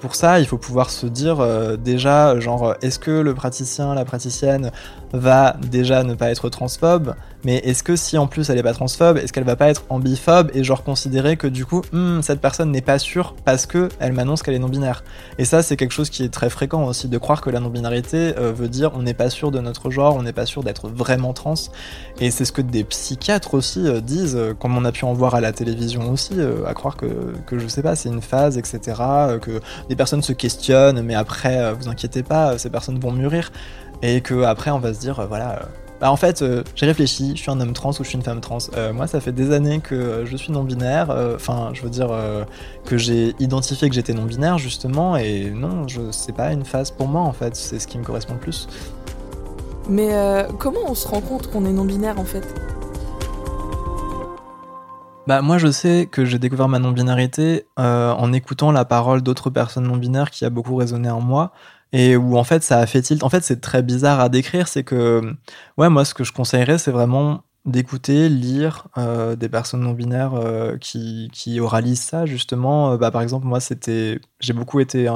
pour 0.02 0.14
ça, 0.14 0.40
il 0.40 0.46
faut 0.46 0.60
pouvoir 0.60 0.92
se 0.92 1.08
dire 1.08 1.44
déjà, 1.80 2.40
genre, 2.40 2.76
est-ce 2.84 3.00
que 3.00 3.10
le 3.10 3.34
praticien, 3.34 3.96
la 3.96 4.06
praticienne 4.06 4.72
va 5.16 5.56
déjà 5.72 6.04
ne 6.04 6.14
pas 6.14 6.30
être 6.32 6.50
transphobe 6.50 7.16
mais 7.46 7.58
est-ce 7.58 7.84
que 7.84 7.96
si 7.96 8.18
en 8.18 8.26
plus 8.26 8.50
elle 8.50 8.58
est 8.58 8.64
pas 8.64 8.74
transphobe, 8.74 9.18
est-ce 9.18 9.32
qu'elle 9.32 9.44
va 9.44 9.56
pas 9.56 9.70
être 9.70 9.84
ambiphobe 9.90 10.50
et 10.56 10.64
genre 10.64 10.84
considérer 10.84 11.38
que 11.38 11.46
du 11.46 11.64
coup, 11.64 11.84
hmm, 11.94 12.22
cette 12.22 12.42
personne 12.42 12.72
n'est 12.72 12.82
pas 12.82 12.98
sûre 12.98 13.36
parce 13.46 13.68
que 13.68 13.90
elle 14.00 14.14
m'annonce 14.14 14.42
qu'elle 14.42 14.56
est 14.56 14.60
non-binaire 14.60 15.04
Et 15.38 15.46
ça, 15.46 15.62
c'est 15.62 15.78
quelque 15.78 15.92
chose 15.92 16.10
qui 16.10 16.24
est 16.24 16.34
très 16.34 16.50
fréquent 16.50 16.84
aussi, 16.86 17.08
de 17.08 17.18
croire 17.20 17.42
que 17.42 17.52
la 17.52 17.60
non-binarité 17.60 18.34
euh, 18.40 18.52
veut 18.52 18.68
dire 18.68 18.92
on 18.96 19.04
n'est 19.04 19.14
pas 19.14 19.30
sûr 19.30 19.52
de 19.52 19.60
notre 19.60 19.92
genre, 19.92 20.16
on 20.16 20.24
n'est 20.24 20.34
pas 20.34 20.48
sûr 20.48 20.64
d'être 20.64 20.90
vraiment 20.90 21.34
trans. 21.34 21.54
Et 22.20 22.32
c'est 22.32 22.46
ce 22.46 22.52
que 22.52 22.64
des 22.64 22.84
psychiatres 22.84 23.54
aussi 23.54 23.88
euh, 23.88 24.02
disent, 24.02 24.40
comme 24.60 24.76
on 24.76 24.84
a 24.84 24.92
pu 24.92 25.06
en 25.06 25.14
voir 25.14 25.36
à 25.36 25.42
la 25.42 25.52
télévision 25.52 26.12
aussi, 26.12 26.34
à 26.66 26.74
croire 26.74 26.98
que, 26.98 27.06
que 27.46 27.60
je 27.60 27.68
sais 27.68 27.84
pas, 27.84 27.96
c'est 27.96 28.10
une 28.10 28.22
phase, 28.22 28.58
etc. 28.58 28.80
que 29.40 29.62
des 29.88 29.96
personnes 29.96 30.24
se 30.24 30.34
questionnent, 30.34 31.02
mais 31.02 31.16
après, 31.16 31.60
euh, 31.60 31.74
vous 31.74 31.90
inquiétez 31.90 32.24
pas, 32.24 32.54
euh, 32.54 32.58
ces 32.58 32.70
personnes 32.70 33.00
vont 33.00 33.12
mûrir. 33.12 33.52
Et 34.06 34.22
que 34.22 34.44
après, 34.44 34.70
on 34.70 34.78
va 34.78 34.94
se 34.94 35.00
dire, 35.00 35.20
euh, 35.20 35.26
voilà. 35.26 35.64
Bah 36.00 36.12
en 36.12 36.18
fait, 36.18 36.44
j'ai 36.76 36.86
réfléchi, 36.86 37.32
je 37.36 37.42
suis 37.42 37.50
un 37.50 37.60
homme 37.62 37.72
trans 37.72 37.92
ou 37.92 38.04
je 38.04 38.10
suis 38.10 38.18
une 38.18 38.22
femme 38.22 38.42
trans. 38.42 38.58
moi, 38.94 39.08
ça 39.08 39.22
fait 39.22 39.32
des 39.32 39.54
années 39.54 39.80
que 39.80 40.26
je 40.26 40.36
suis 40.36 40.52
non-binaire. 40.52 41.10
Enfin, 41.34 41.70
je 41.72 41.82
veux 41.84 41.90
dire 41.90 42.10
que 42.84 42.98
j'ai 42.98 43.34
identifié 43.40 43.88
que 43.88 43.96
j'étais 43.96 44.14
non-binaire 44.14 44.58
justement, 44.58 45.16
et 45.16 45.50
non, 45.52 45.88
je 45.88 46.12
c'est 46.12 46.34
pas 46.34 46.52
une 46.52 46.66
phase 46.66 46.92
pour 46.92 47.08
moi 47.08 47.22
en 47.22 47.32
fait. 47.32 47.56
C'est 47.56 47.80
ce 47.80 47.88
qui 47.88 47.98
me 47.98 48.04
correspond 48.04 48.34
le 48.34 48.42
plus. 48.42 48.68
Mais 49.88 50.10
comment 50.60 50.82
on 50.86 50.96
se 50.96 51.08
rend 51.08 51.22
compte 51.22 51.50
qu'on 51.50 51.64
est 51.66 51.72
non-binaire 51.72 52.20
en 52.20 52.26
fait? 52.26 52.46
Bah 55.28 55.42
moi 55.42 55.58
je 55.58 55.72
sais 55.72 56.08
que 56.12 56.24
j'ai 56.24 56.38
découvert 56.38 56.68
ma 56.68 56.78
non-binarité 56.78 57.66
euh, 57.80 58.12
en 58.12 58.32
écoutant 58.32 58.72
la 58.72 58.86
parole 58.86 59.24
d'autres 59.24 59.50
personnes 59.50 59.88
non-binaires 59.88 60.30
qui 60.30 60.46
a 60.46 60.52
beaucoup 60.52 60.76
résonné 60.76 61.10
en 61.10 61.20
moi 61.20 61.52
et 61.96 62.18
où 62.18 62.38
en 62.38 62.44
fait 62.44 62.62
ça 62.62 62.80
a 62.80 62.86
fait 62.86 63.02
tilt. 63.02 63.24
En 63.24 63.30
fait 63.30 63.44
c'est 63.44 63.62
très 63.62 63.82
bizarre 63.82 64.20
à 64.20 64.30
décrire, 64.30 64.68
c'est 64.68 64.84
que 64.84 65.22
ouais 65.78 65.90
moi 65.90 66.04
ce 66.06 66.14
que 66.14 66.24
je 66.24 66.34
conseillerais 66.34 66.78
c'est 66.78 66.92
vraiment 66.92 67.42
d'écouter, 67.66 68.30
lire 68.30 68.88
euh, 68.98 69.36
des 69.36 69.50
personnes 69.50 69.82
non 69.82 69.94
binaires 69.94 70.36
euh, 70.36 70.78
qui, 70.78 71.30
qui 71.34 71.60
oralisent 71.60 72.02
ça 72.02 72.26
justement. 72.26 72.92
Euh, 72.92 72.98
bah, 72.98 73.10
par 73.10 73.24
exemple, 73.24 73.48
moi, 73.48 73.60
c'était, 73.60 74.20
j'ai 74.40 74.54
beaucoup 74.54 74.80
été 74.80 75.08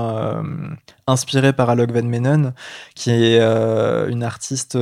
inspiré 1.05 1.53
par 1.53 1.69
Alok 1.69 1.91
Van 1.91 2.03
Menon, 2.03 2.53
qui 2.95 3.11
est 3.11 3.39
une 3.39 4.23
artiste 4.23 4.77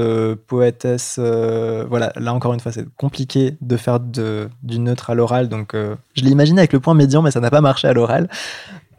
poétesse. 0.48 1.20
voilà, 1.20 2.14
là 2.16 2.34
encore 2.34 2.54
une 2.54 2.62
fois, 2.62 2.72
c'est 2.72 2.88
compliqué 2.96 3.58
de 3.60 3.76
faire 3.76 4.00
de, 4.00 4.50
du 4.64 4.80
neutre 4.80 5.10
à 5.10 5.16
l'oral, 5.16 5.50
donc 5.50 5.76
je 5.76 6.24
l'ai 6.24 6.38
avec 6.38 6.72
le 6.72 6.80
point 6.80 6.94
médian, 6.94 7.22
mais 7.22 7.32
ça 7.32 7.42
n'a 7.42 7.50
pas 7.50 7.62
marché 7.62 7.88
à 7.88 7.94
l'oral. 7.94 8.30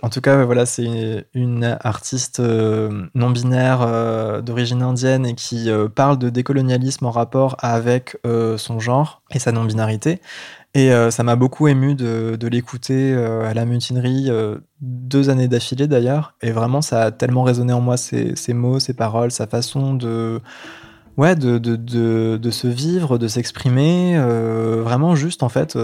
En 0.01 0.11
tout 0.11 0.21
cas, 0.21 0.45
voilà, 0.45 0.65
c'est 0.65 1.27
une 1.35 1.77
artiste 1.81 2.39
euh, 2.39 3.07
non 3.15 3.31
binaire 3.31 3.83
euh, 3.83 4.41
d'origine 4.41 4.83
indienne 4.83 5.27
et 5.27 5.35
qui 5.35 5.71
euh, 5.71 5.89
parle 5.89 6.19
de 6.19 6.31
décolonialisme 6.31 7.07
en 7.07 7.11
rapport 7.11 7.57
avec 7.59 8.17
son 8.57 8.79
genre 8.79 9.23
et 9.33 9.39
sa 9.39 9.53
non-binarité. 9.53 10.21
Et 10.75 10.91
ça 11.11 11.23
m'a 11.23 11.35
beaucoup 11.35 11.67
ému 11.67 11.95
de, 11.95 12.47
l'écouter 12.47 13.15
à 13.15 13.53
la 13.55 13.65
mutinerie, 13.65 14.31
deux 14.81 15.31
années 15.31 15.49
d'affilée 15.49 15.87
d'ailleurs. 15.87 16.35
Et 16.43 16.53
vraiment, 16.53 16.83
ça 16.83 17.03
a 17.03 17.11
tellement 17.11 17.43
résonné 17.43 17.73
en 17.73 17.81
moi, 17.81 17.97
ses, 17.97 18.35
mots, 18.53 18.79
ses 18.79 18.95
paroles, 18.95 19.31
sa 19.31 19.47
façon 19.47 19.95
de, 19.95 20.41
ouais, 21.17 21.35
de, 21.35 21.59
de 21.59 22.51
se 22.51 22.69
vivre, 22.69 23.19
de 23.19 23.27
s'exprimer. 23.29 24.19
vraiment 24.19 25.17
juste, 25.17 25.43
en 25.43 25.49
fait, 25.49 25.77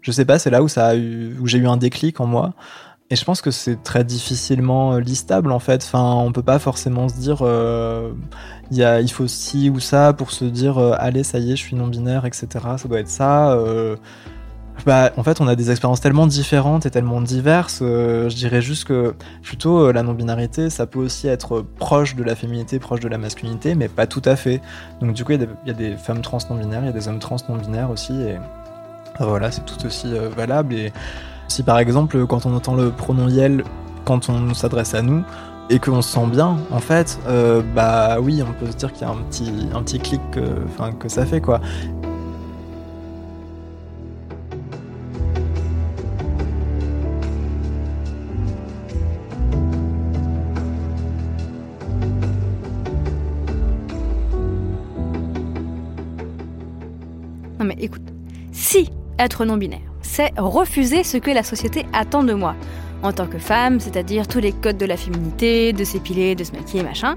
je 0.00 0.12
sais 0.12 0.24
pas, 0.24 0.38
c'est 0.38 0.50
là 0.50 0.62
où, 0.62 0.66
où 0.66 1.46
j'ai 1.46 1.58
eu 1.58 1.66
un 1.66 1.76
déclic 1.76 2.20
en 2.20 2.26
moi. 2.26 2.54
Et 3.12 3.16
je 3.16 3.24
pense 3.24 3.42
que 3.42 3.50
c'est 3.50 3.82
très 3.82 4.04
difficilement 4.04 4.94
euh, 4.94 5.00
listable 5.00 5.50
en 5.50 5.58
fait. 5.58 5.82
Enfin, 5.84 6.14
on 6.14 6.30
peut 6.30 6.44
pas 6.44 6.60
forcément 6.60 7.08
se 7.08 7.14
dire 7.16 7.38
euh, 7.42 8.12
y 8.70 8.84
a, 8.84 9.00
il 9.00 9.10
faut 9.10 9.26
ci 9.26 9.68
ou 9.68 9.80
ça 9.80 10.12
pour 10.12 10.30
se 10.30 10.44
dire 10.44 10.78
euh, 10.78 10.94
allez 10.96 11.24
ça 11.24 11.38
y 11.40 11.50
est 11.52 11.56
je 11.56 11.62
suis 11.62 11.74
non 11.74 11.88
binaire 11.88 12.24
etc. 12.24 12.46
Ça 12.76 12.88
doit 12.88 13.00
être 13.00 13.08
ça. 13.08 13.52
Euh. 13.52 13.96
Bah, 14.86 15.12
en 15.18 15.22
fait, 15.24 15.42
on 15.42 15.48
a 15.48 15.56
des 15.56 15.70
expériences 15.70 16.00
tellement 16.00 16.26
différentes 16.26 16.86
et 16.86 16.90
tellement 16.90 17.20
diverses. 17.20 17.80
je 17.80 18.34
dirais 18.34 18.62
juste 18.62 18.84
que 18.84 19.14
plutôt 19.42 19.92
la 19.92 20.02
non-binarité, 20.02 20.70
ça 20.70 20.86
peut 20.86 21.00
aussi 21.00 21.28
être 21.28 21.60
proche 21.60 22.16
de 22.16 22.22
la 22.24 22.34
féminité, 22.34 22.78
proche 22.78 23.00
de 23.00 23.08
la 23.08 23.18
masculinité, 23.18 23.74
mais 23.74 23.88
pas 23.88 24.06
tout 24.06 24.22
à 24.24 24.36
fait. 24.36 24.62
Donc 25.02 25.12
du 25.12 25.22
coup, 25.22 25.32
il 25.32 25.42
y, 25.42 25.68
y, 25.68 25.70
a 25.70 25.74
des 25.74 25.96
femmes 25.98 26.22
trans 26.22 26.38
non-binaires, 26.48 26.80
il 26.82 26.86
y 26.86 26.88
a 26.88 26.92
des 26.92 27.08
hommes 27.08 27.18
trans 27.18 27.36
non-binaires 27.50 27.90
aussi, 27.90 28.14
et 28.22 28.38
voilà, 29.18 29.50
c'est 29.50 29.66
tout 29.66 29.84
aussi 29.84 30.14
valable. 30.34 30.72
Et 30.72 30.92
si 31.50 31.62
par 31.64 31.78
exemple, 31.78 32.26
quand 32.26 32.46
on 32.46 32.54
entend 32.54 32.74
le 32.74 32.90
pronom 32.90 33.28
Yel, 33.28 33.64
quand 34.04 34.28
on 34.28 34.54
s'adresse 34.54 34.94
à 34.94 35.02
nous, 35.02 35.24
et 35.68 35.78
qu'on 35.78 36.00
se 36.02 36.12
sent 36.12 36.26
bien, 36.26 36.58
en 36.70 36.78
fait, 36.80 37.18
euh, 37.28 37.62
bah 37.74 38.18
oui, 38.20 38.42
on 38.42 38.52
peut 38.52 38.70
se 38.70 38.76
dire 38.76 38.92
qu'il 38.92 39.02
y 39.02 39.04
a 39.04 39.12
un 39.12 39.16
petit, 39.16 39.52
un 39.74 39.82
petit 39.82 39.98
clic 39.98 40.20
que, 40.30 40.40
que 40.98 41.08
ça 41.08 41.26
fait, 41.26 41.40
quoi. 41.40 41.60
Non 57.58 57.66
mais 57.66 57.76
écoute, 57.78 58.00
si 58.52 58.90
être 59.18 59.44
non-binaire 59.44 59.89
refuser 60.36 61.04
ce 61.04 61.16
que 61.16 61.30
la 61.30 61.42
société 61.42 61.86
attend 61.92 62.22
de 62.22 62.32
moi. 62.32 62.54
En 63.02 63.12
tant 63.12 63.26
que 63.26 63.38
femme, 63.38 63.80
c'est-à-dire 63.80 64.28
tous 64.28 64.40
les 64.40 64.52
codes 64.52 64.76
de 64.76 64.86
la 64.86 64.96
féminité, 64.96 65.72
de 65.72 65.84
s'épiler, 65.84 66.34
de 66.34 66.44
se 66.44 66.52
maquiller, 66.52 66.82
machin, 66.82 67.16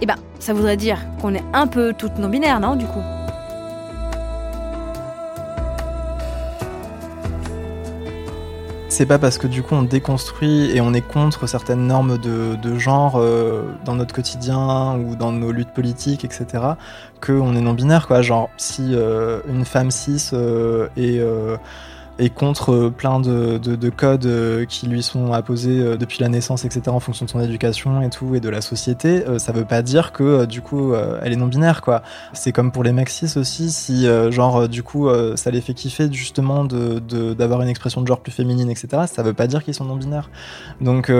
eh 0.00 0.06
ben, 0.06 0.16
ça 0.38 0.52
voudrait 0.52 0.76
dire 0.76 0.98
qu'on 1.20 1.34
est 1.34 1.44
un 1.54 1.66
peu 1.66 1.94
toute 1.96 2.18
non-binaire, 2.18 2.60
non, 2.60 2.76
du 2.76 2.84
coup? 2.86 3.02
C'est 8.92 9.06
pas 9.06 9.18
parce 9.18 9.38
que 9.38 9.46
du 9.46 9.62
coup 9.62 9.74
on 9.74 9.84
déconstruit 9.84 10.70
et 10.76 10.82
on 10.82 10.92
est 10.92 11.00
contre 11.00 11.46
certaines 11.46 11.86
normes 11.86 12.18
de, 12.18 12.78
genre 12.78 13.14
euh, 13.16 13.62
dans 13.86 13.94
notre 13.94 14.14
quotidien 14.14 14.98
ou 14.98 15.16
dans 15.16 15.32
nos 15.32 15.50
luttes 15.50 15.72
politiques, 15.72 16.26
etc., 16.26 16.46
qu'on 17.22 17.56
est 17.56 17.62
non-binaire, 17.62 18.06
quoi. 18.06 18.20
Genre, 18.20 18.50
si 18.58 18.90
euh, 18.92 19.40
une 19.48 19.64
femme 19.64 19.90
cis 19.90 20.28
euh, 20.34 20.88
est 20.98 21.18
et 22.18 22.30
contre 22.30 22.72
euh, 22.72 22.90
plein 22.90 23.20
de, 23.20 23.58
de, 23.58 23.76
de 23.76 23.90
codes 23.90 24.26
euh, 24.26 24.64
qui 24.64 24.86
lui 24.86 25.02
sont 25.02 25.32
apposés 25.32 25.80
euh, 25.80 25.96
depuis 25.96 26.20
la 26.20 26.28
naissance, 26.28 26.64
etc., 26.64 26.82
en 26.88 27.00
fonction 27.00 27.24
de 27.24 27.30
son 27.30 27.40
éducation 27.40 28.02
et 28.02 28.10
tout, 28.10 28.34
et 28.34 28.40
de 28.40 28.48
la 28.48 28.60
société, 28.60 29.24
ça 29.38 29.52
veut 29.52 29.64
pas 29.64 29.82
dire 29.82 30.12
que 30.12 30.44
du 30.44 30.60
coup 30.60 30.94
elle 30.94 31.32
est 31.32 31.36
non 31.36 31.46
binaire, 31.46 31.82
quoi. 31.82 32.02
C'est 32.32 32.52
comme 32.52 32.70
pour 32.70 32.84
les 32.84 32.92
cis 33.06 33.36
aussi, 33.36 33.70
si 33.70 34.06
genre 34.30 34.68
du 34.68 34.82
coup 34.82 35.08
ça 35.36 35.50
les 35.50 35.60
fait 35.60 35.74
kiffer 35.74 36.10
justement 36.12 36.64
d'avoir 36.64 37.62
une 37.62 37.68
expression 37.68 38.00
de 38.02 38.06
genre 38.06 38.20
plus 38.20 38.32
féminine, 38.32 38.70
etc., 38.70 39.04
ça 39.06 39.22
veut 39.22 39.34
pas 39.34 39.46
dire 39.46 39.64
qu'ils 39.64 39.74
sont 39.74 39.84
non 39.84 39.96
binaires. 39.96 40.30
Donc 40.80 41.12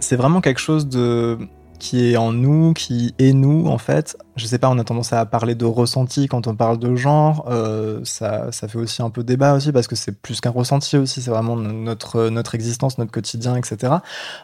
c'est 0.00 0.16
vraiment 0.16 0.40
quelque 0.40 0.60
chose 0.60 0.88
de 0.88 1.38
qui 1.82 2.12
est 2.12 2.16
en 2.16 2.32
nous, 2.32 2.74
qui 2.74 3.12
est 3.18 3.32
nous 3.32 3.66
en 3.66 3.76
fait. 3.76 4.16
Je 4.36 4.46
sais 4.46 4.58
pas, 4.58 4.70
on 4.70 4.78
a 4.78 4.84
tendance 4.84 5.12
à 5.12 5.26
parler 5.26 5.56
de 5.56 5.64
ressenti 5.64 6.28
quand 6.28 6.46
on 6.46 6.54
parle 6.54 6.78
de 6.78 6.94
genre. 6.94 7.46
Euh, 7.50 8.00
ça, 8.04 8.52
ça 8.52 8.68
fait 8.68 8.78
aussi 8.78 9.02
un 9.02 9.10
peu 9.10 9.24
débat 9.24 9.54
aussi 9.54 9.72
parce 9.72 9.88
que 9.88 9.96
c'est 9.96 10.12
plus 10.12 10.40
qu'un 10.40 10.50
ressenti 10.50 10.96
aussi. 10.96 11.20
C'est 11.20 11.30
vraiment 11.30 11.56
notre 11.56 12.28
notre 12.28 12.54
existence, 12.54 12.98
notre 12.98 13.10
quotidien, 13.10 13.56
etc. 13.56 13.94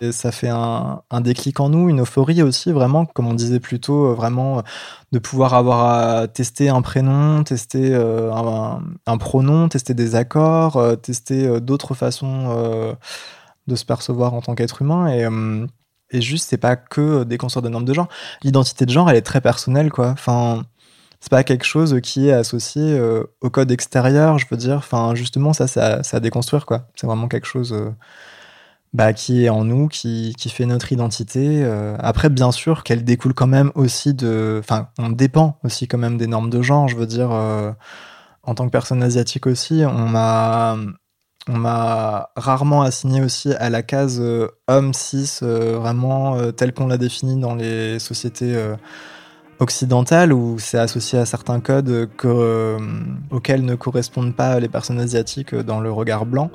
Et 0.01 0.11
ça 0.11 0.33
fait 0.33 0.49
un, 0.49 1.03
un 1.11 1.21
déclic 1.21 1.61
en 1.61 1.69
nous, 1.69 1.89
une 1.89 2.01
euphorie 2.01 2.43
aussi 2.43 2.73
vraiment, 2.73 3.07
comme 3.07 3.29
on 3.29 3.35
disait 3.35 3.61
plus 3.61 3.79
tôt, 3.79 4.07
euh, 4.07 4.15
vraiment 4.15 4.65
de 5.13 5.19
pouvoir 5.19 5.55
avoir 5.55 5.85
à 5.85 6.29
tester 6.29 6.69
un 6.69 6.83
prénom, 6.83 7.45
tester 7.45 7.95
euh, 7.95 8.33
un, 8.33 8.83
un, 9.07 9.19
pronom, 9.19 9.69
tester 9.69 9.95
des 9.95 10.17
accords, 10.17 10.77
euh, 10.77 10.97
tester 10.97 11.47
euh, 11.47 11.61
d'autres 11.61 11.95
façons 11.95 12.97
de 13.67 13.77
se 13.77 13.85
percevoir 13.85 14.35
en 14.35 14.41
tant 14.41 14.55
qu'être 14.55 14.83
humain 14.83 15.09
et 15.09 15.27
et 16.11 16.21
juste, 16.21 16.49
c'est 16.49 16.59
pas 16.59 16.77
que 16.77 17.25
des 17.25 17.39
consorts 17.39 17.63
de 17.63 17.69
normes 17.69 17.85
de 17.85 17.93
genre. 17.93 18.09
L'identité 18.43 18.87
de 18.87 18.91
genre, 18.91 19.11
elle 19.11 19.17
est 19.17 19.23
très 19.23 19.41
personnelle, 19.41 19.91
quoi. 19.91 20.09
Enfin, 20.09 20.65
c'est 21.21 21.31
pas 21.31 21.45
quelque 21.45 21.65
chose 21.65 22.01
qui 22.03 22.29
est 22.29 22.33
associé 22.33 22.83
euh, 22.83 23.25
au 23.41 23.51
code 23.51 23.71
extérieur, 23.71 24.39
je 24.39 24.47
veux 24.51 24.57
dire. 24.57 24.77
Enfin, 24.77 25.15
justement, 25.15 25.53
ça, 25.53 25.67
ça, 25.67 26.03
ça 26.03 26.19
à 26.19 26.21
déconstruire, 26.21 26.65
quoi. 26.65 26.89
C'est 26.95 27.07
vraiment 27.07 27.29
quelque 27.29 27.47
chose 27.47 27.73
euh, 27.73 27.91
bah, 28.95 29.13
qui 29.13 29.45
est 29.45 29.49
en 29.51 29.65
nous, 29.65 29.89
qui, 29.89 30.35
qui 30.39 30.49
fait 30.49 30.67
notre 30.67 30.93
identité. 30.93 31.63
Euh. 31.65 31.97
Après, 31.99 32.31
bien 32.31 32.53
sûr, 32.53 32.85
qu'elle 32.85 33.05
découle 33.05 33.35
quand 33.35 33.47
même 33.47 33.73
aussi 33.75 34.15
de. 34.15 34.59
Enfin, 34.61 34.89
on 34.99 35.11
dépend 35.11 35.59
aussi 35.65 35.89
quand 35.89 35.99
même 35.99 36.17
des 36.19 36.27
normes 36.27 36.51
de 36.51 36.63
genre, 36.63 36.89
je 36.89 36.97
veux 36.97 37.07
dire. 37.07 37.31
en 37.31 38.55
tant 38.55 38.67
que 38.67 38.71
personne 38.71 39.03
asiatique 39.03 39.47
aussi, 39.47 39.83
on 39.87 40.09
m'a 40.09 40.77
on 41.49 41.57
m'a 41.57 42.31
rarement 42.37 42.83
assigné 42.83 43.23
aussi 43.23 43.53
à 43.55 43.71
la 43.71 43.83
case 43.83 44.19
euh, 44.21 44.49
homme 44.69 44.93
cis, 44.93 45.39
euh, 45.43 45.79
vraiment 45.79 46.37
euh, 46.37 46.53
tel 46.53 46.75
qu'on 46.75 46.87
l'a 46.87 46.99
défini 46.99 47.41
dans 47.41 47.55
les 47.55 47.99
sociétés 47.99 48.55
occidentales, 49.59 50.33
où 50.33 50.59
c'est 50.59 50.79
associé 50.79 51.19
à 51.19 51.25
certains 51.25 51.61
codes 51.61 52.09
auxquels 53.31 53.65
ne 53.65 53.75
correspondent 53.75 54.35
pas 54.35 54.61
les 54.61 54.69
personnes 54.69 55.01
asiatiques 55.01 55.55
dans 55.55 55.81
le 55.81 55.91
regard 55.91 56.27
blanc. 56.27 56.51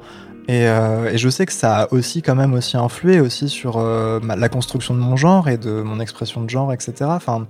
Et, 0.47 0.67
je 1.15 1.29
sais 1.29 1.45
que 1.45 1.53
ça 1.53 1.83
a 1.83 1.93
aussi 1.93 2.21
quand 2.21 2.35
même 2.35 2.53
aussi 2.53 2.77
influé 2.77 3.19
aussi 3.19 3.49
sur 3.49 3.81
la 3.81 4.49
construction 4.49 4.93
de 4.93 4.99
mon 4.99 5.15
genre 5.15 5.49
et 5.49 5.57
de 5.57 5.81
mon 5.81 5.99
expression 5.99 6.41
de 6.41 6.49
genre, 6.49 6.71
etc. 6.71 6.93
Enfin, 7.09 7.47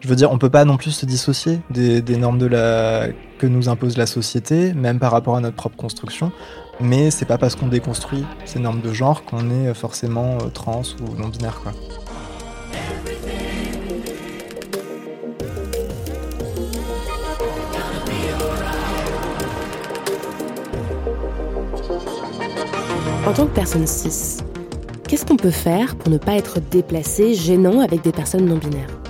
je 0.00 0.08
veux 0.08 0.16
dire, 0.16 0.32
on 0.32 0.38
peut 0.38 0.50
pas 0.50 0.64
non 0.64 0.76
plus 0.76 0.92
se 0.92 1.06
dissocier 1.06 1.60
des, 1.70 2.02
normes 2.16 2.38
que 2.38 3.46
nous 3.46 3.68
impose 3.68 3.96
la 3.96 4.06
société, 4.06 4.72
même 4.74 4.98
par 4.98 5.12
rapport 5.12 5.36
à 5.36 5.40
notre 5.40 5.56
propre 5.56 5.76
construction. 5.76 6.32
Mais 6.80 7.10
c'est 7.10 7.26
pas 7.26 7.38
parce 7.38 7.56
qu'on 7.56 7.68
déconstruit 7.68 8.24
ces 8.46 8.58
normes 8.58 8.80
de 8.80 8.92
genre 8.92 9.24
qu'on 9.24 9.50
est 9.50 9.74
forcément 9.74 10.38
euh, 10.38 10.48
trans 10.48 10.82
ou 11.02 11.20
non 11.20 11.28
binaire 11.28 11.60
quoi. 11.60 11.72
En 23.26 23.32
tant 23.32 23.46
que 23.46 23.54
personne 23.54 23.86
cis, 23.86 24.42
qu'est-ce 25.06 25.24
qu'on 25.24 25.36
peut 25.36 25.50
faire 25.50 25.94
pour 25.96 26.10
ne 26.10 26.18
pas 26.18 26.32
être 26.32 26.58
déplacé, 26.70 27.34
gênant 27.34 27.80
avec 27.80 28.02
des 28.02 28.12
personnes 28.12 28.46
non 28.46 28.56
binaires 28.56 29.00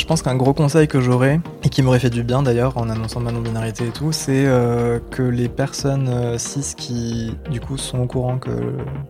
je 0.00 0.06
pense 0.06 0.22
qu'un 0.22 0.34
gros 0.34 0.54
conseil 0.54 0.88
que 0.88 0.98
j'aurais, 0.98 1.40
et 1.62 1.68
qui 1.68 1.82
m'aurait 1.82 1.98
fait 1.98 2.10
du 2.10 2.22
bien 2.22 2.42
d'ailleurs 2.42 2.78
en 2.78 2.88
annonçant 2.88 3.20
ma 3.20 3.32
non-binarité 3.32 3.88
et 3.88 3.90
tout, 3.90 4.12
c'est 4.12 4.46
euh, 4.46 4.98
que 5.10 5.22
les 5.22 5.48
personnes 5.48 6.08
euh, 6.08 6.38
cis 6.38 6.74
qui 6.74 7.34
du 7.50 7.60
coup 7.60 7.76
sont 7.76 8.00
au 8.00 8.06
courant 8.06 8.38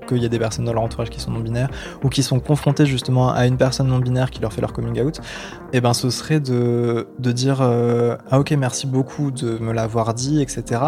qu'il 0.08 0.18
y 0.18 0.26
a 0.26 0.28
des 0.28 0.38
personnes 0.38 0.64
dans 0.64 0.72
leur 0.72 0.82
entourage 0.82 1.10
qui 1.10 1.20
sont 1.20 1.30
non-binaires, 1.30 1.70
ou 2.02 2.08
qui 2.08 2.22
sont 2.22 2.40
confrontées 2.40 2.86
justement 2.86 3.30
à 3.30 3.46
une 3.46 3.56
personne 3.56 3.86
non-binaire 3.86 4.30
qui 4.30 4.40
leur 4.40 4.52
fait 4.52 4.60
leur 4.60 4.72
coming 4.72 5.00
out, 5.00 5.18
et 5.18 5.76
eh 5.78 5.80
ben 5.80 5.92
ce 5.92 6.10
serait 6.10 6.40
de, 6.40 7.06
de 7.18 7.32
dire 7.32 7.58
euh, 7.60 8.16
Ah 8.30 8.40
ok 8.40 8.50
merci 8.52 8.86
beaucoup 8.86 9.30
de 9.30 9.58
me 9.58 9.72
l'avoir 9.72 10.14
dit, 10.14 10.42
etc. 10.42 10.82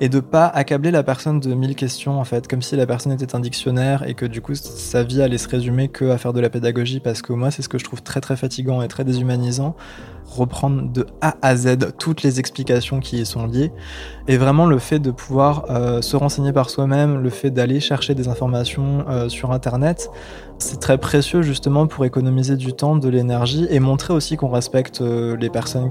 Et 0.00 0.08
de 0.08 0.18
pas 0.18 0.46
accabler 0.46 0.90
la 0.90 1.04
personne 1.04 1.38
de 1.38 1.54
mille 1.54 1.76
questions 1.76 2.18
en 2.18 2.24
fait, 2.24 2.48
comme 2.48 2.62
si 2.62 2.74
la 2.74 2.86
personne 2.86 3.12
était 3.12 3.36
un 3.36 3.40
dictionnaire 3.40 4.02
et 4.08 4.14
que 4.14 4.26
du 4.26 4.40
coup 4.40 4.54
sa 4.54 5.04
vie 5.04 5.22
allait 5.22 5.38
se 5.38 5.48
résumer 5.48 5.88
que 5.88 6.10
à 6.10 6.18
faire 6.18 6.32
de 6.32 6.40
la 6.40 6.50
pédagogie, 6.50 6.98
parce 6.98 7.22
que 7.22 7.32
moi 7.32 7.52
c'est 7.52 7.62
ce 7.62 7.68
que 7.68 7.78
je 7.78 7.84
trouve 7.84 8.02
très 8.02 8.20
très 8.20 8.36
fatigant 8.36 8.82
et 8.82 8.88
très 8.88 9.04
déshumanisant 9.04 9.76
reprendre 10.36 10.90
de 10.90 11.06
A 11.20 11.36
à 11.42 11.56
Z 11.56 11.78
toutes 11.98 12.22
les 12.22 12.40
explications 12.40 13.00
qui 13.00 13.20
y 13.20 13.26
sont 13.26 13.46
liées. 13.46 13.72
Et 14.26 14.38
vraiment 14.38 14.66
le 14.66 14.78
fait 14.78 14.98
de 14.98 15.10
pouvoir 15.10 15.66
euh, 15.68 16.00
se 16.00 16.16
renseigner 16.16 16.52
par 16.52 16.70
soi-même, 16.70 17.22
le 17.22 17.30
fait 17.30 17.50
d'aller 17.50 17.78
chercher 17.80 18.14
des 18.14 18.28
informations 18.28 19.04
euh, 19.08 19.28
sur 19.28 19.52
Internet, 19.52 20.10
c'est 20.58 20.80
très 20.80 20.96
précieux 20.96 21.42
justement 21.42 21.86
pour 21.86 22.06
économiser 22.06 22.56
du 22.56 22.72
temps, 22.72 22.96
de 22.96 23.08
l'énergie 23.08 23.66
et 23.68 23.80
montrer 23.80 24.14
aussi 24.14 24.36
qu'on 24.36 24.48
respecte 24.48 25.02
euh, 25.02 25.36
les 25.36 25.50
personnes 25.50 25.90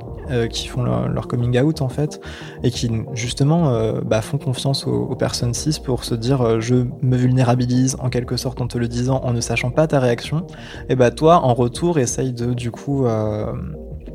qui 0.49 0.67
font 0.67 0.83
leur, 0.83 1.27
coming 1.27 1.59
out 1.59 1.81
en 1.81 1.89
fait 1.89 2.21
et 2.63 2.71
qui 2.71 2.89
justement 3.13 3.73
bah, 4.03 4.21
font 4.21 4.37
confiance 4.37 4.87
aux, 4.87 5.15
personnes 5.15 5.53
cis 5.53 5.79
pour 5.83 6.05
se 6.05 6.15
dire 6.15 6.61
je 6.61 6.75
me 7.01 7.17
vulnérabilise 7.17 7.97
en 7.99 8.09
quelque 8.09 8.37
sorte 8.37 8.61
en 8.61 8.67
te 8.67 8.77
le 8.77 8.87
disant 8.87 9.21
en 9.23 9.33
ne 9.33 9.41
sachant 9.41 9.69
pas 9.69 9.85
ta 9.85 9.99
réaction. 9.99 10.47
Et 10.89 10.95
bah 10.95 11.11
toi 11.11 11.41
en 11.43 11.53
retour 11.53 11.99
essaye 11.99 12.33
de 12.33 12.53
du 12.53 12.71
coup 12.71 13.05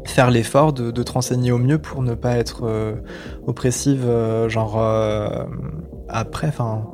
faire 0.08 0.30
l'effort 0.30 0.72
de, 0.72 0.90
te 0.90 1.12
renseigner 1.12 1.52
au 1.52 1.58
mieux 1.58 1.78
pour 1.78 2.02
ne 2.02 2.14
pas 2.14 2.36
être 2.36 2.64
euh, 2.64 2.96
oppressive, 3.46 4.04
euh, 4.06 4.48
genre 4.48 4.80
euh, 4.80 5.44
après, 6.08 6.48
enfin. 6.48 6.86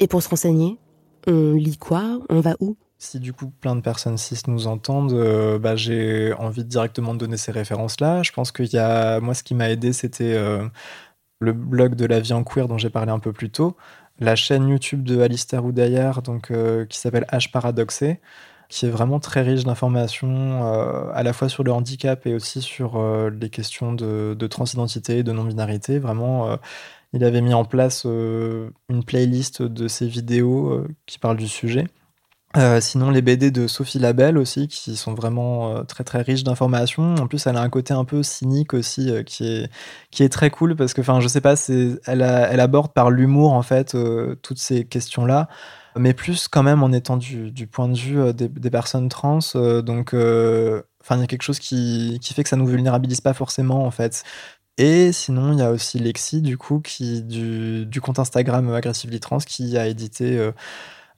Et 0.00 0.06
pour 0.06 0.22
se 0.22 0.28
renseigner, 0.28 0.78
on 1.26 1.54
lit 1.54 1.76
quoi? 1.76 2.20
On 2.30 2.40
va 2.40 2.54
où? 2.60 2.76
Si 2.98 3.20
du 3.20 3.32
coup 3.32 3.52
plein 3.60 3.76
de 3.76 3.80
personnes 3.80 4.16
cis 4.16 4.40
nous 4.48 4.66
entendent, 4.66 5.58
bah, 5.60 5.76
j'ai 5.76 6.32
envie 6.34 6.64
de 6.64 6.68
directement 6.68 7.14
de 7.14 7.18
donner 7.18 7.36
ces 7.36 7.52
références-là. 7.52 8.22
Je 8.22 8.32
pense 8.32 8.50
qu'il 8.50 8.72
y 8.72 8.78
a, 8.78 9.20
moi, 9.20 9.34
ce 9.34 9.44
qui 9.44 9.54
m'a 9.54 9.70
aidé, 9.70 9.92
c'était 9.92 10.36
le 11.38 11.52
blog 11.52 11.94
de 11.94 12.06
la 12.06 12.18
vie 12.18 12.32
en 12.32 12.42
queer 12.42 12.66
dont 12.66 12.78
j'ai 12.78 12.90
parlé 12.90 13.12
un 13.12 13.20
peu 13.20 13.32
plus 13.32 13.50
tôt, 13.50 13.76
la 14.18 14.34
chaîne 14.34 14.68
YouTube 14.68 15.04
de 15.04 15.20
Alistair 15.20 15.64
Oudaillard, 15.64 16.22
donc 16.22 16.52
qui 16.88 16.98
s'appelle 16.98 17.26
H 17.30 17.52
Paradoxé, 17.52 18.20
qui 18.68 18.84
est 18.86 18.90
vraiment 18.90 19.18
très 19.18 19.42
riche 19.42 19.64
d'informations, 19.64 20.66
euh, 20.66 21.10
à 21.14 21.22
la 21.22 21.32
fois 21.32 21.48
sur 21.48 21.64
le 21.64 21.72
handicap 21.72 22.26
et 22.26 22.34
aussi 22.34 22.60
sur 22.60 22.96
euh, 22.96 23.30
les 23.30 23.48
questions 23.48 23.94
de, 23.94 24.36
de, 24.38 24.46
transidentité, 24.46 25.22
de 25.22 25.32
non-binarité. 25.32 25.98
Vraiment, 25.98 26.50
euh, 26.50 26.56
il 27.14 27.24
avait 27.24 27.40
mis 27.40 27.54
en 27.54 27.64
place 27.64 28.04
une 28.04 29.04
playlist 29.06 29.62
de 29.62 29.88
ses 29.88 30.06
vidéos 30.06 30.84
qui 31.06 31.18
parlent 31.18 31.38
du 31.38 31.48
sujet. 31.48 31.86
sinon, 32.80 33.10
les 33.10 33.22
BD 33.22 33.50
de 33.50 33.66
Sophie 33.66 33.98
Labelle 33.98 34.36
aussi, 34.36 34.68
qui 34.68 34.94
sont 34.94 35.14
vraiment 35.14 35.84
très 35.84 36.04
très 36.04 36.20
riches 36.20 36.44
d'informations. 36.44 37.14
En 37.14 37.26
plus, 37.26 37.46
elle 37.46 37.56
a 37.56 37.62
un 37.62 37.70
côté 37.70 37.94
un 37.94 38.04
peu 38.04 38.22
cynique 38.22 38.74
aussi, 38.74 39.10
qui, 39.24 39.46
est, 39.46 39.70
qui 40.10 40.22
est 40.22 40.28
très 40.28 40.50
cool 40.50 40.76
parce 40.76 40.92
que, 40.92 41.00
enfin, 41.00 41.20
je 41.20 41.28
sais 41.28 41.40
pas, 41.40 41.54
elle, 41.68 41.98
elle 42.06 42.60
aborde 42.60 42.92
par 42.92 43.10
l'humour 43.10 43.54
en 43.54 43.62
fait 43.62 43.96
toutes 44.42 44.58
ces 44.58 44.84
questions-là 44.84 45.48
mais 45.98 46.14
plus 46.14 46.48
quand 46.48 46.62
même 46.62 46.82
en 46.82 46.92
étant 46.92 47.16
du, 47.16 47.66
point 47.70 47.88
de 47.88 47.96
vue 47.96 48.20
euh, 48.20 48.32
des, 48.32 48.70
personnes 48.70 49.08
trans. 49.08 49.38
Euh, 49.54 49.82
donc, 49.82 50.14
euh, 50.14 50.82
il 51.10 51.18
y 51.18 51.22
a 51.22 51.26
quelque 51.26 51.42
chose 51.42 51.58
qui, 51.58 52.18
fait 52.22 52.42
que 52.42 52.48
ça 52.48 52.56
nous 52.56 52.66
vulnérabilise 52.66 53.20
pas 53.20 53.34
forcément, 53.34 53.84
en 53.84 53.90
fait. 53.90 54.24
Et 54.78 55.12
sinon, 55.12 55.52
il 55.52 55.58
y 55.58 55.62
a 55.62 55.70
aussi 55.70 55.98
Lexi, 55.98 56.42
du 56.42 56.56
coup, 56.56 56.80
qui, 56.80 57.22
du, 57.22 58.00
compte 58.00 58.18
Instagram 58.18 58.72
Aggressively 58.72 59.20
Trans, 59.20 59.38
qui 59.38 59.76
a 59.76 59.86
édité 59.86 60.38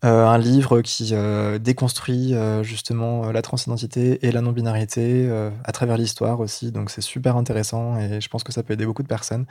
un 0.03 0.39
livre 0.39 0.81
qui 0.81 1.11
euh, 1.13 1.59
déconstruit 1.59 2.35
euh, 2.35 2.63
justement 2.63 3.31
la 3.33 3.43
transidentité 3.43 4.27
et 4.27 4.33
la 4.33 4.41
non-binarité 4.41 5.31
à 5.65 5.73
travers 5.73 5.97
l'histoire 5.97 6.41
aussi. 6.41 6.73
Donc 6.73 6.91
c'est 6.91 7.01
super 7.01 7.37
intéressant 7.37 7.99
et 7.99 8.21
je 8.21 8.29
pense 8.29 8.43
que 8.43 8.53
ça 8.53 8.63
peut 8.63 8.75
aider 8.75 8.87
beaucoup 8.87 9.03
de 9.03 9.09
personnes. 9.09 9.47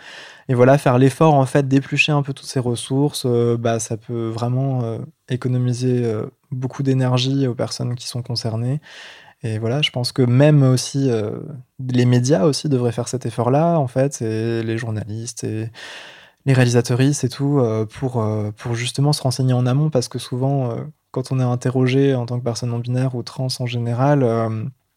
Et 0.48 0.54
voilà, 0.54 0.78
faire 0.78 0.98
l'effort 0.98 1.36
en 1.36 1.46
fait 1.46 1.68
d'éplucher 1.68 2.12
un 2.12 2.24
peu 2.24 2.34
toutes 2.34 2.48
ces 2.48 2.60
ressources, 2.60 3.26
bah, 3.60 3.80
ça 3.80 3.98
peut 3.98 4.30
vraiment 4.30 5.00
économiser 5.30 6.12
beaucoup 6.52 6.84
d'énergie 6.84 7.48
aux 7.48 7.56
personnes 7.56 7.96
qui 7.96 8.08
sont 8.08 8.24
concernées. 8.24 8.82
Et 9.42 9.58
voilà, 9.58 9.82
je 9.82 9.92
pense 9.92 10.12
que 10.12 10.22
même 10.22 10.64
aussi 10.64 11.10
les 11.80 12.06
médias 12.06 12.44
aussi 12.44 12.70
devraient 12.70 12.92
faire 12.92 13.08
cet 13.08 13.26
effort-là, 13.26 13.78
en 13.78 13.88
fait, 13.88 14.22
et 14.22 14.64
les 14.64 14.78
journalistes 14.78 15.44
et 15.44 15.70
les 16.46 16.54
réalisatrices 16.54 17.24
et 17.24 17.30
tout, 17.30 17.60
euh, 17.60 17.86
pour, 17.86 18.22
euh, 18.22 18.52
pour 18.58 18.76
justement 18.76 19.14
se 19.14 19.22
renseigner 19.22 19.54
en 19.54 19.66
amont, 19.66 19.90
parce 19.90 20.08
que 20.08 20.20
souvent, 20.20 20.72
euh, 20.72 20.76
quand 21.12 21.32
on 21.32 21.40
est 21.40 21.44
interrogé 21.44 22.16
en 22.16 22.26
tant 22.26 22.40
que 22.40 22.44
personne 22.44 22.70
non 22.70 22.80
binaire 22.80 23.16
ou 23.16 23.24
trans 23.24 23.48
en 23.60 23.66
général, 23.66 24.24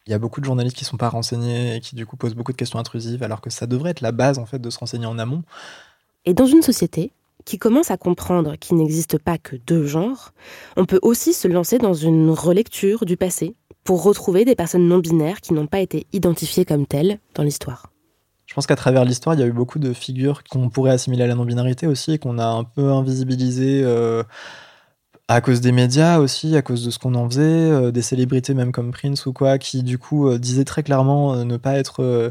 Il 0.04 0.10
y 0.10 0.14
a 0.14 0.18
beaucoup 0.18 0.40
de 0.40 0.44
journalistes 0.44 0.76
qui 0.76 0.84
sont 0.84 0.96
pas 0.96 1.08
renseignés 1.08 1.76
et 1.76 1.80
qui 1.80 1.94
du 1.94 2.06
coup 2.06 2.16
posent 2.16 2.34
beaucoup 2.34 2.50
de 2.50 2.56
questions 2.56 2.80
intrusives, 2.80 3.22
alors 3.22 3.40
que 3.40 3.50
ça 3.50 3.68
devrait 3.68 3.90
être 3.90 4.00
la 4.00 4.10
base 4.10 4.40
en 4.40 4.46
fait 4.46 4.58
de 4.58 4.68
se 4.68 4.80
renseigner 4.80 5.06
en 5.06 5.16
amont. 5.16 5.44
Et 6.24 6.34
dans 6.34 6.46
une 6.46 6.62
société 6.62 7.12
qui 7.44 7.56
commence 7.56 7.92
à 7.92 7.96
comprendre 7.96 8.56
qu'il 8.56 8.78
n'existe 8.78 9.16
pas 9.18 9.38
que 9.38 9.54
deux 9.54 9.86
genres, 9.86 10.32
on 10.76 10.86
peut 10.86 10.98
aussi 11.02 11.32
se 11.32 11.46
lancer 11.46 11.78
dans 11.78 11.94
une 11.94 12.30
relecture 12.30 13.04
du 13.04 13.16
passé 13.16 13.54
pour 13.84 14.02
retrouver 14.02 14.44
des 14.44 14.56
personnes 14.56 14.88
non 14.88 14.98
binaires 14.98 15.40
qui 15.40 15.54
n'ont 15.54 15.68
pas 15.68 15.80
été 15.80 16.08
identifiées 16.12 16.64
comme 16.64 16.84
telles 16.84 17.20
dans 17.36 17.44
l'histoire. 17.44 17.91
Je 18.52 18.54
pense 18.54 18.66
qu'à 18.66 18.76
travers 18.76 19.06
l'histoire, 19.06 19.34
il 19.34 19.40
y 19.40 19.42
a 19.42 19.46
eu 19.46 19.52
beaucoup 19.52 19.78
de 19.78 19.94
figures 19.94 20.44
qu'on 20.44 20.68
pourrait 20.68 20.90
assimiler 20.90 21.24
à 21.24 21.26
la 21.26 21.34
non-binarité 21.34 21.86
aussi 21.86 22.18
qu'on 22.18 22.38
a 22.38 22.44
un 22.44 22.64
peu 22.64 22.90
invisibilisées 22.92 23.80
euh, 23.82 24.22
à 25.26 25.40
cause 25.40 25.62
des 25.62 25.72
médias 25.72 26.18
aussi, 26.18 26.54
à 26.54 26.60
cause 26.60 26.84
de 26.84 26.90
ce 26.90 26.98
qu'on 26.98 27.14
en 27.14 27.26
faisait, 27.30 27.40
euh, 27.42 27.90
des 27.92 28.02
célébrités 28.02 28.52
même 28.52 28.70
comme 28.70 28.92
Prince 28.92 29.24
ou 29.24 29.32
quoi, 29.32 29.56
qui 29.56 29.82
du 29.82 29.96
coup 29.96 30.28
euh, 30.28 30.38
disaient 30.38 30.66
très 30.66 30.82
clairement 30.82 31.34
ne 31.46 31.56
pas 31.56 31.78
être 31.78 32.30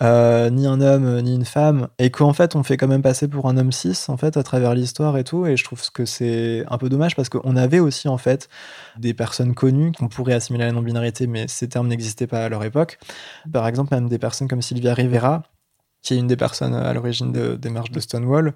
ni 0.00 0.66
un 0.66 0.80
homme 0.80 1.20
ni 1.20 1.36
une 1.36 1.44
femme, 1.44 1.86
et 2.00 2.10
qu'en 2.10 2.32
fait 2.32 2.56
on 2.56 2.64
fait 2.64 2.76
quand 2.76 2.88
même 2.88 3.02
passer 3.02 3.28
pour 3.28 3.48
un 3.48 3.56
homme 3.56 3.70
cis 3.70 3.96
en 4.08 4.16
fait 4.16 4.36
à 4.36 4.42
travers 4.42 4.74
l'histoire 4.74 5.16
et 5.16 5.22
tout, 5.22 5.46
et 5.46 5.56
je 5.56 5.62
trouve 5.62 5.80
que 5.92 6.04
c'est 6.06 6.64
un 6.68 6.76
peu 6.76 6.88
dommage 6.88 7.14
parce 7.14 7.28
qu'on 7.28 7.54
avait 7.54 7.78
aussi 7.78 8.08
en 8.08 8.18
fait 8.18 8.48
des 8.98 9.14
personnes 9.14 9.54
connues 9.54 9.92
qu'on 9.92 10.08
pourrait 10.08 10.34
assimiler 10.34 10.64
à 10.64 10.66
la 10.66 10.72
non-binarité, 10.72 11.28
mais 11.28 11.46
ces 11.46 11.68
termes 11.68 11.86
n'existaient 11.86 12.26
pas 12.26 12.44
à 12.44 12.48
leur 12.48 12.64
époque. 12.64 12.98
Par 13.52 13.68
exemple, 13.68 13.94
même 13.94 14.08
des 14.08 14.18
personnes 14.18 14.48
comme 14.48 14.60
Sylvia 14.60 14.92
Rivera, 14.92 15.44
qui 16.02 16.14
est 16.14 16.16
une 16.16 16.26
des 16.26 16.36
personnes 16.36 16.74
à 16.74 16.92
l'origine 16.92 17.32
des 17.32 17.70
marches 17.70 17.92
de 17.92 18.00
Stonewall, 18.00 18.54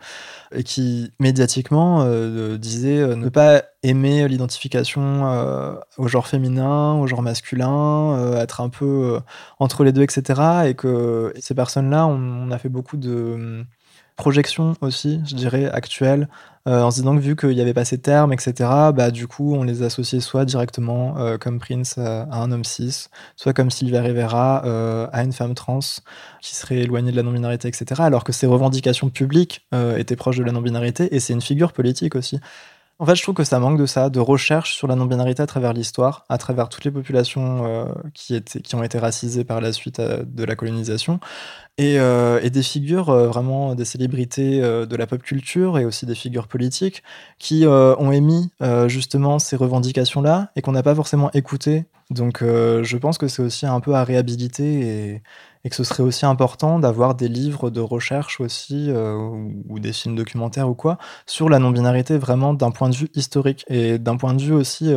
et 0.55 0.65
qui 0.65 1.13
médiatiquement 1.21 2.03
euh, 2.03 2.59
disait 2.59 2.99
euh, 2.99 3.17
ne 3.17 3.29
pas 3.29 3.63
aimer 3.83 4.27
l'identification 4.29 5.27
euh, 5.27 5.75
au 5.97 6.09
genre 6.09 6.27
féminin, 6.27 6.95
au 6.95 7.07
genre 7.07 7.23
masculin, 7.23 8.35
être 8.37 8.61
un 8.61 8.69
peu 8.69 9.21
entre 9.59 9.85
les 9.85 9.93
deux, 9.93 10.03
etc. 10.03 10.67
Et 10.67 10.75
que 10.75 11.33
ces 11.41 11.55
personnes-là, 11.55 12.07
on, 12.07 12.51
a 12.51 12.59
fait 12.59 12.69
beaucoup 12.69 12.97
de 12.97 13.65
projections 14.17 14.75
aussi, 14.81 15.21
je 15.27 15.35
dirais, 15.35 15.71
actuelles, 15.71 16.29
euh, 16.67 16.83
en 16.83 16.91
se 16.91 16.97
disant 16.97 17.15
que 17.15 17.21
vu 17.21 17.37
qu'il 17.37 17.51
n'y 17.51 17.61
avait 17.61 17.75
pas 17.75 17.85
ces 17.85 17.99
termes, 17.99 18.33
etc., 18.33 18.55
bah, 18.95 19.11
du 19.11 19.29
coup, 19.29 19.55
on 19.55 19.63
les 19.63 19.83
associait 19.83 20.21
soit 20.21 20.45
directement 20.45 21.17
euh, 21.19 21.39
comme 21.39 21.61
Prince 21.61 21.95
euh, 21.99 22.25
à 22.31 22.43
un 22.43 22.51
homme 22.51 22.65
cis, 22.65 23.09
soit 23.37 23.53
comme 23.53 23.71
Sylvia 23.71 24.03
Rivera 24.03 24.63
à 25.13 25.23
une 25.23 25.33
femme 25.33 25.55
trans 25.55 25.79
qui 26.41 26.57
serait 26.57 26.79
éloignée 26.79 27.13
de 27.13 27.17
la 27.17 27.23
non-binarité, 27.23 27.69
etc., 27.69 28.03
alors 28.03 28.25
que 28.25 28.33
ces 28.33 28.47
revendications 28.47 29.11
publiques 29.11 29.67
étaient 29.97 30.17
proches 30.17 30.39
de 30.39 30.45
la 30.45 30.53
non-binarité, 30.53 31.15
et 31.15 31.21
c'est 31.21 31.33
une 31.33 31.41
figure 31.41 31.73
politique 31.73 32.17
aussi. 32.17 32.41
En 32.99 33.05
fait, 33.05 33.15
je 33.15 33.23
trouve 33.23 33.35
que 33.35 33.45
ça 33.45 33.59
manque 33.59 33.79
de 33.79 33.85
ça, 33.85 34.09
de 34.09 34.21
recherche 34.21 34.75
sur 34.75 34.89
la 34.89 34.95
non-binarité 34.95 35.43
à 35.43 35.47
travers 35.47 35.75
l'histoire, 35.75 36.25
à 36.31 36.39
travers 36.39 36.71
toutes 36.71 36.85
les 36.85 36.91
populations 36.91 37.93
qui, 38.15 38.35
étaient, 38.35 38.61
qui 38.61 38.75
ont 38.75 38.83
été 38.83 38.99
racisées 38.99 39.45
par 39.45 39.61
la 39.61 39.73
suite 39.73 40.01
de 40.01 40.45
la 40.45 40.57
colonisation, 40.57 41.21
et, 41.79 41.99
euh, 41.99 42.41
et, 42.43 42.49
des 42.49 42.63
figures 42.63 43.11
euh, 43.11 43.29
vraiment 43.29 43.75
des 43.75 43.85
célébrités 43.85 44.63
euh, 44.63 44.87
de 44.87 44.97
la 44.97 45.07
pop 45.07 45.23
culture 45.23 45.79
et 45.79 45.85
aussi 45.85 46.07
des 46.07 46.15
figures 46.15 46.49
politiques 46.49 47.03
qui 47.39 47.67
ont 47.67 48.13
émis 48.13 48.51
justement 48.87 49.39
ces 49.39 49.57
revendications-là 49.57 50.51
et 50.57 50.63
qu'on 50.63 50.73
n'a 50.73 50.83
pas 50.83 50.95
forcément 50.95 51.31
écoutées. 51.33 51.85
Donc 52.11 52.43
je 52.43 52.97
pense 52.97 53.19
que 53.19 53.29
c'est 53.29 53.43
aussi 53.43 53.67
un 53.67 53.81
peu 53.81 53.95
à 53.95 54.05
réhabiliter 54.05 54.81
et, 54.81 55.23
et, 55.67 55.71
que 55.71 55.77
ce 55.77 55.85
serait 55.85 56.03
aussi 56.03 56.27
important 56.27 56.79
d'avoir 56.79 57.15
des 57.15 57.29
livres 57.29 57.71
de 57.71 57.81
recherche 57.81 58.41
aussi 58.41 58.91
ou, 58.91 59.65
ou, 59.69 59.79
des 59.81 59.93
films 59.93 60.17
documentaires 60.17 60.69
ou 60.69 60.75
quoi 60.75 60.99
sur 61.27 61.49
la 61.49 61.59
non-binarité 61.59 62.19
vraiment 62.19 62.55
d'un 62.55 62.71
point 62.71 62.89
de 62.89 62.97
vue 62.97 63.09
historique 63.15 63.65
et 63.69 63.99
d'un 63.99 64.17
point 64.17 64.35
de 64.35 64.43
vue 64.43 64.53
aussi 64.53 64.95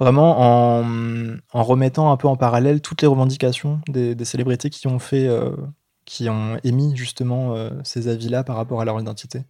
vraiment 0.00 0.40
en, 0.40 1.62
remettant 1.62 2.10
un 2.10 2.16
peu 2.16 2.26
en 2.26 2.36
parallèle 2.36 2.80
toutes 2.80 3.02
les 3.02 3.08
revendications 3.08 3.80
des, 3.88 4.24
célébrités 4.24 4.70
qui 4.70 4.88
ont 4.88 4.98
fait 4.98 5.28
euh, 5.28 5.54
qui 6.06 6.28
ont 6.28 6.56
émis 6.64 6.96
justement 6.96 7.54
euh, 7.54 7.70
ces 7.84 8.08
avis-là 8.08 8.42
par 8.42 8.56
rapport 8.56 8.80
à 8.80 8.84
leur 8.84 8.98
identité. 8.98 9.42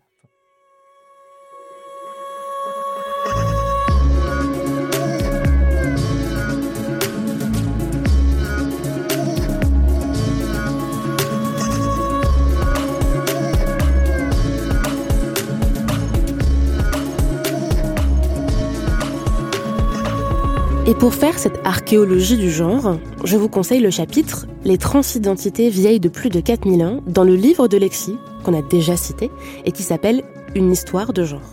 Et 20.90 20.94
pour 20.94 21.14
faire 21.14 21.38
cette 21.38 21.60
archéologie 21.64 22.36
du 22.36 22.50
genre, 22.50 22.96
je 23.22 23.36
vous 23.36 23.48
conseille 23.48 23.78
le 23.78 23.90
chapitre 23.90 24.48
Les 24.64 24.76
transidentités 24.76 25.70
vieilles 25.70 26.00
de 26.00 26.08
plus 26.08 26.30
de 26.30 26.40
4000 26.40 26.82
ans 26.82 27.00
dans 27.06 27.22
le 27.22 27.36
livre 27.36 27.68
de 27.68 27.76
Lexi, 27.76 28.16
qu'on 28.42 28.58
a 28.58 28.60
déjà 28.60 28.96
cité, 28.96 29.30
et 29.64 29.70
qui 29.70 29.84
s'appelle 29.84 30.24
Une 30.56 30.72
histoire 30.72 31.12
de 31.12 31.22
genre. 31.22 31.48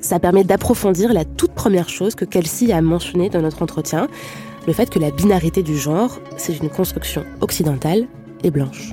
Ça 0.00 0.18
permet 0.18 0.42
d'approfondir 0.42 1.12
la 1.12 1.24
toute 1.24 1.52
première 1.52 1.88
chose 1.88 2.16
que 2.16 2.24
Kelsey 2.24 2.72
a 2.72 2.82
mentionnée 2.82 3.30
dans 3.30 3.42
notre 3.42 3.62
entretien, 3.62 4.08
le 4.66 4.72
fait 4.72 4.90
que 4.90 4.98
la 4.98 5.12
binarité 5.12 5.62
du 5.62 5.78
genre, 5.78 6.18
c'est 6.36 6.58
une 6.58 6.68
construction 6.68 7.22
occidentale 7.42 8.08
et 8.42 8.50
blanche. 8.50 8.90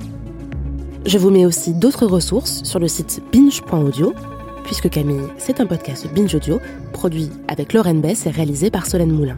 Je 1.06 1.18
vous 1.18 1.30
mets 1.30 1.44
aussi 1.44 1.74
d'autres 1.74 2.06
ressources 2.06 2.62
sur 2.62 2.78
le 2.78 2.86
site 2.86 3.20
binge.audio, 3.32 4.14
puisque 4.62 4.90
Camille, 4.90 5.26
c'est 5.38 5.60
un 5.60 5.66
podcast 5.66 6.06
binge 6.14 6.36
audio 6.36 6.60
produit 6.92 7.30
avec 7.48 7.72
Lauren 7.72 7.94
Bess 7.94 8.26
et 8.26 8.30
réalisé 8.30 8.70
par 8.70 8.86
Solène 8.86 9.10
Moulin. 9.10 9.36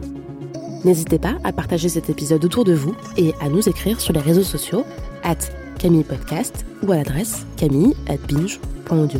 N'hésitez 0.83 1.19
pas 1.19 1.37
à 1.43 1.53
partager 1.53 1.89
cet 1.89 2.09
épisode 2.09 2.43
autour 2.43 2.63
de 2.63 2.73
vous 2.73 2.95
et 3.17 3.33
à 3.39 3.49
nous 3.49 3.67
écrire 3.69 4.01
sur 4.01 4.13
les 4.13 4.19
réseaux 4.19 4.43
sociaux 4.43 4.85
at 5.23 5.37
Camille 5.79 6.03
Podcast 6.03 6.65
ou 6.83 6.91
à 6.91 6.95
l'adresse 6.95 7.45
camille 7.57 7.95
at 8.07 8.17
binge.audio. 8.27 9.19